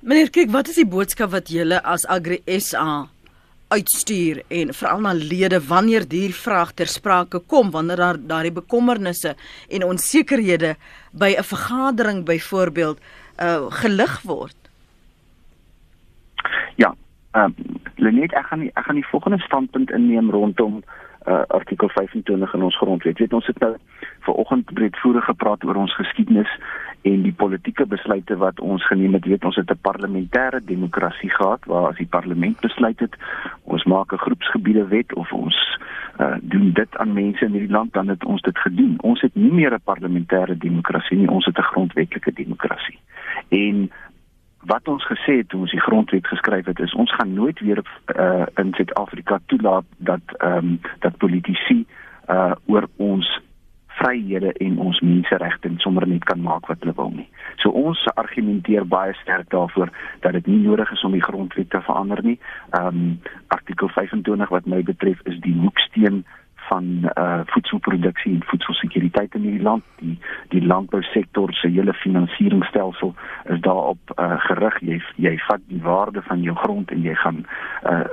Meneer 0.00 0.30
Kriek, 0.30 0.50
wat 0.54 0.68
is 0.68 0.76
die 0.78 0.86
boodskap 0.86 1.30
wat 1.30 1.48
julle 1.50 1.80
as 1.82 2.04
Agri 2.06 2.38
SA 2.62 3.08
uitstuur 3.68 4.42
en 4.48 4.72
veral 4.74 5.00
na 5.00 5.12
lede 5.12 5.60
wanneer 5.68 6.06
die 6.08 6.34
vraag 6.34 6.72
ter 6.72 6.86
sprake 6.86 7.40
kom 7.46 7.70
wanneer 7.70 7.96
daar 7.96 8.18
daardie 8.20 8.52
bekommernisse 8.52 9.34
en 9.68 9.84
onsekerhede 9.84 10.76
by 11.12 11.34
'n 11.38 11.44
vergadering 11.44 12.24
byvoorbeeld 12.24 12.98
uh 13.42 13.66
gelig 13.70 14.22
word. 14.22 14.56
Ja, 16.76 16.94
ehm 17.30 17.52
uh, 17.58 17.76
Lenet, 17.96 18.32
ek 18.32 18.46
gaan 18.46 18.60
die, 18.60 18.70
ek 18.74 18.84
gaan 18.84 18.94
die 18.94 19.10
volgende 19.10 19.38
standpunt 19.38 19.90
inneem 19.90 20.30
rondom 20.30 20.82
uh, 21.26 21.42
artikel 21.48 21.88
25 21.88 22.54
in 22.54 22.62
ons 22.62 22.76
grondwet. 22.76 23.18
Weet 23.18 23.32
ons 23.32 23.46
het 23.46 23.58
nou 23.58 23.74
vanoggend 24.20 24.72
breedvoerig 24.74 25.24
gepraat 25.24 25.64
oor 25.64 25.74
ons 25.74 25.94
geskiedenis 25.94 26.50
en 27.02 27.22
die 27.22 27.32
politieke 27.32 27.86
besluite 27.86 28.36
wat 28.36 28.60
ons 28.60 28.86
geneem 28.86 29.14
het. 29.14 29.24
Weet 29.24 29.44
ons 29.44 29.56
het 29.56 29.70
'n 29.70 29.80
parlementêre 29.88 30.64
demokrasie 30.64 31.30
gehad 31.30 31.64
waar 31.64 31.88
as 31.88 31.96
die 31.96 32.06
parlement 32.06 32.60
besluit 32.60 33.00
het 33.00 33.16
ons 33.64 33.84
maak 33.84 34.12
'n 34.12 34.24
groepsgebiede 34.26 34.86
wet 34.86 35.14
of 35.14 35.32
ons 35.32 35.78
uh, 36.20 36.36
doen 36.40 36.72
dit 36.72 36.96
aan 36.96 37.12
mense 37.12 37.44
in 37.44 37.52
hierdie 37.52 37.76
land 37.76 37.92
dan 37.92 38.08
het 38.08 38.24
ons 38.24 38.42
dit 38.42 38.58
gedoen. 38.58 38.94
Ons 39.00 39.20
het 39.20 39.34
nie 39.34 39.52
meer 39.52 39.72
'n 39.72 39.80
parlementêre 39.84 40.58
demokrasie 40.58 41.16
nie, 41.16 41.30
ons 41.30 41.44
het 41.44 41.58
'n 41.58 41.70
grondwetlike 41.72 42.32
demokrasie. 42.32 42.98
En 43.48 43.90
wat 44.60 44.88
ons 44.88 45.06
gesê 45.06 45.36
het 45.36 45.48
toe 45.48 45.60
ons 45.60 45.70
die 45.70 45.80
grondwet 45.80 46.26
geskryf 46.26 46.66
het 46.66 46.78
is 46.78 46.94
ons 46.94 47.14
gaan 47.14 47.32
nooit 47.32 47.60
weer 47.60 47.82
uh, 48.16 48.46
in 48.54 48.72
Suid-Afrika 48.74 49.38
toelaat 49.46 49.84
dat 49.96 50.20
ehm 50.38 50.56
um, 50.56 50.80
dat 50.98 51.16
politici 51.16 51.86
uh 52.28 52.52
oor 52.66 52.88
ons 52.96 53.40
vryhede 53.98 54.52
en 54.64 54.78
ons 54.78 55.00
menseregte 55.00 55.70
sommer 55.84 56.06
net 56.08 56.24
kan 56.24 56.40
maak 56.42 56.66
wat 56.70 56.82
hulle 56.84 56.96
wil 56.96 57.12
nie. 57.14 57.28
So 57.62 57.70
ons 57.70 58.04
argumenteer 58.14 58.86
baie 58.86 59.14
sterk 59.22 59.50
daarvoor 59.54 59.92
dat 60.24 60.32
dit 60.38 60.46
nie 60.46 60.60
nodig 60.66 60.92
is 60.92 61.04
om 61.04 61.16
die 61.16 61.24
grondwet 61.24 61.70
te 61.70 61.82
verander 61.86 62.22
nie. 62.24 62.38
Ehm 62.70 62.86
um, 62.86 63.20
artikel 63.54 63.88
25 63.88 64.48
wat 64.48 64.66
my 64.66 64.82
betref 64.82 65.20
is 65.24 65.40
die 65.40 65.56
hoeksteen 65.60 66.24
van 66.68 66.84
uh 67.16 67.40
voedselproduksie 67.44 68.34
en 68.34 68.44
voedselsekuriteit 68.44 69.34
in 69.34 69.46
hierdie 69.46 69.62
land. 69.62 69.84
Die 70.00 70.18
die 70.48 70.64
landbousektor 70.66 71.52
se 71.52 71.68
hele 71.68 71.94
finansieringsstelsel 71.94 73.14
is 73.44 73.60
daarop 73.60 74.14
uh 74.16 74.36
gerig. 74.48 74.80
Jy 74.80 75.00
jy 75.16 75.36
vat 75.48 75.64
die 75.72 75.82
waarde 75.82 76.22
van 76.22 76.42
jou 76.42 76.56
grond 76.56 76.90
en 76.90 77.02
jy 77.02 77.14
gaan 77.24 77.44
uh 77.82 78.06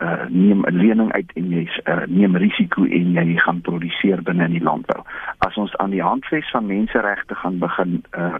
uh 0.00 0.24
neem 0.28 0.64
'n 0.64 0.76
lening 0.76 1.12
uit 1.12 1.30
en 1.34 1.50
jy 1.50 1.68
uh, 1.84 2.06
neem 2.06 2.36
risiko 2.36 2.84
en 2.84 3.12
jy 3.12 3.36
gaan 3.36 3.60
produseer 3.60 4.22
binne 4.22 4.44
in 4.44 4.56
die 4.58 4.64
landbou. 4.64 5.04
As 5.38 5.56
ons 5.56 5.76
aan 5.76 5.90
die 5.90 6.02
handves 6.02 6.50
van 6.50 6.66
menseregte 6.66 7.34
gaan 7.34 7.58
begin 7.58 8.02
uh 8.16 8.34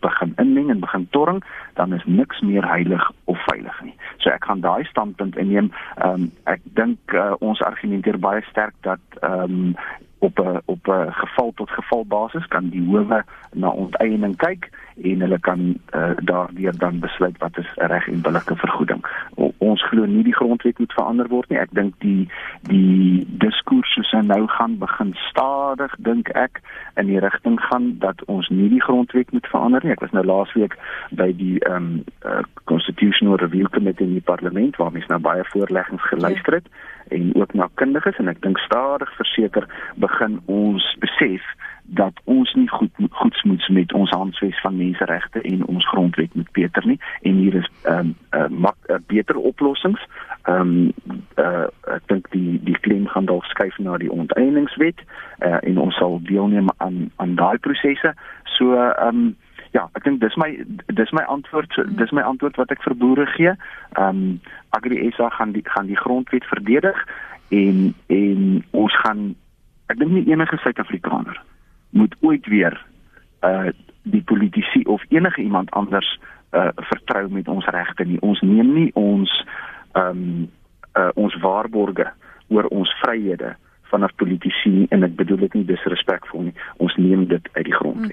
begin 0.00 0.32
inmeng 0.36 0.70
en 0.70 0.80
begin 0.80 1.06
torring, 1.10 1.44
dan 1.74 1.92
is 1.92 2.04
niks 2.04 2.40
meer 2.40 2.68
heilig 2.68 3.10
of 3.24 3.44
veilig 3.44 3.82
nie. 3.82 3.94
So 4.16 4.30
ek 4.30 4.44
gaan 4.44 4.60
daai 4.60 4.84
standpunt 4.84 5.36
inneem. 5.36 5.72
Ehm 5.96 6.22
um, 6.22 6.30
ek 6.44 6.60
dink 6.78 6.98
uh, 7.14 7.32
ons 7.38 7.62
argumenteer 7.62 8.18
baie 8.18 8.42
sterk 8.50 8.74
dat 8.80 9.02
ehm 9.20 9.42
um, 9.42 9.76
op 10.22 10.38
'n 10.38 10.60
op 10.64 10.86
'n 10.86 11.12
geval 11.12 11.52
tot 11.54 11.70
geval 11.70 12.04
basis 12.06 12.46
kan 12.46 12.68
die 12.68 12.84
howe 12.86 13.24
na 13.52 13.68
onteiening 13.68 14.36
kyk 14.36 14.70
en 15.02 15.20
hulle 15.20 15.38
kan 15.38 15.60
uh, 15.94 16.10
daardeur 16.16 16.78
dan 16.78 16.98
besluit 16.98 17.38
wat 17.38 17.58
is 17.58 17.70
reg 17.74 18.08
en 18.08 18.20
billike 18.20 18.56
vergoeding. 18.56 19.06
O, 19.34 19.52
ons 19.58 19.82
glo 19.88 20.04
nie 20.04 20.22
die 20.22 20.34
grondwet 20.34 20.78
moet 20.78 20.92
verander 20.92 21.28
word 21.28 21.48
nie. 21.48 21.58
Ek 21.58 21.72
dink 21.72 21.94
die 21.98 22.28
die 22.60 23.26
diskurs 23.28 23.92
soos 23.94 24.10
hy 24.10 24.20
nou 24.20 24.46
gaan 24.46 24.78
begin 24.78 25.14
stadig 25.30 25.94
dink 25.98 26.28
ek 26.28 26.60
in 26.94 27.06
die 27.06 27.18
rigting 27.18 27.60
gaan 27.60 27.98
dat 27.98 28.24
ons 28.24 28.48
nie 28.48 28.68
die 28.68 28.82
grondwet 28.82 29.32
moet 29.32 29.46
verander 29.46 29.80
nie. 29.82 29.92
Ek 29.92 30.00
was 30.00 30.10
nou 30.10 30.24
laasweek 30.24 30.78
by 31.10 31.32
die 31.36 31.58
ehm 31.58 31.76
um, 31.76 32.04
uh, 32.24 32.42
Constitutional 32.64 33.36
Review 33.36 33.66
Committee 33.68 34.06
in 34.06 34.12
die 34.12 34.28
parlement 34.32 34.76
waar 34.76 34.92
mens 34.92 35.06
nou 35.06 35.18
baie 35.18 35.44
voorleggings 35.44 36.02
geluister 36.02 36.60
het 36.60 36.66
ja. 36.66 36.92
En 37.12 37.34
ook 37.34 37.54
na 37.54 37.68
kundiges 37.74 38.16
en 38.16 38.28
ek 38.32 38.42
dink 38.42 38.58
stadig 38.58 39.10
verseker 39.16 39.68
begin 39.96 40.40
ons 40.46 40.86
besef 41.04 41.44
dat 41.84 42.20
ons 42.24 42.54
nie 42.54 42.68
goed 42.68 42.90
goedsmoeds 43.10 43.68
met 43.68 43.92
ons 43.92 44.10
handves 44.10 44.60
van 44.60 44.76
menseregte 44.76 45.40
en 45.40 45.66
ons 45.66 45.88
grondwet 45.88 46.34
moet 46.34 46.52
beter 46.52 46.86
nie 46.86 46.98
en 47.22 47.34
hier 47.34 47.54
is 47.54 47.68
ehm 47.82 48.14
um, 48.32 48.64
uh, 48.64 48.70
uh, 48.88 48.96
beter 49.06 49.36
oplossings. 49.36 50.00
Ehm 50.42 50.60
um, 50.60 51.22
uh, 51.36 51.66
ek 51.94 52.06
dink 52.06 52.30
die 52.30 52.60
die 52.64 52.78
klem 52.80 53.06
gaan 53.06 53.26
dalk 53.26 53.44
skuif 53.44 53.78
na 53.78 53.96
die 53.96 54.12
onteieningswet 54.12 55.02
uh, 55.38 55.58
en 55.60 55.78
ons 55.78 55.96
sal 55.96 56.20
deelneem 56.22 56.70
aan 56.76 57.10
aan 57.16 57.34
daai 57.34 57.58
prosesse. 57.58 58.14
So 58.56 58.74
ehm 58.74 59.08
um, 59.08 59.36
ja, 59.72 59.88
ek 59.96 60.04
dink 60.04 60.20
dis 60.20 60.36
my 60.40 60.50
dis 60.92 61.12
my 61.16 61.24
antwoord 61.32 61.76
dis 61.98 62.12
my 62.12 62.24
antwoord 62.26 62.58
wat 62.60 62.72
ek 62.74 62.82
vir 62.84 62.96
boere 62.98 63.26
gee. 63.36 63.54
Ehm 63.96 64.08
um, 64.08 64.40
Agri 64.76 65.10
SA 65.16 65.28
gaan 65.36 65.52
die 65.52 65.64
gaan 65.68 65.88
die 65.90 65.98
grondwet 65.98 66.44
verdedig 66.48 66.98
en 67.52 67.94
en 68.06 68.64
ons 68.70 68.98
gaan 69.04 69.32
ek 69.92 69.98
dink 70.00 70.12
nie 70.12 70.28
enige 70.32 70.56
Suid-Afrikaner 70.62 71.40
moet 71.90 72.14
ooit 72.20 72.46
weer 72.46 72.78
uh 73.44 73.72
die 74.02 74.22
politici 74.26 74.82
of 74.90 75.02
enige 75.08 75.42
iemand 75.42 75.70
anders 75.70 76.08
uh 76.52 76.72
vertrou 76.90 77.28
met 77.30 77.48
ons 77.48 77.66
regte 77.66 78.04
nie. 78.04 78.20
Ons 78.20 78.40
neem 78.40 78.72
nie 78.74 78.90
ons 78.94 79.32
ehm 79.92 80.08
um, 80.08 80.48
uh 80.96 81.10
ons 81.14 81.36
waarborge 81.40 82.08
oor 82.52 82.68
ons 82.68 82.90
vryhede 83.00 83.54
vanaf 83.92 84.14
politici 84.20 84.72
nie, 84.72 84.86
en 84.94 85.04
ek 85.06 85.16
bedoel 85.18 85.44
dit 85.44 85.58
nie 85.58 85.64
disrespekvol 85.68 86.48
nie. 86.48 86.54
Ons 86.82 86.96
neem 87.00 87.26
dit 87.30 87.48
uit 87.56 87.66
die 87.68 87.76
grond. 87.76 88.08
Hmm. 88.08 88.12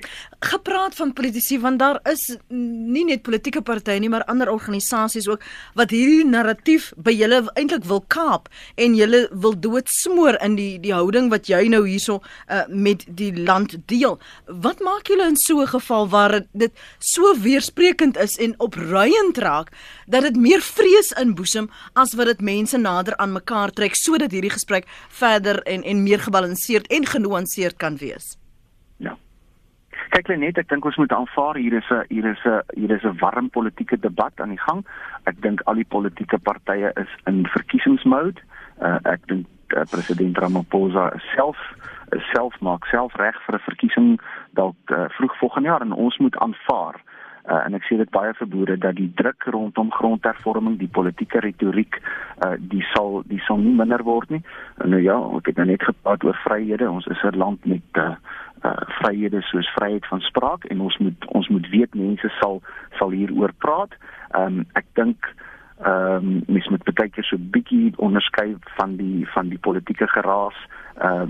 Gepraat 0.52 0.98
van 1.00 1.14
politici 1.16 1.60
want 1.64 1.80
daar 1.80 2.00
is 2.12 2.26
nie 2.50 3.06
net 3.08 3.24
politieke 3.28 3.64
partye 3.66 4.00
nie, 4.00 4.12
maar 4.12 4.28
ander 4.32 4.52
organisasies 4.52 5.28
ook 5.30 5.44
wat 5.80 5.94
hierdie 5.96 6.26
narratief 6.28 6.92
by 6.98 7.14
julle 7.16 7.42
eintlik 7.56 7.88
wil 7.90 8.04
kaap 8.12 8.50
en 8.80 8.98
julle 8.98 9.26
wil 9.32 9.56
doodsmoor 9.56 10.40
in 10.46 10.58
die 10.60 10.72
die 10.84 10.94
houding 10.96 11.30
wat 11.34 11.50
jy 11.52 11.66
nou 11.72 11.84
hierso 11.88 12.20
uh, 12.20 12.64
met 12.68 13.06
die 13.08 13.32
land 13.38 13.78
deel. 13.92 14.20
Wat 14.46 14.84
maak 14.86 15.12
julle 15.12 15.28
in 15.30 15.40
so 15.40 15.62
'n 15.62 15.68
geval 15.68 16.10
waar 16.10 16.42
dit 16.54 16.74
so 17.00 17.34
weersprekend 17.40 18.18
is 18.18 18.38
en 18.38 18.56
opruiend 18.58 19.38
raak 19.38 19.72
dat 20.08 20.22
dit 20.22 20.36
meer 20.36 20.62
vrees 20.62 21.12
inboesem 21.22 21.70
as 21.94 22.14
wat 22.14 22.26
dit 22.26 22.42
mense 22.42 22.78
nader 22.78 23.18
aan 23.18 23.32
mekaar 23.32 23.72
trek 23.72 23.96
sodat 23.96 24.32
hierdie 24.32 24.54
gesprek 24.54 24.86
verder 25.10 25.62
en 25.70 25.84
en 25.84 26.04
meer 26.04 26.20
gebalanseerd 26.20 26.88
en 26.88 27.06
genuanceerd 27.06 27.78
kan 27.78 27.98
wees? 27.98 28.38
Ja. 28.98 29.18
Kyk 30.10 30.32
net, 30.42 30.58
ek 30.58 30.70
dink 30.70 30.86
ons 30.86 30.98
moet 30.98 31.14
aanvaar 31.14 31.60
hier 31.62 31.76
is 31.78 31.90
'n 31.90 32.04
hier 32.10 32.26
is 32.26 32.44
'n 32.46 32.62
hier 32.80 32.92
is 32.92 33.04
'n 33.04 33.18
warm 33.20 33.50
politieke 33.50 34.00
debat 34.00 34.34
aan 34.42 34.50
die 34.56 34.64
gang. 34.68 34.86
Ek 35.24 35.42
dink 35.42 35.62
al 35.66 35.76
die 35.76 35.90
politieke 35.96 36.38
partye 36.38 36.92
is 36.96 37.12
in 37.26 37.46
verkiesingsmode. 37.48 38.42
Uh, 38.82 38.98
ek 39.04 39.28
dink 39.28 39.48
uh, 39.76 39.84
president 39.92 40.38
Ramaphosa 40.38 41.12
self 41.36 41.58
self 42.34 42.60
maak 42.60 42.86
self 42.86 43.14
reg 43.16 43.38
vir 43.46 43.56
'n 43.56 43.68
verkiesing 43.70 44.20
dalk 44.54 44.78
uh, 44.92 45.06
vroeg 45.10 45.38
volgende 45.38 45.70
jaar 45.70 45.82
en 45.82 45.92
ons 45.92 46.18
moet 46.18 46.38
aanvaar 46.38 46.96
uh, 47.48 47.62
en 47.66 47.78
ek 47.78 47.86
sê 47.88 47.98
dit 48.00 48.12
baie 48.12 48.34
verbode 48.38 48.78
dat 48.78 48.96
die 48.96 49.10
druk 49.16 49.48
rondom 49.54 49.92
grondhervorming, 49.92 50.78
die 50.80 50.92
politieke 50.92 51.42
retoriek, 51.46 52.00
uh, 52.46 52.56
die 52.60 52.84
sal 52.94 53.22
die 53.30 53.42
sal 53.48 53.62
nie 53.62 53.76
minder 53.76 54.04
word 54.04 54.30
nie. 54.30 54.42
En 54.84 54.94
nou 54.96 55.02
ja, 55.02 55.18
ek 55.40 55.52
het 55.52 55.62
nou 55.62 55.68
net 55.72 55.84
gepraat 55.84 56.24
oor 56.28 56.40
vryhede. 56.46 56.90
Ons 56.92 57.08
is 57.08 57.24
'n 57.24 57.38
land 57.38 57.66
met 57.66 58.02
uh, 58.04 58.16
uh 58.64 58.76
vryhede 59.00 59.42
soos 59.42 59.70
vryheid 59.78 60.06
van 60.06 60.20
spraak 60.20 60.66
en 60.66 60.82
ons 60.82 60.98
moet 60.98 61.26
ons 61.28 61.48
moet 61.48 61.70
weet 61.70 61.96
mense 61.96 62.30
sal 62.40 62.62
sal 62.98 63.10
hieroor 63.10 63.54
praat. 63.58 63.96
Ehm 64.36 64.60
um, 64.60 64.66
ek 64.74 64.86
dink 64.94 65.32
ehm 65.80 66.16
um, 66.16 66.44
mens 66.48 66.68
moet 66.68 66.84
baie 66.84 67.10
keer 67.10 67.24
so 67.24 67.38
bietjie 67.40 67.94
onderskei 67.98 68.56
van 68.78 68.98
die 68.98 69.28
van 69.34 69.50
die 69.50 69.60
politieke 69.60 70.08
geraas 70.08 70.58
uh 71.02 71.28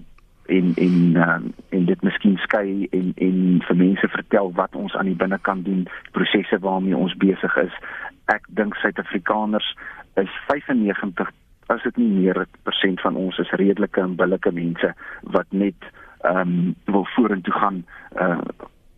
en 0.50 0.74
en 0.76 0.96
uh, 1.16 1.38
en 1.70 1.86
dit 1.86 2.02
miskien 2.06 2.38
skei 2.46 2.88
en 2.92 3.12
en 3.16 3.38
vir 3.68 3.80
mense 3.82 4.08
vertel 4.16 4.52
wat 4.58 4.76
ons 4.76 4.96
aan 4.96 5.10
die 5.12 5.20
binnekant 5.20 5.66
doen, 5.66 5.86
prosesse 6.18 6.60
waarmee 6.66 6.98
ons 6.98 7.16
besig 7.22 7.58
is. 7.64 7.76
Ek 8.34 8.46
dink 8.58 8.76
Suid-Afrikaners 8.82 9.76
is 10.22 10.34
95 10.48 11.32
as 11.70 11.86
dit 11.86 12.02
nie 12.02 12.10
meer 12.10 12.46
persent 12.66 13.02
van 13.06 13.16
ons 13.16 13.38
is 13.42 13.56
redelike 13.62 14.02
en 14.02 14.18
billike 14.18 14.52
mense 14.52 14.94
wat 15.38 15.50
net 15.52 15.90
ehm 16.28 16.42
um, 16.42 16.76
wil 16.92 17.06
vorentoe 17.16 17.54
gaan 17.54 17.84
uh 18.20 18.42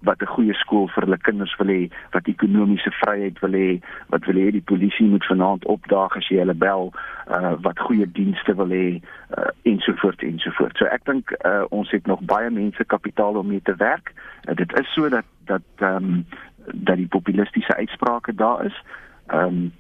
wat 0.02 0.22
'n 0.22 0.34
goeie 0.36 0.54
skool 0.54 0.88
vir 0.88 1.04
hulle 1.04 1.18
kinders 1.18 1.56
wil 1.58 1.68
hê, 1.68 1.90
wat 2.12 2.28
ekonomiese 2.28 2.92
vryheid 2.92 3.40
wil 3.40 3.52
hê, 3.52 3.82
wat 4.10 4.26
wil 4.26 4.36
hê 4.36 4.52
die 4.52 4.68
polisie 4.72 5.08
moet 5.08 5.26
vanaand 5.26 5.66
opdaag 5.66 6.18
as 6.18 6.28
jy 6.28 6.38
hulle 6.38 6.54
bel, 6.54 6.94
uh 7.28 7.54
wat 7.62 7.80
goeie 7.80 8.12
dienste 8.12 8.56
wil 8.56 8.70
hê 8.70 9.02
uh, 9.38 9.50
ensovoorts 9.64 10.24
ensovoorts. 10.24 10.80
So 10.80 10.86
ek 10.86 11.06
dink 11.06 11.32
uh, 11.46 11.64
ons 11.70 11.92
het 11.92 12.06
nog 12.06 12.22
baie 12.22 12.50
mense 12.50 12.84
kapitaal 12.86 13.36
om 13.36 13.48
mee 13.48 13.62
te 13.62 13.76
werk. 13.76 14.14
Uh, 14.50 14.56
dit 14.56 14.80
is 14.80 14.94
so 14.94 15.10
dat 15.10 15.26
dat 15.46 15.62
ehm 15.78 15.96
um, 15.96 16.26
dat 16.74 16.98
die 16.98 17.08
populistiese 17.08 17.76
uitsprake 17.76 18.36
daar 18.36 18.66
is. 18.66 18.84
Ehm 19.28 19.46
um, 19.46 19.72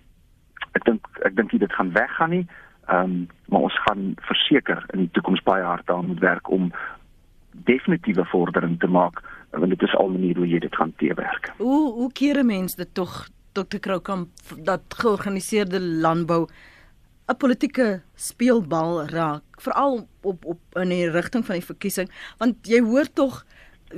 ek 0.72 0.86
dink 0.86 1.07
ek 1.26 1.36
dink 1.36 1.51
dit 1.51 1.74
gaan 1.74 1.91
weggaan 1.91 2.30
nie. 2.30 2.47
Ehm 2.88 3.03
um, 3.03 3.28
maar 3.45 3.61
ons 3.61 3.82
gaan 3.82 4.13
verseker 4.22 4.84
in 4.93 4.99
die 4.99 5.11
toekoms 5.11 5.43
baie 5.43 5.63
hard 5.63 5.89
aan 5.89 6.05
moet 6.05 6.19
werk 6.19 6.49
om 6.49 6.72
definitiewe 7.51 8.26
vordering 8.26 8.80
te 8.80 8.88
maak 8.88 9.22
want 9.52 9.70
dit 9.70 9.82
is 9.82 9.95
al 9.95 10.10
maniere 10.10 10.39
hoe 10.39 10.47
jy 10.47 10.60
dit 10.60 10.76
gaan 10.76 10.93
teewerk. 10.97 11.52
Hoe 11.58 11.93
hoe 11.93 12.12
keer 12.12 12.39
'n 12.39 12.45
mens 12.45 12.76
dit 12.76 12.93
tog 12.93 13.28
Dr. 13.52 13.80
Kroukamp 13.80 14.30
dat 14.64 14.82
georganiseerde 14.88 15.82
landbou 15.82 16.47
'n 17.28 17.38
politieke 17.38 18.02
speelbal 18.16 19.06
raak, 19.08 19.43
veral 19.58 20.08
op 20.22 20.45
op 20.45 20.60
in 20.74 20.89
die 20.89 21.10
rigting 21.10 21.45
van 21.45 21.56
die 21.56 21.66
verkiesing, 21.66 22.12
want 22.38 22.56
jy 22.68 22.82
hoor 22.82 23.08
tog 23.14 23.45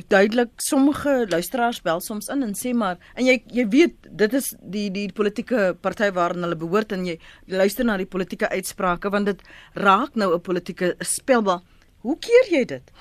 duidelik 0.08 0.50
sommige 0.58 1.26
luisteraars 1.30 1.82
bel 1.82 2.00
soms 2.02 2.28
in 2.28 2.44
en 2.44 2.56
sê 2.58 2.74
maar 2.74 2.98
en 3.14 3.26
jy 3.26 3.44
jy 3.54 3.66
weet 3.70 4.08
dit 4.10 4.34
is 4.34 4.54
die 4.62 4.90
die 4.94 5.08
politieke 5.14 5.74
party 5.82 6.10
waarna 6.16 6.48
hulle 6.48 6.60
behoort 6.60 6.92
en 6.96 7.06
jy 7.06 7.18
luister 7.46 7.86
na 7.86 7.98
die 7.98 8.10
politieke 8.10 8.50
uitsprake 8.50 9.12
want 9.14 9.30
dit 9.30 9.44
raak 9.74 10.16
nou 10.16 10.34
'n 10.34 10.42
politieke 10.42 10.96
speelbal. 11.00 11.62
Hoe 12.04 12.18
keer 12.20 12.48
jy 12.52 12.66
dit? 12.68 12.92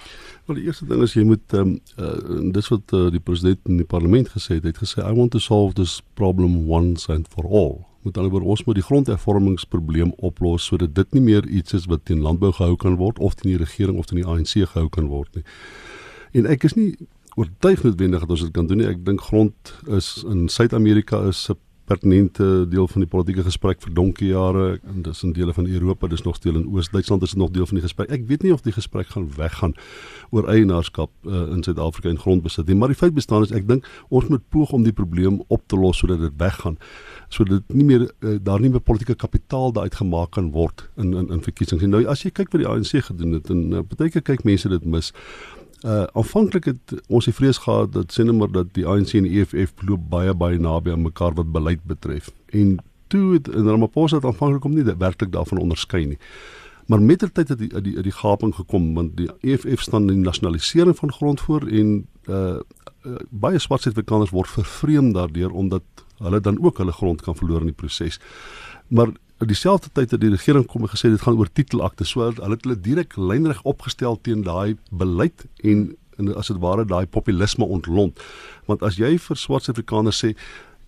Wel 0.47 0.61
die 0.61 0.69
eerste 0.69 0.87
ding 0.87 1.01
is 1.03 1.17
jy 1.19 1.25
moet 1.27 1.55
ehm 1.57 1.73
um, 1.75 1.79
uh, 1.99 2.51
dis 2.55 2.69
wat 2.71 2.93
uh, 2.95 3.09
die 3.11 3.23
president 3.23 3.59
in 3.67 3.81
die 3.81 3.87
parlement 3.89 4.29
gesê 4.31 4.61
het, 4.61 4.67
hy 4.67 4.71
het 4.71 4.83
gesê 4.83 5.03
I 5.03 5.15
want 5.17 5.35
to 5.35 5.41
solve 5.43 5.75
this 5.79 5.97
problem 6.19 6.61
once 6.71 7.11
and 7.11 7.27
for 7.33 7.49
all. 7.49 7.81
Moet 8.07 8.15
dan 8.15 8.31
oor 8.31 8.47
ons 8.55 8.63
moet 8.67 8.79
die 8.79 8.87
grondhervormingsprobleem 8.87 10.13
oplos 10.23 10.69
sodat 10.71 10.95
dit 10.95 11.19
nie 11.19 11.25
meer 11.33 11.49
iets 11.51 11.75
is 11.79 11.89
wat 11.91 12.05
teen 12.07 12.23
landbou 12.23 12.53
gehou 12.55 12.77
kan 12.79 12.95
word 13.03 13.19
of 13.19 13.35
teen 13.35 13.57
die 13.57 13.63
regering 13.65 13.99
of 13.99 14.07
teen 14.07 14.23
die 14.23 14.29
ANC 14.29 14.55
gehou 14.55 14.87
kan 14.95 15.11
word 15.11 15.35
nie. 15.35 15.45
En 16.39 16.47
ek 16.51 16.71
is 16.71 16.79
nie 16.79 16.93
oortuig 17.35 17.83
noodwendig 17.83 18.23
dat 18.23 18.35
ons 18.37 18.47
dit 18.47 18.55
kan 18.55 18.71
doen 18.71 18.85
nie. 18.85 18.91
Ek 18.91 19.03
dink 19.07 19.27
grond 19.33 19.75
is 19.99 20.15
in 20.31 20.47
Suid-Amerika 20.47 21.25
is 21.27 21.49
'n 21.51 21.59
pertinente 21.93 22.67
deel 22.69 22.89
van 22.89 23.05
die 23.05 23.11
politieke 23.11 23.45
gesprek 23.45 23.83
vir 23.85 23.93
donkie 23.97 24.31
jare 24.31 24.79
en 24.89 25.03
dis 25.05 25.23
in 25.27 25.35
dele 25.37 25.53
van 25.57 25.69
Europa, 25.69 26.09
dis 26.09 26.25
nog 26.25 26.39
deel 26.45 26.57
in 26.61 26.69
Oos-Duitsland 26.73 27.23
is 27.27 27.35
dit 27.35 27.41
nog 27.43 27.53
deel 27.53 27.69
van 27.69 27.79
die 27.79 27.85
gesprek. 27.85 28.13
Ek 28.15 28.25
weet 28.31 28.47
nie 28.47 28.53
of 28.55 28.65
die 28.65 28.73
gesprek 28.73 29.13
gaan 29.13 29.29
weggaan 29.37 29.75
oor 30.33 30.49
eienaarskap 30.49 31.13
uh, 31.29 31.45
in 31.53 31.65
Suid-Afrika 31.67 32.09
en 32.09 32.21
grondbesit 32.23 32.71
nie, 32.71 32.79
maar 32.79 32.93
die 32.93 32.99
feit 32.99 33.15
bestaan 33.17 33.45
is 33.45 33.53
ek 33.53 33.69
dink 33.69 33.89
ons 34.09 34.31
moet 34.33 34.45
poog 34.55 34.73
om 34.77 34.87
die 34.87 34.95
probleem 34.97 35.43
op 35.53 35.67
te 35.69 35.77
los 35.77 36.01
sodat 36.01 36.23
dit 36.25 36.39
weggaan 36.41 36.79
sodat 37.33 37.69
nie 37.73 37.87
meer 37.89 38.07
uh, 38.09 38.37
daar 38.41 38.63
nie 38.63 38.73
meer 38.73 38.85
politieke 38.85 39.19
kapitaal 39.19 39.75
daaruit 39.77 40.01
gemaak 40.01 40.33
kan 40.39 40.53
word 40.57 40.87
in 40.97 41.13
in 41.13 41.29
in 41.33 41.45
verkiesings. 41.45 41.85
Nou 41.89 42.05
as 42.09 42.25
jy 42.25 42.33
kyk 42.33 42.55
wat 42.55 42.65
die 42.65 42.71
ANC 42.71 43.05
gedoen 43.11 43.37
het 43.37 43.53
en 43.53 43.65
uh, 43.73 43.85
baie 43.93 44.13
keer 44.13 44.25
kyk 44.33 44.47
mense 44.49 44.69
dit 44.73 44.89
mis 44.97 45.13
Uh 45.83 46.05
aanvanklik 46.15 46.65
het 46.65 46.93
ons 47.09 47.27
die 47.27 47.35
vrees 47.35 47.59
gehad 47.59 47.93
dat 47.93 48.13
sê 48.15 48.23
net 48.23 48.37
maar 48.39 48.51
dat 48.55 48.69
die 48.77 48.87
ANC 48.87 49.17
en 49.19 49.27
die 49.27 49.41
EFF 49.41 49.73
loop 49.83 50.05
baie 50.11 50.35
baie 50.35 50.59
naby 50.59 50.93
aan 50.95 51.03
mekaar 51.03 51.35
wat 51.35 51.53
beleid 51.53 51.83
betref. 51.91 52.31
En 52.55 52.77
toe 53.11 53.33
het 53.35 53.49
en 53.49 53.67
Ramaphosa 53.67 54.21
het 54.21 54.25
aanvanklik 54.25 54.63
kom 54.63 54.75
nie 54.75 54.85
werklik 54.85 55.33
daarvan 55.33 55.59
onderskei 55.59 56.05
nie. 56.07 56.19
Maar 56.87 57.03
met 57.03 57.21
die 57.21 57.33
tyd 57.33 57.49
het 57.49 57.59
die 57.59 57.81
die 57.83 58.03
die 58.03 58.15
gaping 58.15 58.55
gekom 58.55 58.95
want 58.95 59.17
die 59.17 59.29
EFF 59.41 59.83
staan 59.83 60.09
in 60.09 60.23
die 60.23 60.29
nasionalisering 60.29 60.97
van 60.97 61.13
grond 61.13 61.41
voor 61.41 61.67
en 61.67 62.07
uh, 62.29 62.37
uh 62.37 63.19
baie 63.31 63.59
swart 63.59 63.83
Suid-Afrikaners 63.83 64.31
word 64.31 64.51
vervreem 64.51 65.13
daardeur 65.13 65.51
omdat 65.51 65.83
hulle 66.23 66.41
dan 66.41 66.63
ook 66.63 66.79
hulle 66.79 66.93
grond 66.93 67.23
kan 67.23 67.37
verloor 67.37 67.61
in 67.61 67.73
die 67.73 67.81
proses. 67.83 68.21
Maar 68.89 69.07
in 69.07 69.19
dieselfde 69.49 69.91
tyd 69.93 70.11
het 70.11 70.21
die 70.21 70.31
regering 70.31 70.67
kom 70.67 70.83
en 70.83 70.93
gesê 70.93 71.11
dit 71.11 71.23
gaan 71.23 71.39
oor 71.39 71.51
titelakte. 71.53 72.05
So 72.05 72.21
hulle 72.21 72.55
het 72.55 72.65
hulle 72.65 72.79
direk 72.81 73.17
lynreg 73.17 73.63
opgestel 73.69 74.19
teen 74.23 74.43
daai 74.47 74.77
beleid 74.91 75.47
en 75.63 75.97
en 76.21 76.35
as 76.37 76.51
dit 76.53 76.59
ware 76.61 76.85
daai 76.85 77.07
populisme 77.07 77.65
ontlont. 77.65 78.21
Want 78.69 78.83
as 78.83 78.99
jy 79.01 79.17
vir 79.19 79.39
swart 79.41 79.71
Afrikaners 79.73 80.21
sê 80.23 80.35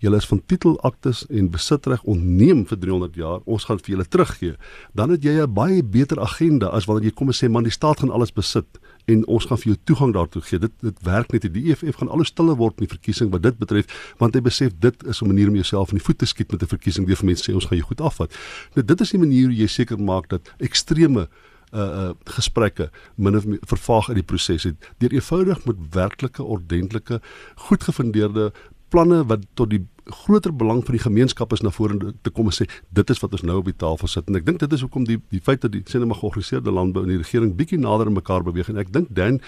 julle 0.03 0.19
is 0.21 0.27
van 0.29 0.41
titelaktes 0.45 1.23
en 1.33 1.49
besitreg 1.49 2.03
ontneem 2.03 2.65
vir 2.69 2.79
300 2.79 3.15
jaar, 3.17 3.39
ons 3.45 3.65
gaan 3.65 3.79
vir 3.81 3.95
julle 3.95 4.05
teruggee, 4.05 4.55
dan 4.93 5.09
het 5.09 5.23
jy 5.23 5.41
'n 5.41 5.53
baie 5.53 5.83
beter 5.83 6.19
agenda 6.21 6.67
as 6.67 6.85
wanneer 6.85 7.09
jy 7.09 7.15
kom 7.15 7.27
en 7.27 7.33
sê 7.33 7.49
man 7.49 7.63
die 7.63 7.71
staat 7.71 7.99
gaan 7.99 8.11
alles 8.11 8.31
besit 8.31 8.67
en 9.05 9.25
ons 9.27 9.45
gaan 9.45 9.59
vir 9.61 9.71
jou 9.71 9.77
toegang 9.83 10.13
daartoe 10.13 10.41
gee. 10.41 10.59
Dit 10.59 10.73
dit 10.81 11.01
werk 11.05 11.31
net. 11.31 11.47
Die 11.53 11.71
EFF 11.71 11.99
gaan 12.01 12.09
alles 12.09 12.31
stille 12.33 12.55
word 12.57 12.79
in 12.79 12.87
die 12.87 12.93
verkiesing 12.93 13.31
wat 13.31 13.43
dit 13.45 13.57
betref, 13.57 13.89
want 14.21 14.35
hy 14.35 14.41
besef 14.41 14.73
dit 14.79 15.03
is 15.05 15.21
'n 15.21 15.27
manier 15.27 15.47
om 15.47 15.55
jouself 15.55 15.91
in 15.91 15.97
die 15.97 16.05
voet 16.05 16.17
te 16.17 16.25
skiet 16.25 16.51
met 16.51 16.61
'n 16.61 16.67
verkiesing 16.67 17.07
deur 17.07 17.17
vir 17.17 17.25
mense 17.25 17.43
sê 17.43 17.53
ons 17.53 17.65
gaan 17.65 17.77
jou 17.77 17.87
goed 17.87 18.01
afvat. 18.01 18.33
Nou 18.75 18.85
dit 18.85 19.01
is 19.01 19.11
die 19.11 19.19
manier 19.19 19.45
hoe 19.45 19.55
jy 19.55 19.67
seker 19.67 19.99
maak 19.99 20.29
dat 20.29 20.53
ekstreme 20.59 21.27
uh 21.73 21.79
uh 21.79 22.13
gesprekke 22.23 22.89
min 23.15 23.35
of 23.35 23.45
meer 23.45 23.59
vervaag 23.61 24.09
in 24.09 24.15
die 24.15 24.23
proses 24.23 24.63
het 24.63 24.75
deur 24.99 25.11
eenvoudig 25.11 25.65
met 25.65 25.75
werklike 25.91 26.43
ordentlike 26.43 27.21
goed 27.55 27.83
gefundeerde 27.83 28.53
planne 28.89 29.25
wat 29.25 29.45
tot 29.53 29.69
die 29.69 29.87
groter 30.05 30.55
belang 30.55 30.83
van 30.85 30.93
die 30.93 31.01
gemeenskap 31.01 31.53
is 31.53 31.61
na 31.65 31.71
vore 31.73 32.13
te 32.21 32.29
kom 32.29 32.49
en 32.51 32.53
sê 32.53 32.67
dit 32.93 33.09
is 33.09 33.21
wat 33.23 33.31
ons 33.33 33.41
nou 33.41 33.57
op 33.61 33.69
die 33.69 33.77
tafel 33.77 34.09
sit. 34.11 34.27
En 34.29 34.37
ek 34.37 34.45
dink 34.45 34.59
dit 34.61 34.73
is 34.77 34.83
hoekom 34.85 35.07
die 35.07 35.17
die 35.33 35.41
feit 35.41 35.63
dat 35.63 35.73
die 35.73 35.81
sê 35.89 36.01
net 36.01 36.09
maar 36.11 36.19
georganiseerde 36.19 36.73
landbou 36.73 37.03
en 37.05 37.13
die 37.15 37.21
regering 37.21 37.55
bietjie 37.57 37.79
nader 37.81 38.11
aan 38.11 38.17
mekaar 38.17 38.45
beweeg. 38.45 38.69
En 38.69 38.81
ek 38.81 38.93
dink 38.93 39.13
Dan 39.15 39.39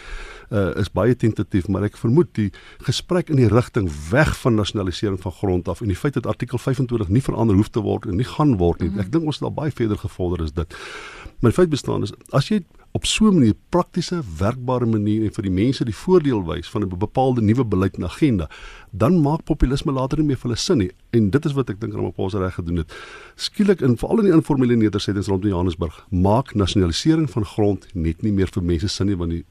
uh, 0.49 0.71
is 0.79 0.89
baie 0.93 1.15
tentatief 1.15 1.67
maar 1.67 1.83
ek 1.87 1.97
vermoed 1.99 2.29
die 2.37 2.49
gesprek 2.87 3.29
in 3.33 3.41
die 3.41 3.49
rigting 3.51 3.89
weg 4.09 4.33
van 4.39 4.55
nasionalisering 4.55 5.19
van 5.21 5.35
grond 5.41 5.67
af 5.67 5.81
en 5.81 5.91
die 5.91 5.99
feit 5.99 6.15
dat 6.17 6.29
artikel 6.29 6.57
25 6.57 7.11
nie 7.11 7.21
verander 7.21 7.57
hoef 7.57 7.69
te 7.69 7.83
word 7.83 8.07
en 8.07 8.17
nie 8.17 8.27
gaan 8.27 8.57
word 8.57 8.81
nie. 8.81 8.89
-hmm. 8.89 9.05
ek 9.05 9.11
dink 9.11 9.25
ons 9.25 9.41
het 9.41 9.49
al 9.49 9.53
baie 9.53 9.71
verder 9.71 9.97
gevorder 9.97 10.45
is 10.45 10.53
dit. 10.53 10.75
Maar 11.39 11.51
die 11.51 11.59
feit 11.59 11.69
bestaan 11.69 12.03
is 12.03 12.13
as 12.31 12.49
jy 12.49 12.63
op 12.97 13.05
so 13.05 13.29
'n 13.29 13.33
manier 13.37 13.53
praktiese 13.69 14.23
werkbare 14.37 14.85
manier 14.85 15.23
en 15.23 15.33
vir 15.33 15.43
die 15.43 15.51
mense 15.51 15.85
die 15.85 15.95
voordeel 15.95 16.41
wys 16.45 16.69
van 16.69 16.81
'n 16.83 16.97
bepaalde 16.97 17.41
nuwe 17.41 17.65
beleid 17.65 17.95
en 17.97 18.03
agenda, 18.03 18.49
dan 18.91 19.21
maak 19.21 19.43
populisme 19.43 19.91
later 19.91 20.17
nie 20.17 20.27
meer 20.27 20.37
vir 20.37 20.49
hulle 20.49 20.57
sin 20.57 20.77
nie. 20.77 20.91
En 21.11 21.29
dit 21.29 21.45
is 21.45 21.53
wat 21.53 21.69
ek 21.69 21.79
dink 21.79 21.93
Ramaphosa 21.93 22.39
reg 22.39 22.53
gedoen 22.53 22.77
het. 22.77 22.93
Skielik 23.35 23.81
in 23.81 23.97
veral 23.97 24.19
in 24.19 24.25
die 24.25 24.33
informele 24.33 24.75
nedersettings 24.75 25.27
rondom 25.27 25.49
Johannesburg, 25.49 26.05
maak 26.09 26.55
nasionalisering 26.55 27.29
van 27.29 27.45
grond 27.45 27.87
net 27.93 28.21
nie 28.23 28.31
meer 28.31 28.47
vir 28.47 28.63
mense 28.63 28.87
sin 28.87 29.07
nie 29.07 29.17
want 29.17 29.31
die 29.31 29.45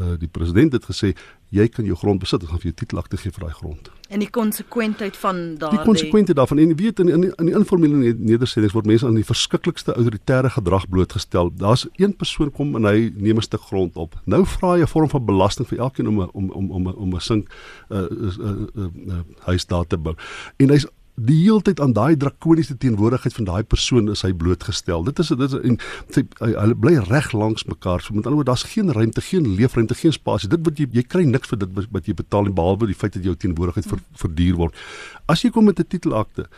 uh, 0.00 0.14
die 0.18 0.28
president 0.28 0.72
het 0.72 0.84
gesê 0.84 1.12
jy 1.52 1.66
kan 1.68 1.84
jou 1.84 1.96
grond 2.00 2.20
besit, 2.20 2.40
ons 2.40 2.50
gaan 2.50 2.60
vir 2.62 2.70
jou 2.70 2.76
titelakte 2.80 3.18
gee 3.20 3.32
vir 3.34 3.44
daai 3.44 3.56
grond. 3.58 3.90
En 4.08 4.22
die 4.24 4.30
konsekwentheid 4.32 5.16
van 5.20 5.40
daardie 5.60 5.78
Die 5.78 5.88
konsekwente 5.88 6.36
daarvan 6.36 6.62
en 6.62 6.72
jy 6.72 6.78
weet 6.80 7.02
in 7.04 7.12
in, 7.12 7.26
in 7.28 7.50
die 7.50 7.56
informele 7.58 8.14
nedersettings 8.16 8.72
word 8.76 8.88
mense 8.88 9.06
aan 9.06 9.18
die 9.20 9.26
verskriklikste 9.26 9.92
autoritaire 9.92 10.50
gedrag 10.56 10.88
blootgestel. 10.88 11.52
Daar's 11.60 11.86
een 12.00 12.16
persoon 12.16 12.50
kom 12.50 12.76
en 12.76 12.88
hy 12.88 13.12
neem 13.16 13.36
'n 13.36 13.48
stuk 13.48 13.68
grond 13.68 13.96
op. 13.96 14.16
Nou 14.24 14.46
vra 14.46 14.76
hy 14.76 14.82
'n 14.82 14.92
vorm 14.94 15.08
van 15.08 15.24
belasting 15.24 15.68
vir 15.68 15.78
elkeen 15.78 16.08
om 16.08 16.22
'n 16.22 16.30
om 16.32 16.50
om 16.50 16.70
om 16.70 16.86
om 16.86 17.14
'n 17.14 17.20
sink 17.20 17.48
uh, 17.90 17.98
uh, 17.98 18.36
uh, 18.38 18.56
uh, 18.76 18.88
uh, 19.06 19.20
huis 19.44 19.66
daar 19.66 19.86
te 19.86 19.96
bou. 19.96 20.14
En 20.56 20.70
hy's 20.70 20.86
die 21.14 21.36
heeltyd 21.42 21.80
aan 21.80 21.92
daai 21.92 22.16
drakoniese 22.16 22.76
teenwoordigheid 22.80 23.34
van 23.36 23.44
daai 23.44 23.62
persoon 23.62 24.08
is 24.10 24.22
hy 24.24 24.32
blootgestel. 24.32 25.04
Dit 25.04 25.18
is 25.20 25.28
dit 25.28 25.42
is 25.44 25.56
en 25.60 25.78
sy 26.14 26.24
hy 26.40 26.72
bly 26.72 26.94
reg 27.04 27.32
langs 27.36 27.66
mekaar. 27.68 28.00
So 28.00 28.16
met 28.16 28.24
ander 28.24 28.40
woorde 28.40 28.50
daar's 28.50 28.64
geen 28.72 28.92
ruimte, 28.92 29.20
geen 29.20 29.46
leefruimte, 29.54 29.94
geen 29.94 30.12
spasie. 30.16 30.48
Dit 30.48 30.64
wat 30.64 30.80
jy 30.80 30.88
jy 30.92 31.04
kry 31.04 31.24
niks 31.28 31.52
vir 31.52 31.60
dit 31.64 31.80
wat 31.92 32.08
jy 32.08 32.16
betaal 32.16 32.48
nie 32.48 32.56
behalwe 32.56 32.88
die 32.88 32.96
feit 32.96 33.12
dat 33.18 33.24
jou 33.28 33.36
teenwoordigheid 33.36 33.88
ver, 33.90 34.00
verduur 34.24 34.56
word. 34.64 34.84
As 35.28 35.44
jy 35.44 35.50
kom 35.50 35.68
met 35.68 35.80
'n 35.80 35.86
titelakte, 35.86 36.48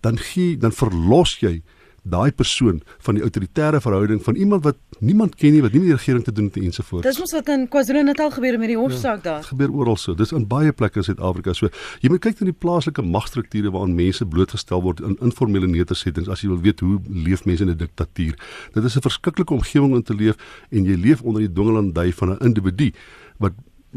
dan 0.00 0.18
gee 0.18 0.56
dan 0.56 0.72
verlos 0.72 1.40
jy 1.40 1.62
daai 2.04 2.32
persoon 2.36 2.82
van 3.06 3.16
die 3.16 3.22
autoritaire 3.24 3.80
verhouding 3.80 4.20
van 4.22 4.36
iemand 4.36 4.64
wat 4.64 4.76
niemand 5.00 5.34
ken 5.40 5.54
nie, 5.56 5.62
wat 5.64 5.72
nie 5.72 5.80
met 5.80 5.88
die 5.88 5.96
regering 5.96 6.24
te 6.24 6.32
doen 6.32 6.50
het 6.50 6.56
ensovoorts. 6.60 7.06
Dis 7.06 7.18
mos 7.18 7.32
wat 7.32 7.48
in 7.48 7.64
KwaZulu-Natal 7.72 8.30
gebeur 8.36 8.58
met 8.60 8.72
die 8.72 8.78
hofsaak 8.78 9.24
ja, 9.24 9.30
daar. 9.30 9.40
Dit 9.40 9.52
gebeur 9.54 9.72
oral 9.72 9.96
so. 9.96 10.14
Dis 10.14 10.32
in 10.36 10.46
baie 10.48 10.72
plekke 10.72 11.00
in 11.00 11.08
Suid-Afrika 11.08 11.56
so. 11.56 11.72
Jy 12.04 12.12
moet 12.12 12.24
kyk 12.26 12.40
na 12.40 12.50
die 12.50 12.56
plaaslike 12.64 13.02
magstrukture 13.02 13.72
waaraan 13.72 13.96
mense 13.96 14.28
blootgestel 14.28 14.84
word 14.84 15.00
in 15.00 15.16
informele 15.24 15.70
nedersettings 15.70 16.28
as 16.28 16.44
jy 16.44 16.52
wil 16.52 16.60
weet 16.64 16.84
hoe 16.84 17.00
leef 17.08 17.46
mense 17.48 17.64
in 17.64 17.72
'n 17.72 17.80
diktatuur. 17.80 18.36
Dit 18.74 18.84
is 18.84 18.96
'n 18.96 19.06
verskriklike 19.08 19.54
omgewing 19.54 19.94
om 19.94 20.02
te 20.02 20.14
leef 20.14 20.36
en 20.70 20.84
jy 20.84 20.96
leef 20.96 21.22
onder 21.22 21.40
die 21.40 21.52
dwingelandy 21.52 22.12
van 22.12 22.36
'n 22.36 22.44
individu 22.44 22.92
wat 23.38 23.52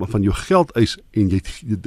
van 0.05 0.21
jou 0.21 0.33
geld 0.33 0.71
eis 0.77 0.97
en 1.11 1.29
jy 1.29 1.41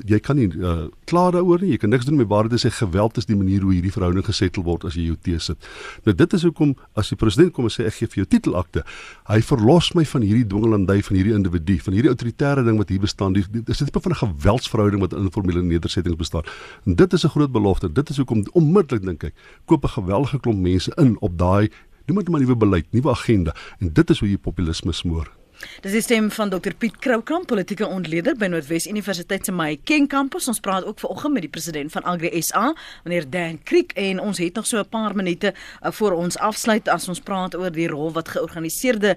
jy 0.07 0.19
kan 0.19 0.37
nie 0.37 0.49
uh, 0.59 0.89
klaar 1.11 1.33
daaroor 1.33 1.63
nie. 1.63 1.71
Jy 1.75 1.81
kan 1.83 1.91
niks 1.91 2.07
doen 2.09 2.17
met 2.19 2.29
waar 2.31 2.49
dit 2.49 2.61
sê 2.61 2.71
geweld 2.75 3.17
is 3.17 3.29
die 3.29 3.37
manier 3.37 3.63
hoe 3.63 3.73
hierdie 3.73 3.93
verhouding 3.93 4.25
gesettel 4.27 4.65
word 4.67 4.85
as 4.85 4.97
jy 4.99 5.07
jou 5.11 5.17
tee 5.23 5.39
sit. 5.39 5.59
Nou 6.05 6.15
dit 6.17 6.33
is 6.33 6.47
hoekom 6.47 6.75
as 6.99 7.13
die 7.13 7.19
president 7.21 7.53
kom 7.55 7.69
en 7.69 7.75
sê 7.75 7.87
ek 7.87 7.99
gee 7.99 8.11
vir 8.11 8.23
jou 8.23 8.29
titelakte, 8.37 8.85
hy 9.31 9.41
verlos 9.41 9.93
my 9.95 10.05
van 10.05 10.27
hierdie 10.27 10.47
dwingelandy 10.47 10.99
van 11.07 11.17
hierdie 11.17 11.37
individu, 11.37 11.79
van 11.87 11.99
hierdie 11.99 12.13
autoritaire 12.13 12.65
ding 12.67 12.81
wat 12.81 12.89
hier 12.89 13.01
bestaan. 13.01 13.37
Dis 13.37 13.49
'n 13.81 13.87
tipe 13.87 14.01
van 14.01 14.13
'n 14.13 14.23
geweldsverhouding 14.25 15.01
wat 15.01 15.13
in 15.13 15.31
informele 15.31 15.63
nedersettings 15.63 16.17
bestaan. 16.17 16.43
En 16.87 16.95
dit 16.95 17.13
is 17.13 17.25
'n 17.25 17.29
groot 17.29 17.53
belofte. 17.53 17.93
Dit 17.93 18.11
is 18.11 18.17
hoekom 18.17 18.45
onmiddellik 18.53 19.05
dink 19.05 19.25
ek 19.25 19.35
koop 19.67 19.85
'n 19.85 19.89
geweldige 19.89 20.41
klomp 20.41 20.59
mense 20.59 20.93
in 20.97 21.17
op 21.21 21.39
daai 21.39 21.71
noem 22.07 22.19
dit 22.19 22.29
maar 22.29 22.41
nuwe 22.41 22.57
beleid, 22.57 22.87
nuwe 22.91 23.11
agenda 23.11 23.55
en 23.79 23.93
dit 23.93 24.11
is 24.11 24.19
hoe 24.19 24.29
jy 24.29 24.39
populisme 24.39 24.93
smoor. 24.93 25.40
Dis 25.85 25.93
die 25.93 26.03
stem 26.05 26.31
van 26.33 26.51
Dr 26.53 26.73
Piet 26.79 26.99
Kroukamp, 26.99 27.47
politieke 27.51 27.87
ontleder 27.87 28.37
by 28.37 28.49
Noordwes 28.49 28.87
Universiteit 28.89 29.45
se 29.45 29.53
Mahikeng 29.53 30.09
kampus. 30.09 30.49
Ons 30.49 30.61
praat 30.61 30.85
ook 30.85 31.01
vanoggend 31.01 31.37
met 31.37 31.45
die 31.47 31.53
president 31.53 31.93
van 31.93 32.05
Agri 32.09 32.43
SA, 32.43 32.75
meneer 33.05 33.29
Dan 33.31 33.59
Kriek 33.63 33.93
en 34.01 34.21
ons 34.21 34.39
het 34.39 34.55
nog 34.55 34.67
so 34.67 34.79
'n 34.79 34.89
paar 34.89 35.17
minute 35.17 35.55
uh, 35.55 35.91
voor 35.93 36.13
ons 36.13 36.39
afsluit 36.39 36.89
as 36.89 37.09
ons 37.09 37.21
praat 37.21 37.57
oor 37.57 37.71
die 37.71 37.89
rol 37.89 38.13
wat 38.13 38.29
georganiseerde 38.29 39.17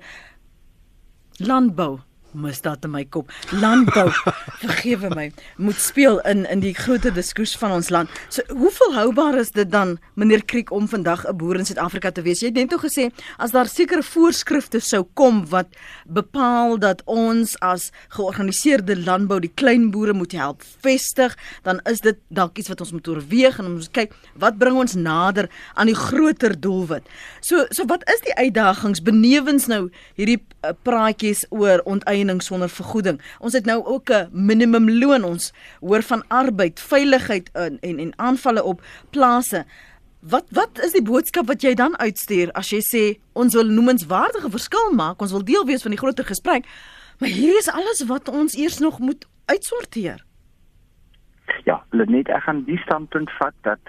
landbou 1.38 2.00
misdaad 2.34 2.84
in 2.86 2.92
my 2.92 3.04
kop. 3.06 3.32
Landbou, 3.52 4.10
vergewe 4.64 5.10
my, 5.14 5.32
moet 5.58 5.80
speel 5.80 6.20
in 6.30 6.46
in 6.50 6.64
die 6.64 6.74
groter 6.74 7.14
diskurs 7.14 7.56
van 7.58 7.72
ons 7.72 7.90
land. 7.90 8.10
So 8.30 8.42
hoe 8.54 8.72
volhoubaar 8.72 9.38
is 9.40 9.52
dit 9.52 9.70
dan 9.72 9.98
meneer 10.14 10.44
Kriek 10.46 10.72
om 10.72 10.88
vandag 10.88 11.26
'n 11.28 11.38
boer 11.38 11.60
in 11.60 11.66
Suid-Afrika 11.66 12.12
te 12.12 12.22
wees? 12.22 12.40
Jy 12.40 12.48
het 12.48 12.56
net 12.56 12.72
nog 12.72 12.84
gesê 12.84 13.12
as 13.38 13.52
daar 13.52 13.68
sekere 13.68 14.04
voorskrifte 14.04 14.80
sou 14.80 15.04
kom 15.14 15.46
wat 15.50 15.68
bepaal 16.06 16.78
dat 16.80 17.02
ons 17.06 17.60
as 17.60 17.92
georganiseerde 18.10 18.98
landbou 18.98 19.40
die 19.40 19.52
klein 19.56 19.92
boere 19.92 20.14
moet 20.14 20.32
help 20.32 20.64
vestig, 20.82 21.38
dan 21.64 21.80
is 21.86 22.02
dit 22.02 22.18
dalk 22.28 22.58
iets 22.58 22.68
wat 22.68 22.82
ons 22.82 22.92
moet 22.92 23.08
oorweeg 23.08 23.60
en 23.60 23.66
ons 23.66 23.92
kyk 23.92 24.14
wat 24.34 24.58
bring 24.58 24.78
ons 24.78 24.94
nader 24.96 25.50
aan 25.74 25.88
die 25.88 25.96
groter 25.96 26.60
doelwit. 26.60 27.04
So 27.42 27.66
so 27.70 27.86
wat 27.86 28.04
is 28.10 28.22
die 28.22 28.36
uitdagings 28.36 29.02
benewens 29.02 29.68
nou 29.68 29.90
hierdie 30.16 30.40
uh, 30.64 30.72
praatjies 30.84 31.46
oor 31.50 31.82
onteiening 31.86 32.23
eiening 32.24 32.42
sonder 32.42 32.72
vergoeding. 32.72 33.20
Ons 33.40 33.54
het 33.54 33.66
nou 33.66 33.84
ook 33.86 34.10
'n 34.10 34.30
minimumloon. 34.32 35.24
Ons 35.24 35.54
hoor 35.80 36.02
van 36.02 36.24
arbeid, 36.28 36.80
veiligheid 36.80 37.52
en 37.52 37.78
en, 37.82 38.00
en 38.00 38.14
aanvalle 38.16 38.64
op 38.64 38.82
plase. 39.10 39.66
Wat 40.20 40.46
wat 40.50 40.80
is 40.84 40.92
die 40.92 41.02
boodskap 41.04 41.48
wat 41.48 41.62
jy 41.62 41.74
dan 41.74 41.98
uitstuur 41.98 42.52
as 42.52 42.70
jy 42.70 42.80
sê 42.80 43.20
ons 43.34 43.54
wil 43.54 43.66
noemenswaardige 43.66 44.50
verskil 44.50 44.94
maak, 44.94 45.22
ons 45.22 45.32
wil 45.32 45.44
deel 45.44 45.66
wees 45.66 45.82
van 45.82 45.92
die 45.92 46.00
groter 46.00 46.26
gesprek. 46.26 46.66
Maar 47.20 47.30
hier 47.30 47.58
is 47.58 47.70
alles 47.70 48.06
wat 48.08 48.30
ons 48.30 48.56
eers 48.56 48.80
nog 48.80 49.00
moet 49.00 49.28
uitsorteer. 49.46 50.26
Ja, 51.64 51.84
net 51.92 52.30
ek 52.30 52.44
gaan 52.44 52.64
die 52.64 52.78
standpunt 52.78 53.32
vat 53.32 53.54
dat 53.62 53.80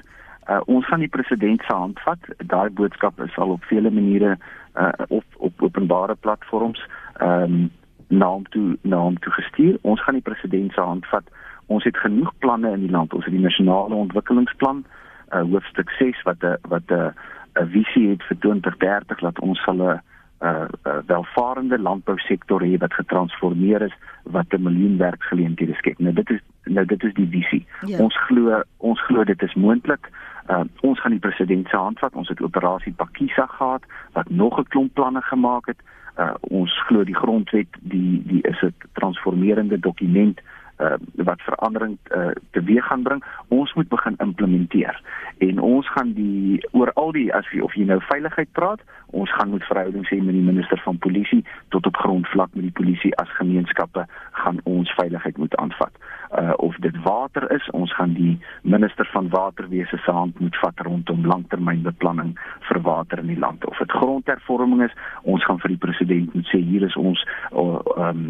uh, 0.48 0.60
ons 0.66 0.86
gaan 0.86 1.00
die 1.00 1.08
president 1.08 1.62
se 1.62 1.74
hand 1.74 2.00
vat. 2.00 2.18
Daai 2.36 2.70
boodskap 2.70 3.20
is 3.20 3.36
al 3.36 3.48
op 3.48 3.64
vele 3.64 3.90
maniere 3.90 4.38
uh, 4.74 4.92
op 5.08 5.24
op 5.36 5.62
openbare 5.62 6.14
platforms 6.14 6.86
ehm 7.14 7.42
um, 7.42 7.70
na 8.08 8.26
hom 8.26 8.44
toe 8.48 8.76
na 8.82 8.96
hom 8.96 9.18
toe 9.18 9.32
gestuur. 9.32 9.78
Ons 9.82 10.02
gaan 10.02 10.14
die 10.14 10.22
president 10.22 10.72
se 10.72 10.80
hand 10.80 11.06
vat. 11.06 11.24
Ons 11.66 11.84
het 11.84 11.96
genoeg 11.96 12.32
planne 12.38 12.72
in 12.72 12.80
die 12.80 12.90
land. 12.90 13.14
Ons 13.14 13.24
het 13.24 13.32
die 13.32 13.42
nasionale 13.42 13.94
ontwikkelingsplan, 13.94 14.84
uh, 15.32 15.42
hoofstuk 15.50 15.90
6 15.98 16.22
wat 16.22 16.42
'n 16.42 16.56
wat 16.68 16.90
'n 16.90 17.14
'n 17.60 17.68
visie 17.70 18.08
het 18.08 18.22
vir 18.22 18.38
2030 18.38 19.18
dat 19.18 19.40
ons 19.40 19.62
sal 19.62 19.76
'n 19.76 20.00
uh, 20.40 20.64
uh, 20.86 20.98
welvarende 21.06 21.78
landbousektor 21.78 22.62
hê 22.62 22.76
wat 22.78 22.94
getransformeer 22.94 23.82
is 23.82 23.94
wat 24.22 24.46
'n 24.48 24.62
miljoen 24.62 24.96
werksgeleenthede 24.96 25.74
skep. 25.74 25.98
Nou 25.98 26.14
dit 26.14 26.30
is 26.30 26.40
nou 26.64 26.86
dit 26.86 27.02
is 27.04 27.14
die 27.14 27.28
visie. 27.28 27.66
Ja. 27.86 27.98
Ons 27.98 28.16
glo 28.26 28.62
ons 28.76 29.00
glo 29.04 29.24
dit 29.24 29.42
is 29.42 29.54
moontlik. 29.54 30.10
Uh, 30.50 30.60
ons 30.80 31.00
gaan 31.00 31.10
die 31.10 31.20
president 31.20 31.68
se 31.68 31.76
hand 31.76 31.98
vat. 31.98 32.14
Ons 32.14 32.28
het 32.28 32.42
operasie 32.42 32.92
Pakisa 32.92 33.46
gehad 33.46 33.82
wat 34.12 34.28
nog 34.28 34.58
'n 34.58 34.68
klomp 34.68 34.94
planne 34.94 35.22
gemaak 35.22 35.66
het 35.66 35.80
uh, 36.18 36.34
ons 36.40 36.72
glo 36.88 37.04
die 37.04 37.16
grondwet 37.16 37.68
die 37.80 38.22
die 38.26 38.42
is 38.42 38.60
'n 38.62 38.74
transformerende 38.92 39.78
dokument 39.78 40.40
uh, 40.78 40.96
wat 41.28 41.40
verandering 41.42 41.98
uh, 42.10 42.30
teweeg 42.50 42.86
gaan 42.86 43.02
bring. 43.02 43.24
Ons 43.48 43.74
moet 43.74 43.88
begin 43.88 44.14
implementeer. 44.18 45.00
En 45.38 45.60
ons 45.60 45.90
gaan 45.90 46.12
die 46.12 46.66
oor 46.72 46.92
al 46.92 47.12
die 47.12 47.28
as 47.34 47.48
jy 47.52 47.60
of 47.60 47.74
jy 47.74 47.86
nou 47.88 48.00
veiligheid 48.10 48.52
praat 48.52 48.80
ons 49.14 49.34
gaan 49.34 49.50
moet 49.50 49.64
verhoudings 49.64 50.10
hê 50.10 50.18
met 50.22 50.34
die 50.34 50.44
minister 50.44 50.80
van 50.84 50.98
polisie 50.98 51.44
tot 51.74 51.86
op 51.86 51.96
grondvlak 51.96 52.54
met 52.54 52.66
die 52.66 52.76
polisie 52.80 53.12
as 53.22 53.30
gemeenskappe 53.38 54.06
gaan 54.42 54.60
ons 54.70 54.90
veiligheid 54.98 55.36
moet 55.38 55.56
aanvat. 55.62 55.92
Uh, 56.38 56.52
of 56.56 56.76
dit 56.82 56.96
water 57.04 57.46
is, 57.54 57.68
ons 57.70 57.94
gaan 57.94 58.14
die 58.18 58.34
minister 58.62 59.08
van 59.12 59.28
waterwese 59.28 59.98
se 60.02 60.10
hand 60.10 60.40
moet 60.40 60.56
vat 60.62 60.80
rondom 60.88 61.26
langtermynbeplanning 61.26 62.34
vir 62.68 62.80
water 62.88 63.22
in 63.22 63.30
die 63.30 63.38
land. 63.38 63.66
Of 63.70 63.78
dit 63.78 63.94
grondhervorming 64.00 64.82
is, 64.88 64.96
ons 65.22 65.44
gaan 65.44 65.62
vir 65.62 65.76
die 65.76 65.82
president 65.86 66.34
moet 66.34 66.50
sê 66.50 66.58
hier 66.58 66.86
is 66.88 66.98
ons 66.98 67.22
uh, 67.52 67.78
um, 68.08 68.26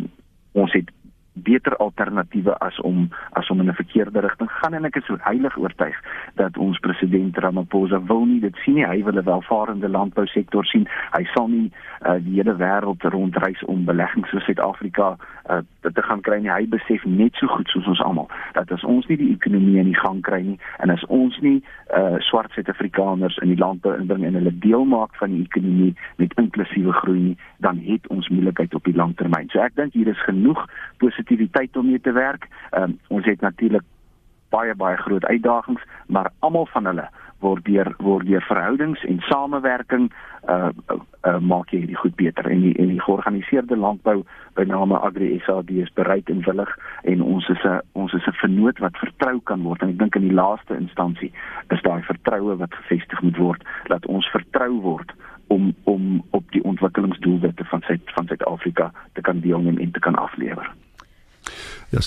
ons 0.53 0.77
het 0.77 0.93
beter 1.35 1.77
alternatiewe 1.77 2.59
as 2.59 2.81
om 2.81 3.09
as 3.33 3.51
om 3.51 3.61
in 3.61 3.69
'n 3.69 3.75
verkeerde 3.75 4.21
rigting 4.21 4.51
gaan. 4.51 4.75
En 4.75 4.85
ek 4.85 4.97
is 4.97 5.05
so 5.05 5.17
heilig 5.21 5.57
oortuig 5.57 5.97
dat 6.35 6.57
ons 6.57 6.79
president 6.79 7.39
Ramaphosa 7.39 8.03
wil 8.03 8.25
nie 8.25 8.41
dit 8.41 8.57
sien 8.57 8.75
nie. 8.75 8.87
Hy 8.87 9.05
wil 9.05 9.19
'n 9.19 9.25
welvarende 9.25 9.89
landbousektor 9.89 10.65
sien. 10.65 10.89
Hy 11.11 11.25
sal 11.25 11.49
nie 11.49 11.73
uh, 12.07 12.15
die 12.19 12.35
hele 12.35 12.57
wêreld 12.57 13.03
rondreis 13.03 13.65
om 13.65 13.85
beleggings 13.85 14.33
in 14.33 14.41
Suid-Afrika 14.41 15.17
uh, 15.51 15.59
te 15.81 16.03
gaan 16.03 16.21
kry 16.21 16.41
nie. 16.41 16.51
Hy 16.51 16.67
besef 16.69 17.05
net 17.05 17.35
so 17.35 17.47
goed 17.47 17.69
soos 17.69 17.87
ons 17.87 18.01
almal 18.01 18.29
dat 18.53 18.73
as 18.73 18.85
ons 18.85 19.07
nie 19.07 19.17
die 19.17 19.33
ekonomie 19.33 19.79
in 19.79 19.91
die 19.93 20.01
gang 20.01 20.23
kry 20.23 20.43
nie 20.43 20.59
en 20.79 20.91
as 20.91 21.05
ons 21.13 21.39
nie 21.41 21.63
uh, 21.97 22.17
swart 22.19 22.53
Suid-Afrikaners 22.53 23.39
in 23.43 23.49
die 23.49 23.61
landbou 23.61 23.95
inbring 23.99 24.25
en 24.25 24.39
hulle 24.39 24.59
deel 24.59 24.85
maak 24.85 25.17
van 25.21 25.35
die 25.35 25.43
ekonomie 25.43 25.95
met 26.17 26.35
inklusiewe 26.41 26.93
groei 26.93 27.21
nie 27.21 27.37
dan 27.65 27.79
het 27.85 28.07
ons 28.15 28.29
moeilikheid 28.29 28.75
op 28.75 28.85
die 28.85 28.97
lang 28.97 29.15
termyn 29.21 29.49
so 29.53 29.63
ek 29.65 29.77
dink 29.79 29.97
hier 29.97 30.09
is 30.11 30.25
genoeg 30.29 30.61
positiwiteit 31.25 31.77
om 31.77 31.87
mee 31.87 32.01
te 32.01 32.13
werk. 32.13 32.49
Um, 32.73 32.99
ons 33.09 33.25
het 33.25 33.41
natuurlik 33.41 33.83
baie 34.51 34.75
baie 34.75 34.97
groot 34.97 35.25
uitdagings, 35.25 35.83
maar 36.07 36.31
almal 36.39 36.67
van 36.67 36.87
hulle 36.87 37.09
word 37.41 37.65
deur 37.65 37.95
word 37.99 38.27
deur 38.27 38.43
verhoudings 38.43 39.03
en 39.05 39.19
samewerking 39.21 40.13
uh, 40.49 40.69
uh, 40.91 40.97
uh 41.27 41.39
maak 41.41 41.73
jy 41.73 41.83
hierdie 41.83 41.99
goed 41.99 42.15
beter 42.17 42.47
en 42.49 42.63
die 42.63 42.73
en 42.79 42.89
die 42.89 43.01
georganiseerde 43.03 43.77
landbou 43.77 44.23
by 44.55 44.65
name 44.65 44.97
Agri 44.97 45.43
SAD 45.45 45.75
is 45.83 45.93
bereid 45.99 46.31
en 46.31 46.41
willig 46.47 46.71
en 47.03 47.23
ons 47.23 47.49
is 47.49 47.65
'n 47.65 47.83
ons 47.93 48.13
is 48.13 48.27
'n 48.27 48.39
vernoot 48.41 48.79
wat 48.79 48.97
vertrou 48.97 49.41
kan 49.41 49.63
word 49.63 49.83
en 49.83 49.91
ek 49.91 49.99
dink 49.99 50.17
in 50.17 50.29
die 50.29 50.39
laaste 50.41 50.77
instansie 50.77 51.33
is 51.69 51.83
daai 51.83 52.03
vertroue 52.03 52.57
wat 52.57 52.75
gevestig 52.75 53.23
moet 53.23 53.37
word 53.37 53.63
dat 53.93 54.07
ons 54.07 54.31
vertrou 54.31 54.81
word 54.81 55.13
om 55.49 55.75
om 55.85 56.25
op 56.31 56.45
die 56.51 56.65
ontwikkelingsdoelwitte 56.65 57.65
van 57.65 57.83
Suid 57.83 58.01
van 58.15 58.27
Suid-Afrika 58.27 58.93
te 59.13 59.21
kan 59.21 59.41
deelneem 59.41 59.79
en 59.79 59.91
te 59.91 60.01
kan 60.01 60.15
aflewer. 60.15 60.73
Ja, 61.91 62.01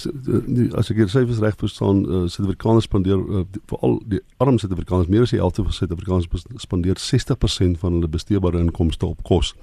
as 0.80 0.90
ek 0.92 0.98
hier 1.00 1.10
syfers 1.12 1.40
reg 1.44 1.56
verstaan, 1.60 2.04
uh, 2.06 2.24
Suid-Afrikaners 2.32 2.88
spandeer 2.90 3.20
uh, 3.20 3.44
veral 3.70 4.00
die 4.10 4.22
arm 4.44 4.58
Suid-Afrikaners, 4.60 5.10
meer 5.12 5.28
as 5.28 5.34
die 5.36 5.42
helfte 5.42 5.64
van 5.64 5.76
Suid-Afrikaners 5.76 6.48
spandeer 6.64 7.00
60% 7.02 7.80
van 7.84 7.98
hulle 7.98 8.10
besteedbare 8.12 8.60
inkomste 8.60 9.06
op 9.08 9.24
kos. 9.28 9.54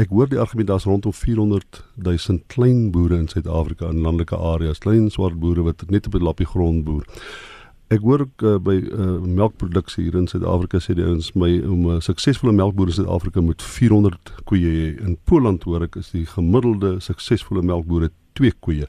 Ek 0.00 0.12
hoor 0.14 0.30
die 0.30 0.40
argument 0.40 0.70
daar's 0.70 0.88
rondom 0.88 1.12
400 1.12 1.82
000 2.00 2.44
klein 2.52 2.90
boere 2.94 3.18
in 3.20 3.28
Suid-Afrika 3.28 3.90
in 3.92 4.04
landelike 4.04 4.36
areas, 4.36 4.80
klein 4.84 5.10
swart 5.12 5.40
boere 5.40 5.66
wat 5.66 5.84
net 5.90 6.06
op 6.06 6.14
'n 6.14 6.24
lappie 6.24 6.46
grond 6.46 6.84
boer. 6.84 7.04
Ek 7.92 8.00
hoor 8.00 8.22
ook 8.24 8.42
uh, 8.42 8.56
by 8.56 8.78
uh, 8.88 9.18
melkproduksie 9.20 10.06
hier 10.06 10.16
in 10.16 10.28
Suid-Afrika 10.30 10.80
sê 10.80 10.94
die 10.96 11.04
ouens 11.04 11.34
my 11.36 11.50
om 11.60 11.82
'n 11.86 11.96
uh, 11.96 12.00
suksesvolle 12.00 12.54
melkboer 12.56 12.88
in 12.88 12.96
Suid-Afrika 12.96 13.40
moet 13.40 13.62
400 13.62 14.32
koeie 14.48 14.70
hê. 14.72 14.86
In 15.04 15.18
Poland 15.24 15.62
hoor 15.68 15.82
ek 15.84 15.96
is 16.00 16.10
die 16.10 16.24
gemiddelde 16.24 17.00
suksesvolle 17.00 17.62
melkboere 17.62 18.10
2 18.38 18.52
koeie 18.60 18.88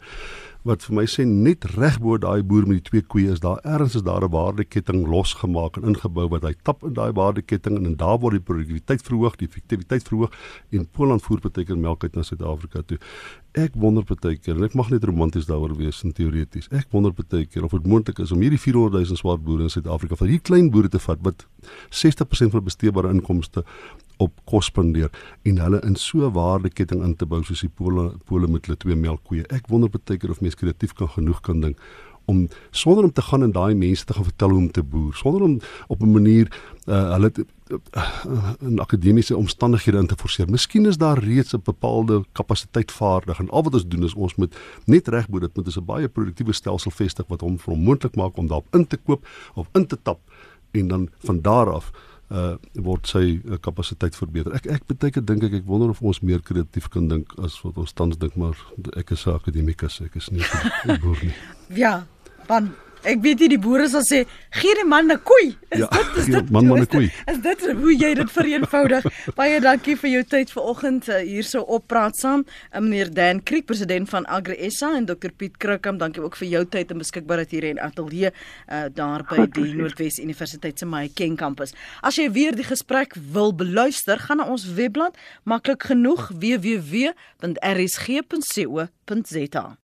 wat 0.63 0.85
vir 0.87 0.95
my 0.95 1.03
sê 1.11 1.25
net 1.27 1.65
reg 1.75 1.97
bo 1.99 2.15
daai 2.23 2.39
boer 2.47 2.63
met 2.67 2.79
die 2.79 2.85
twee 2.87 3.03
koeie 3.13 3.33
is 3.33 3.41
daar 3.43 3.59
ergens 3.67 3.97
is 3.99 4.03
daar 4.07 4.23
'n 4.23 4.31
waardeketting 4.31 5.05
losgemaak 5.13 5.77
en 5.77 5.83
ingebou 5.91 6.29
wat 6.29 6.43
hy 6.43 6.53
tap 6.63 6.83
in 6.83 6.93
daai 6.93 7.11
waardeketting 7.11 7.75
en, 7.77 7.85
en 7.85 7.95
daar 7.95 8.17
word 8.19 8.39
die 8.39 8.47
produktiwiteit 8.47 9.01
verhoog, 9.03 9.35
die 9.35 9.47
effektiwiteit 9.47 10.07
verhoog 10.07 10.31
en 10.71 10.87
Poland 10.87 11.21
voer 11.21 11.39
baie 11.43 11.75
melk 11.75 12.03
uit 12.03 12.15
na 12.15 12.23
Suid-Afrika 12.23 12.81
toe. 12.81 12.97
Ek 13.53 13.71
wonder 13.75 14.03
baie 14.03 14.37
keer 14.37 14.55
en 14.55 14.63
ek 14.63 14.73
mag 14.73 14.89
net 14.89 15.03
romanties 15.03 15.45
daaroor 15.45 15.75
wees 15.75 16.01
en 16.03 16.13
teoreties. 16.13 16.69
Ek 16.71 16.87
wonder 16.91 17.11
baie 17.11 17.45
keer 17.45 17.63
of 17.63 17.71
dit 17.71 17.85
moontlik 17.85 18.19
is 18.19 18.31
om 18.31 18.39
hierdie 18.39 18.59
400 18.59 19.03
000 19.03 19.17
swart 19.17 19.43
boere 19.43 19.63
in 19.63 19.69
Suid-Afrika 19.69 20.15
van 20.15 20.27
hierdie 20.27 20.47
klein 20.47 20.71
boere 20.71 20.87
te 20.87 20.99
vat 20.99 21.19
wat 21.21 21.45
60% 21.91 22.51
van 22.51 22.63
besteedbare 22.63 23.11
inkomste 23.11 23.65
op 24.17 24.31
kos 24.45 24.65
spandeer 24.65 25.11
en 25.43 25.57
hulle 25.57 25.81
in 25.81 25.95
so 25.95 26.25
'n 26.27 26.33
waardeketting 26.33 27.03
in 27.03 27.15
te 27.15 27.25
bou 27.25 27.43
soos 27.43 27.61
die 27.61 27.69
pole 27.69 28.13
pole 28.25 28.47
met 28.47 28.65
hulle 28.65 28.77
twee 28.77 28.95
melkkoeie. 28.95 29.45
Ek 29.49 29.67
wonder 29.67 29.89
baie 29.89 30.17
keer 30.17 30.29
of 30.29 30.41
mens 30.41 30.55
kreatief 30.55 30.93
kan 30.93 31.09
genoeg 31.09 31.41
kan 31.41 31.61
dink 31.61 31.77
om 32.25 32.47
sonder 32.71 33.03
om 33.03 33.11
te 33.11 33.21
gaan 33.21 33.43
en 33.43 33.51
daai 33.51 33.75
mense 33.75 34.05
te 34.05 34.13
gaan 34.13 34.23
vertel 34.23 34.49
hoe 34.49 34.57
om 34.57 34.71
te 34.71 34.83
boer, 34.83 35.13
sonder 35.13 35.41
om 35.41 35.59
op 35.87 36.01
'n 36.01 36.11
manier 36.11 36.47
uh, 36.85 37.11
hulle 37.11 37.31
uh, 37.95 38.53
in 38.59 38.79
akademiese 38.79 39.37
omstandighede 39.37 39.97
in 39.97 40.07
te 40.07 40.15
forceer. 40.15 40.49
Miskien 40.49 40.85
is 40.85 40.97
daar 40.97 41.19
reeds 41.19 41.53
'n 41.53 41.61
bepaalde 41.63 42.23
kapasiteit 42.31 42.91
vaardig 42.91 43.39
en 43.39 43.49
al 43.49 43.63
wat 43.63 43.73
ons 43.73 43.87
doen 43.87 44.03
is 44.03 44.13
ons 44.13 44.35
moet 44.35 44.55
net 44.85 45.07
reg 45.07 45.29
bo 45.29 45.39
dit 45.39 45.55
moet 45.55 45.77
'n 45.77 45.85
baie 45.85 46.07
produktiewe 46.07 46.53
stelsel 46.53 46.91
vestig 46.91 47.27
wat 47.27 47.41
hom 47.41 47.59
moontlik 47.65 48.15
maak 48.15 48.37
om 48.37 48.47
daarop 48.47 48.75
in 48.75 48.87
te 48.87 48.97
koop 48.97 49.27
of 49.53 49.67
in 49.73 49.87
te 49.87 49.97
tap 50.01 50.19
en 50.71 50.87
dan 50.87 51.09
van 51.19 51.41
daar 51.41 51.71
af 51.71 51.91
uh 52.33 52.55
word 52.81 53.07
sy 53.07 53.41
uh, 53.45 53.57
kapasiteit 53.61 54.15
verbeter. 54.17 54.55
Ek 54.57 54.65
ek 54.65 54.87
beteken 54.89 55.25
dink 55.25 55.43
ek 55.47 55.59
ek 55.61 55.67
wonder 55.69 55.93
of 55.93 56.01
ons 56.01 56.21
meer 56.25 56.41
kreatief 56.41 56.89
kan 56.93 57.07
dink 57.11 57.33
as 57.37 57.59
wat 57.61 57.77
ons 57.77 57.93
tans 57.93 58.17
dink 58.17 58.35
maar 58.35 58.57
ek 58.97 59.13
is 59.13 59.25
'n 59.27 59.37
akademikus, 59.37 60.01
ek 60.01 60.17
is 60.17 60.31
nie 60.31 60.41
'n 60.41 60.99
boer 61.03 61.19
nie. 61.21 61.35
Ja, 61.77 62.05
want 62.47 62.73
Ek 63.03 63.19
weet 63.19 63.41
jy 63.43 63.49
die 63.51 63.59
boere 63.59 63.89
sal 63.91 64.03
sê 64.07 64.21
gee 64.55 64.73
die 64.79 64.85
man 64.87 65.11
'n 65.11 65.19
koei. 65.19 65.57
Is 65.75 65.79
ja, 65.79 65.87
dit 65.91 66.17
is 66.21 66.25
dit 66.31 66.49
man 66.49 66.67
man 66.67 66.79
'n 66.79 66.87
koei. 66.87 67.11
Is 67.27 67.39
dit 67.43 67.59
hoe 67.75 67.95
jy 67.95 68.13
dit 68.15 68.31
vereenvoudig? 68.31 69.03
Baie 69.39 69.59
dankie 69.59 69.95
vir 69.99 70.09
jou 70.09 70.23
tyd 70.23 70.51
vanoggend 70.51 71.09
uh, 71.09 71.17
hierso 71.19 71.59
op 71.67 71.87
praat 71.87 72.15
saam. 72.15 72.45
Uh, 72.71 72.79
meneer 72.79 73.13
Dan 73.13 73.43
Kriek, 73.43 73.65
president 73.65 74.09
van 74.09 74.25
Agri 74.25 74.69
SA 74.71 74.95
en 74.95 75.05
Dr 75.05 75.31
Piet 75.35 75.57
Krikam, 75.57 75.97
dankie 75.97 76.23
ook 76.23 76.35
vir 76.39 76.47
jou 76.47 76.65
tyd 76.65 76.91
en 76.91 76.97
beskikbaarheid 77.03 77.51
hier 77.51 77.63
in 77.63 77.79
ateljee 77.79 78.31
uh, 78.31 78.87
daar 78.93 79.23
by 79.27 79.47
die 79.51 79.73
Noordwes 79.75 80.19
Universiteit 80.23 80.79
se 80.79 80.85
Mahikeng 80.85 81.35
kampus. 81.35 81.73
As 82.01 82.15
jy 82.15 82.31
weer 82.31 82.55
die 82.55 82.63
gesprek 82.63 83.15
wil 83.35 83.51
beluister, 83.51 84.17
gaan 84.17 84.37
na 84.39 84.47
ons 84.47 84.73
webblad 84.79 85.17
maklik 85.43 85.83
genoeg 85.91 86.31
www.rsg.co.za. 86.31 87.03